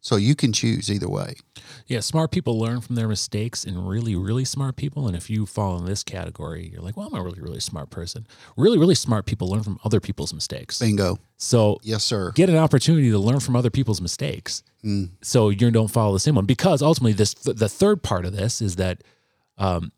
So 0.00 0.16
you 0.16 0.34
can 0.34 0.52
choose 0.52 0.90
either 0.90 1.08
way. 1.08 1.34
Yeah, 1.86 2.00
smart 2.00 2.30
people 2.30 2.58
learn 2.58 2.80
from 2.80 2.94
their 2.94 3.08
mistakes, 3.08 3.64
and 3.64 3.88
really, 3.88 4.16
really 4.16 4.44
smart 4.44 4.76
people. 4.76 5.06
And 5.06 5.16
if 5.16 5.28
you 5.28 5.46
fall 5.46 5.78
in 5.78 5.84
this 5.84 6.02
category, 6.02 6.70
you're 6.72 6.82
like, 6.82 6.96
well, 6.96 7.08
I'm 7.08 7.14
a 7.14 7.22
really, 7.22 7.40
really 7.40 7.60
smart 7.60 7.90
person. 7.90 8.26
Really, 8.56 8.78
really 8.78 8.94
smart 8.94 9.26
people 9.26 9.48
learn 9.48 9.62
from 9.62 9.78
other 9.84 10.00
people's 10.00 10.32
mistakes. 10.32 10.78
Bingo. 10.78 11.18
So, 11.36 11.80
Yes, 11.82 12.04
sir. 12.04 12.32
get 12.32 12.48
an 12.48 12.56
opportunity 12.56 13.10
to 13.10 13.18
learn 13.18 13.40
from 13.40 13.56
other 13.56 13.70
people's 13.70 14.00
mistakes, 14.00 14.62
mm. 14.84 15.10
so 15.22 15.48
you 15.48 15.70
don't 15.70 15.88
follow 15.88 16.12
the 16.12 16.20
same 16.20 16.34
one. 16.34 16.46
Because 16.46 16.82
ultimately, 16.82 17.12
this 17.12 17.34
the 17.34 17.68
third 17.68 18.02
part 18.02 18.24
of 18.24 18.34
this 18.34 18.62
is 18.62 18.76
that 18.76 19.02
um, 19.58 19.92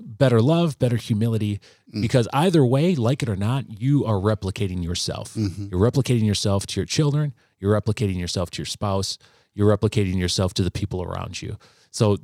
better 0.00 0.40
love, 0.40 0.78
better 0.78 0.96
humility. 0.96 1.60
Mm. 1.94 2.02
Because 2.02 2.28
either 2.32 2.64
way, 2.64 2.94
like 2.94 3.22
it 3.22 3.28
or 3.28 3.36
not, 3.36 3.80
you 3.80 4.04
are 4.04 4.16
replicating 4.16 4.82
yourself. 4.82 5.34
Mm-hmm. 5.34 5.68
You're 5.70 5.80
replicating 5.80 6.26
yourself 6.26 6.66
to 6.66 6.80
your 6.80 6.86
children. 6.86 7.34
You're 7.58 7.78
replicating 7.80 8.18
yourself 8.18 8.50
to 8.52 8.58
your 8.58 8.66
spouse. 8.66 9.18
You're 9.54 9.76
replicating 9.76 10.18
yourself 10.18 10.54
to 10.54 10.62
the 10.62 10.70
people 10.70 11.02
around 11.02 11.40
you. 11.40 11.56
So, 11.90 12.18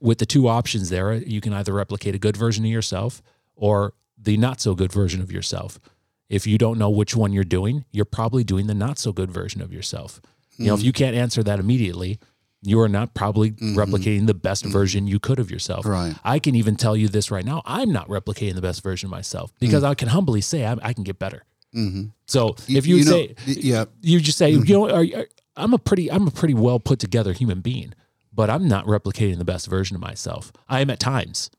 with 0.00 0.18
the 0.18 0.26
two 0.26 0.46
options 0.46 0.90
there, 0.90 1.14
you 1.14 1.40
can 1.40 1.52
either 1.52 1.72
replicate 1.72 2.14
a 2.14 2.18
good 2.18 2.36
version 2.36 2.64
of 2.64 2.70
yourself 2.70 3.22
or 3.56 3.94
the 4.18 4.36
not 4.36 4.60
so 4.60 4.74
good 4.74 4.92
version 4.92 5.20
of 5.20 5.32
yourself. 5.32 5.80
If 6.28 6.46
you 6.46 6.58
don't 6.58 6.78
know 6.78 6.90
which 6.90 7.16
one 7.16 7.32
you're 7.32 7.44
doing, 7.44 7.84
you're 7.92 8.04
probably 8.04 8.44
doing 8.44 8.66
the 8.66 8.74
not 8.74 8.98
so 8.98 9.12
good 9.12 9.30
version 9.30 9.62
of 9.62 9.72
yourself. 9.72 10.20
You 10.58 10.66
know, 10.66 10.74
if 10.74 10.80
hmm. 10.80 10.86
you 10.86 10.92
can't 10.92 11.16
answer 11.16 11.42
that 11.42 11.58
immediately, 11.58 12.18
you 12.62 12.80
are 12.80 12.88
not 12.88 13.14
probably 13.14 13.50
hmm. 13.50 13.76
replicating 13.76 14.26
the 14.26 14.34
best 14.34 14.64
hmm. 14.64 14.70
version 14.70 15.06
you 15.06 15.18
could 15.18 15.38
of 15.38 15.50
yourself. 15.50 15.86
Right. 15.86 16.14
I 16.24 16.38
can 16.38 16.54
even 16.54 16.76
tell 16.76 16.96
you 16.96 17.08
this 17.08 17.30
right 17.30 17.44
now. 17.44 17.62
I'm 17.64 17.92
not 17.92 18.08
replicating 18.08 18.54
the 18.54 18.62
best 18.62 18.82
version 18.82 19.06
of 19.06 19.10
myself 19.10 19.52
because 19.60 19.84
I 19.84 19.94
can 19.94 20.08
humbly 20.08 20.40
say 20.40 20.64
I, 20.66 20.76
I 20.82 20.92
can 20.92 21.04
get 21.04 21.18
better. 21.18 21.44
Mm-hmm. 21.76 22.04
So 22.24 22.56
if 22.68 22.86
you, 22.86 22.96
you 22.96 23.04
know- 23.04 23.10
say, 23.10 23.34
yeah. 23.46 23.84
you 24.00 24.18
just 24.20 24.38
say, 24.38 24.52
mm-hmm. 24.52 24.64
you 24.64 24.74
know, 24.74 24.90
are, 24.90 25.20
are, 25.20 25.26
I'm 25.56 25.74
a 25.74 25.78
pretty, 25.78 26.10
I'm 26.10 26.26
a 26.26 26.30
pretty 26.30 26.54
well 26.54 26.80
put 26.80 26.98
together 26.98 27.32
human 27.32 27.60
being, 27.60 27.94
but 28.32 28.50
I'm 28.50 28.66
not 28.66 28.86
replicating 28.86 29.38
the 29.38 29.44
best 29.44 29.68
version 29.68 29.94
of 29.94 30.00
myself. 30.00 30.52
I 30.68 30.80
am 30.80 30.90
at 30.90 31.00
times, 31.00 31.50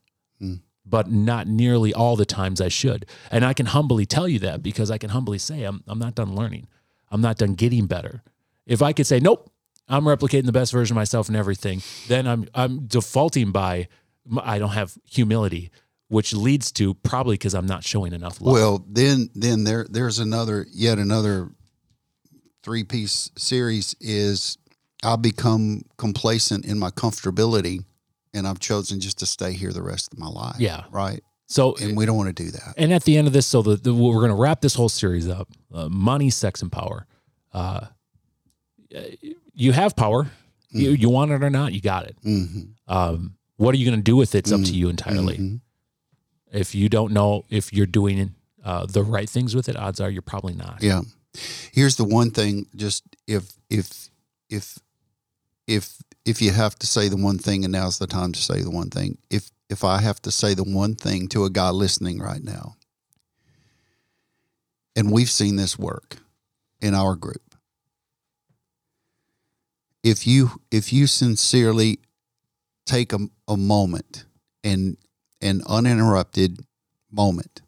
mm. 0.42 0.60
but 0.84 1.10
not 1.10 1.46
nearly 1.46 1.94
all 1.94 2.16
the 2.16 2.26
times 2.26 2.60
I 2.60 2.68
should. 2.68 3.06
And 3.30 3.44
I 3.44 3.54
can 3.54 3.66
humbly 3.66 4.06
tell 4.06 4.28
you 4.28 4.38
that 4.40 4.62
because 4.62 4.90
I 4.90 4.98
can 4.98 5.10
humbly 5.10 5.38
say 5.38 5.64
I'm, 5.64 5.82
I'm 5.86 5.98
not 5.98 6.14
done 6.14 6.34
learning. 6.34 6.68
I'm 7.10 7.20
not 7.20 7.38
done 7.38 7.54
getting 7.54 7.86
better. 7.86 8.22
If 8.66 8.82
I 8.82 8.92
could 8.92 9.06
say, 9.06 9.18
nope, 9.18 9.50
I'm 9.88 10.04
replicating 10.04 10.46
the 10.46 10.52
best 10.52 10.72
version 10.72 10.94
of 10.94 10.96
myself 10.96 11.28
and 11.28 11.36
everything, 11.36 11.82
then 12.08 12.26
I'm, 12.26 12.46
I'm 12.54 12.86
defaulting 12.86 13.50
by, 13.50 13.88
I 14.42 14.58
don't 14.58 14.70
have 14.70 14.98
humility, 15.08 15.70
which 16.08 16.32
leads 16.32 16.72
to 16.72 16.94
probably 16.94 17.34
because 17.34 17.54
I'm 17.54 17.66
not 17.66 17.84
showing 17.84 18.12
enough 18.12 18.40
love. 18.40 18.52
Well, 18.54 18.84
then 18.88 19.30
then 19.34 19.64
there 19.64 19.86
there's 19.88 20.18
another 20.18 20.66
yet 20.72 20.98
another 20.98 21.50
three 22.62 22.84
piece 22.84 23.30
series 23.36 23.94
is 24.00 24.58
I'll 25.02 25.16
become 25.16 25.82
complacent 25.96 26.64
in 26.64 26.78
my 26.78 26.90
comfortability 26.90 27.84
and 28.34 28.46
I've 28.48 28.58
chosen 28.58 29.00
just 29.00 29.18
to 29.20 29.26
stay 29.26 29.52
here 29.52 29.72
the 29.72 29.82
rest 29.82 30.12
of 30.12 30.18
my 30.18 30.28
life. 30.28 30.56
Yeah. 30.58 30.84
Right. 30.90 31.22
so 31.46 31.76
And 31.80 31.96
we 31.96 32.04
don't 32.04 32.16
want 32.16 32.34
to 32.34 32.42
do 32.44 32.50
that. 32.50 32.74
And 32.76 32.92
at 32.92 33.04
the 33.04 33.16
end 33.16 33.26
of 33.26 33.32
this, 33.32 33.46
so 33.46 33.62
the, 33.62 33.76
the 33.76 33.94
we're 33.94 34.14
going 34.16 34.28
to 34.30 34.34
wrap 34.34 34.60
this 34.60 34.74
whole 34.74 34.88
series 34.88 35.28
up. 35.28 35.48
Uh, 35.72 35.88
money, 35.88 36.30
sex, 36.30 36.62
and 36.62 36.70
power. 36.72 37.06
Uh, 37.52 37.86
you 39.54 39.72
have 39.72 39.96
power. 39.96 40.26
You 40.70 40.90
you 40.90 41.08
want 41.08 41.30
it 41.30 41.42
or 41.42 41.48
not, 41.50 41.72
you 41.72 41.80
got 41.80 42.06
it. 42.06 42.16
hmm 42.22 42.44
Um, 42.86 43.34
what 43.56 43.74
are 43.74 43.78
you 43.78 43.86
going 43.86 43.98
to 43.98 44.02
do 44.02 44.16
with 44.16 44.34
it? 44.34 44.38
It's 44.40 44.52
up 44.52 44.62
to 44.62 44.72
you 44.72 44.88
entirely. 44.90 45.60
If 46.52 46.74
you 46.74 46.88
don't 46.88 47.12
know 47.12 47.44
if 47.50 47.72
you're 47.72 47.86
doing 47.86 48.34
uh, 48.64 48.86
the 48.86 49.02
right 49.02 49.28
things 49.28 49.54
with 49.54 49.68
it, 49.68 49.76
odds 49.76 50.00
are 50.00 50.10
you're 50.10 50.22
probably 50.22 50.54
not. 50.54 50.78
Yeah. 50.80 51.02
Here's 51.72 51.96
the 51.96 52.04
one 52.04 52.30
thing 52.30 52.66
just 52.74 53.04
if 53.26 53.52
if 53.70 54.08
if 54.48 54.78
if 55.66 56.02
if 56.24 56.42
you 56.42 56.50
have 56.52 56.76
to 56.76 56.86
say 56.86 57.08
the 57.08 57.16
one 57.16 57.38
thing 57.38 57.64
and 57.64 57.72
now's 57.72 57.98
the 57.98 58.06
time 58.06 58.32
to 58.32 58.40
say 58.40 58.62
the 58.62 58.70
one 58.70 58.90
thing. 58.90 59.18
If 59.30 59.50
if 59.68 59.84
I 59.84 60.00
have 60.00 60.20
to 60.22 60.30
say 60.30 60.54
the 60.54 60.64
one 60.64 60.94
thing 60.94 61.28
to 61.28 61.44
a 61.44 61.50
guy 61.50 61.70
listening 61.70 62.18
right 62.18 62.42
now. 62.42 62.76
And 64.96 65.12
we've 65.12 65.30
seen 65.30 65.56
this 65.56 65.78
work 65.78 66.16
in 66.80 66.94
our 66.94 67.14
group. 67.14 67.54
If 70.02 70.26
you 70.26 70.60
if 70.70 70.92
you 70.92 71.06
sincerely 71.06 72.00
take 72.86 73.12
a, 73.12 73.18
a 73.46 73.56
moment 73.56 74.24
and 74.64 74.96
an 75.40 75.62
uninterrupted 75.66 76.60
moment 77.10 77.62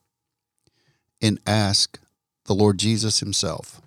and 1.22 1.38
ask 1.46 1.98
the 2.44 2.54
Lord 2.54 2.78
Jesus 2.78 3.20
Himself, 3.20 3.80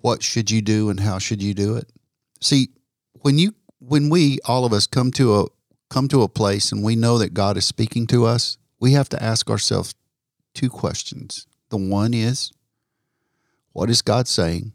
what 0.00 0.22
should 0.22 0.50
you 0.50 0.62
do 0.62 0.90
and 0.90 1.00
how 1.00 1.18
should 1.18 1.42
you 1.42 1.54
do 1.54 1.76
it? 1.76 1.88
See, 2.40 2.68
when 3.20 3.38
you 3.38 3.54
when 3.78 4.10
we 4.10 4.38
all 4.44 4.64
of 4.64 4.72
us 4.72 4.86
come 4.86 5.10
to 5.12 5.40
a 5.40 5.46
come 5.88 6.08
to 6.08 6.22
a 6.22 6.28
place 6.28 6.72
and 6.72 6.82
we 6.82 6.96
know 6.96 7.18
that 7.18 7.34
God 7.34 7.56
is 7.56 7.64
speaking 7.64 8.06
to 8.08 8.24
us, 8.24 8.56
we 8.80 8.92
have 8.92 9.08
to 9.10 9.22
ask 9.22 9.50
ourselves 9.50 9.94
two 10.54 10.70
questions. 10.70 11.46
The 11.68 11.76
one 11.76 12.14
is, 12.14 12.52
what 13.72 13.90
is 13.90 14.02
God 14.02 14.28
saying? 14.28 14.72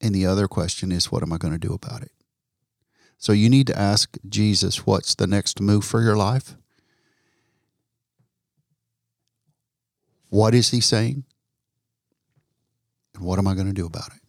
And 0.00 0.14
the 0.14 0.26
other 0.26 0.48
question 0.48 0.92
is, 0.92 1.10
what 1.10 1.22
am 1.22 1.32
I 1.32 1.38
going 1.38 1.52
to 1.52 1.58
do 1.58 1.72
about 1.72 2.02
it? 2.02 2.12
So 3.22 3.32
you 3.32 3.48
need 3.48 3.68
to 3.68 3.78
ask 3.78 4.16
Jesus, 4.28 4.84
what's 4.84 5.14
the 5.14 5.28
next 5.28 5.60
move 5.60 5.84
for 5.84 6.02
your 6.02 6.16
life? 6.16 6.56
What 10.28 10.56
is 10.56 10.72
he 10.72 10.80
saying? 10.80 11.22
And 13.14 13.22
what 13.22 13.38
am 13.38 13.46
I 13.46 13.54
going 13.54 13.68
to 13.68 13.72
do 13.72 13.86
about 13.86 14.08
it? 14.08 14.22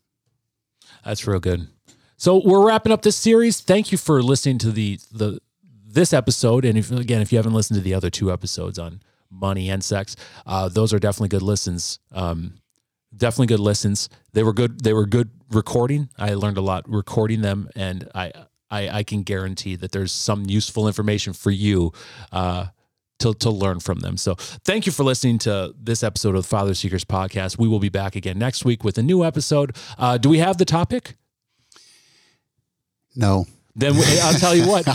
That's 1.04 1.26
real 1.26 1.40
good. 1.40 1.70
So 2.18 2.40
we're 2.46 2.64
wrapping 2.64 2.92
up 2.92 3.02
this 3.02 3.16
series. 3.16 3.62
Thank 3.62 3.92
you 3.92 3.98
for 3.98 4.22
listening 4.22 4.60
to 4.60 4.72
the 4.72 5.00
the 5.12 5.40
this 5.84 6.14
episode. 6.14 6.64
And 6.64 6.78
if 6.78 6.92
again, 6.92 7.24
if 7.24 7.32
you 7.32 7.40
haven't 7.40 7.56
listened 7.56 7.78
to 7.78 7.84
the 7.84 7.96
other 7.96 8.12
two 8.12 8.32
episodes 8.32 8.78
on 8.78 9.02
money 9.32 9.72
and 9.72 9.84
sex, 9.84 10.16
uh, 10.46 10.70
those 10.70 10.94
are 10.94 11.00
definitely 11.00 11.30
good 11.30 11.42
listens. 11.42 11.98
Um, 12.12 12.60
definitely 13.18 13.48
good 13.48 13.60
listens. 13.60 14.08
They 14.34 14.44
were 14.44 14.54
good. 14.54 14.84
They 14.84 14.94
were 14.94 15.08
good 15.08 15.32
recording. 15.50 16.10
I 16.16 16.36
learned 16.36 16.58
a 16.58 16.62
lot 16.62 16.88
recording 16.88 17.42
them, 17.42 17.70
and 17.76 18.08
I 18.14 18.32
I, 18.74 18.98
I 19.00 19.04
can 19.04 19.24
guarantee 19.24 19.76
that 19.78 19.92
there's 19.92 20.12
some 20.12 20.46
useful 20.48 20.88
information 20.88 21.34
for 21.34 21.52
you. 21.52 21.92
Uh, 22.32 22.68
to, 23.20 23.34
to 23.36 23.50
learn 23.52 23.80
from 23.80 24.00
them. 24.00 24.18
So, 24.18 24.36
thank 24.36 24.86
you 24.86 24.92
for 24.92 25.04
listening 25.04 25.38
to 25.40 25.74
this 25.82 26.04
episode 26.04 26.36
of 26.36 26.42
the 26.42 26.48
Father 26.48 26.74
Seekers 26.74 27.06
podcast. 27.06 27.58
We 27.58 27.70
will 27.70 27.80
be 27.80 27.88
back 27.88 28.18
again 28.18 28.38
next 28.38 28.66
week 28.66 28.84
with 28.84 28.98
a 28.98 29.04
new 29.04 29.24
episode. 29.24 29.78
Uh, 29.98 30.18
do 30.18 30.28
we 30.28 30.40
have 30.40 30.58
the 30.58 30.66
topic? 30.66 31.16
No. 33.16 33.46
Then 33.76 33.96
we- 33.96 34.04
I'll 34.22 34.34
tell 34.36 34.56
you 34.56 34.68
what, 34.68 34.86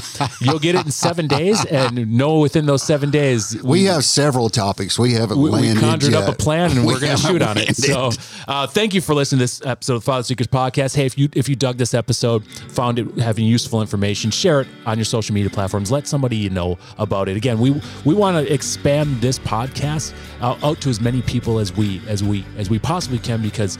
you'll 0.40 0.58
get 0.60 0.74
it 0.76 0.84
in 0.86 0.92
seven 0.92 1.26
days, 1.26 1.64
and 1.64 2.16
know 2.16 2.38
within 2.38 2.66
those 2.66 2.82
seven 2.82 3.10
days 3.10 3.56
We 3.62 3.84
have 3.84 4.04
several 4.04 4.48
topics 4.48 4.98
we 4.98 5.12
haven't 5.14 5.38
we, 5.38 5.50
we 5.50 5.58
landed 5.58 5.80
conjured 5.80 6.14
up 6.14 6.28
a 6.28 6.32
plan 6.32 6.70
and 6.70 6.86
We 6.86 6.94
we're 6.94 7.00
going 7.00 7.16
to 7.16 7.22
shoot 7.22 7.42
on 7.42 7.58
it. 7.58 7.76
So, 7.76 8.10
uh, 8.46 8.66
thank 8.68 8.94
you 8.94 9.00
for 9.00 9.14
listening 9.14 9.38
to 9.38 9.44
this 9.44 9.64
episode 9.66 9.94
of 9.94 10.02
the 10.02 10.04
Father 10.06 10.22
Seekers 10.22 10.46
Podcast. 10.46 10.94
Hey, 10.94 11.06
if 11.06 11.18
you 11.18 11.28
if 11.34 11.48
you 11.48 11.56
dug 11.56 11.76
this 11.76 11.92
episode, 11.94 12.46
found 12.46 12.98
it 13.00 13.18
having 13.18 13.44
useful 13.46 13.80
information, 13.80 14.30
share 14.30 14.60
it 14.60 14.68
on 14.86 14.96
your 14.96 15.04
social 15.04 15.34
media 15.34 15.50
platforms. 15.50 15.90
Let 15.90 16.06
somebody 16.06 16.36
you 16.36 16.50
know 16.50 16.78
about 16.98 17.28
it. 17.28 17.36
Again, 17.36 17.58
we 17.58 17.80
we 18.04 18.14
want 18.14 18.36
to 18.46 18.52
expand 18.52 19.20
this 19.20 19.38
podcast 19.40 20.12
out, 20.40 20.62
out 20.62 20.80
to 20.82 20.88
as 20.90 21.00
many 21.00 21.22
people 21.22 21.58
as 21.58 21.76
we 21.76 22.00
as 22.06 22.22
we 22.22 22.44
as 22.56 22.70
we 22.70 22.78
possibly 22.78 23.18
can 23.18 23.42
because. 23.42 23.76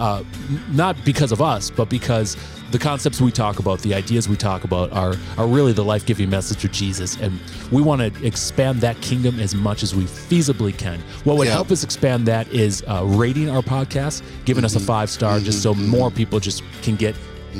Uh, 0.00 0.22
not 0.70 0.94
because 1.04 1.32
of 1.32 1.42
us, 1.42 1.72
but 1.72 1.88
because 1.90 2.36
the 2.70 2.78
concepts 2.78 3.20
we 3.20 3.30
talk 3.32 3.58
about, 3.58 3.80
the 3.80 3.94
ideas 3.94 4.28
we 4.28 4.36
talk 4.36 4.64
about, 4.64 4.92
are 4.92 5.14
are 5.36 5.46
really 5.46 5.72
the 5.72 5.84
life 5.84 6.04
giving 6.06 6.28
message 6.30 6.64
of 6.64 6.72
Jesus, 6.72 7.16
and 7.20 7.38
we 7.72 7.80
want 7.82 8.00
to 8.02 8.26
expand 8.26 8.80
that 8.82 9.00
kingdom 9.00 9.40
as 9.40 9.54
much 9.54 9.82
as 9.82 9.94
we 9.94 10.04
feasibly 10.04 10.76
can. 10.76 11.00
What 11.24 11.36
would 11.38 11.46
Yeah. 11.46 11.54
help 11.54 11.70
us 11.70 11.82
expand 11.84 12.26
that 12.26 12.46
is 12.52 12.82
uh, 12.86 13.02
rating 13.04 13.48
our 13.48 13.62
podcast, 13.62 14.22
giving 14.44 14.64
us 14.64 14.74
a 14.76 14.80
five 14.80 15.08
star, 15.10 15.40
just 15.40 15.62
so 15.62 15.74
more 15.74 16.10
people 16.10 16.40
just 16.40 16.62
can 16.82 16.96
get 16.96 17.14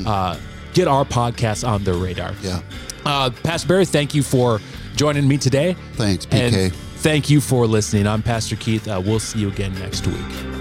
uh, 0.07 0.37
get 0.75 0.87
our 0.89 1.05
podcast 1.05 1.67
on 1.67 1.85
their 1.85 1.95
radar. 1.95 2.33
Yeah. 2.43 2.61
Uh, 3.07 3.31
Pastor 3.43 3.69
Barry, 3.69 3.87
thank 3.87 4.15
you 4.15 4.23
for 4.23 4.61
joining 4.97 5.27
me 5.27 5.39
today. 5.39 5.75
Thanks, 5.95 6.27
And 6.31 6.73
thank 6.99 7.31
you 7.31 7.41
for 7.41 7.67
listening. 7.67 8.07
I'm 8.07 8.23
Pastor 8.23 8.57
Keith. 8.57 8.87
Uh, 8.87 9.01
we'll 9.05 9.21
see 9.21 9.39
you 9.39 9.49
again 9.49 9.73
next 9.79 10.07
week. 10.07 10.58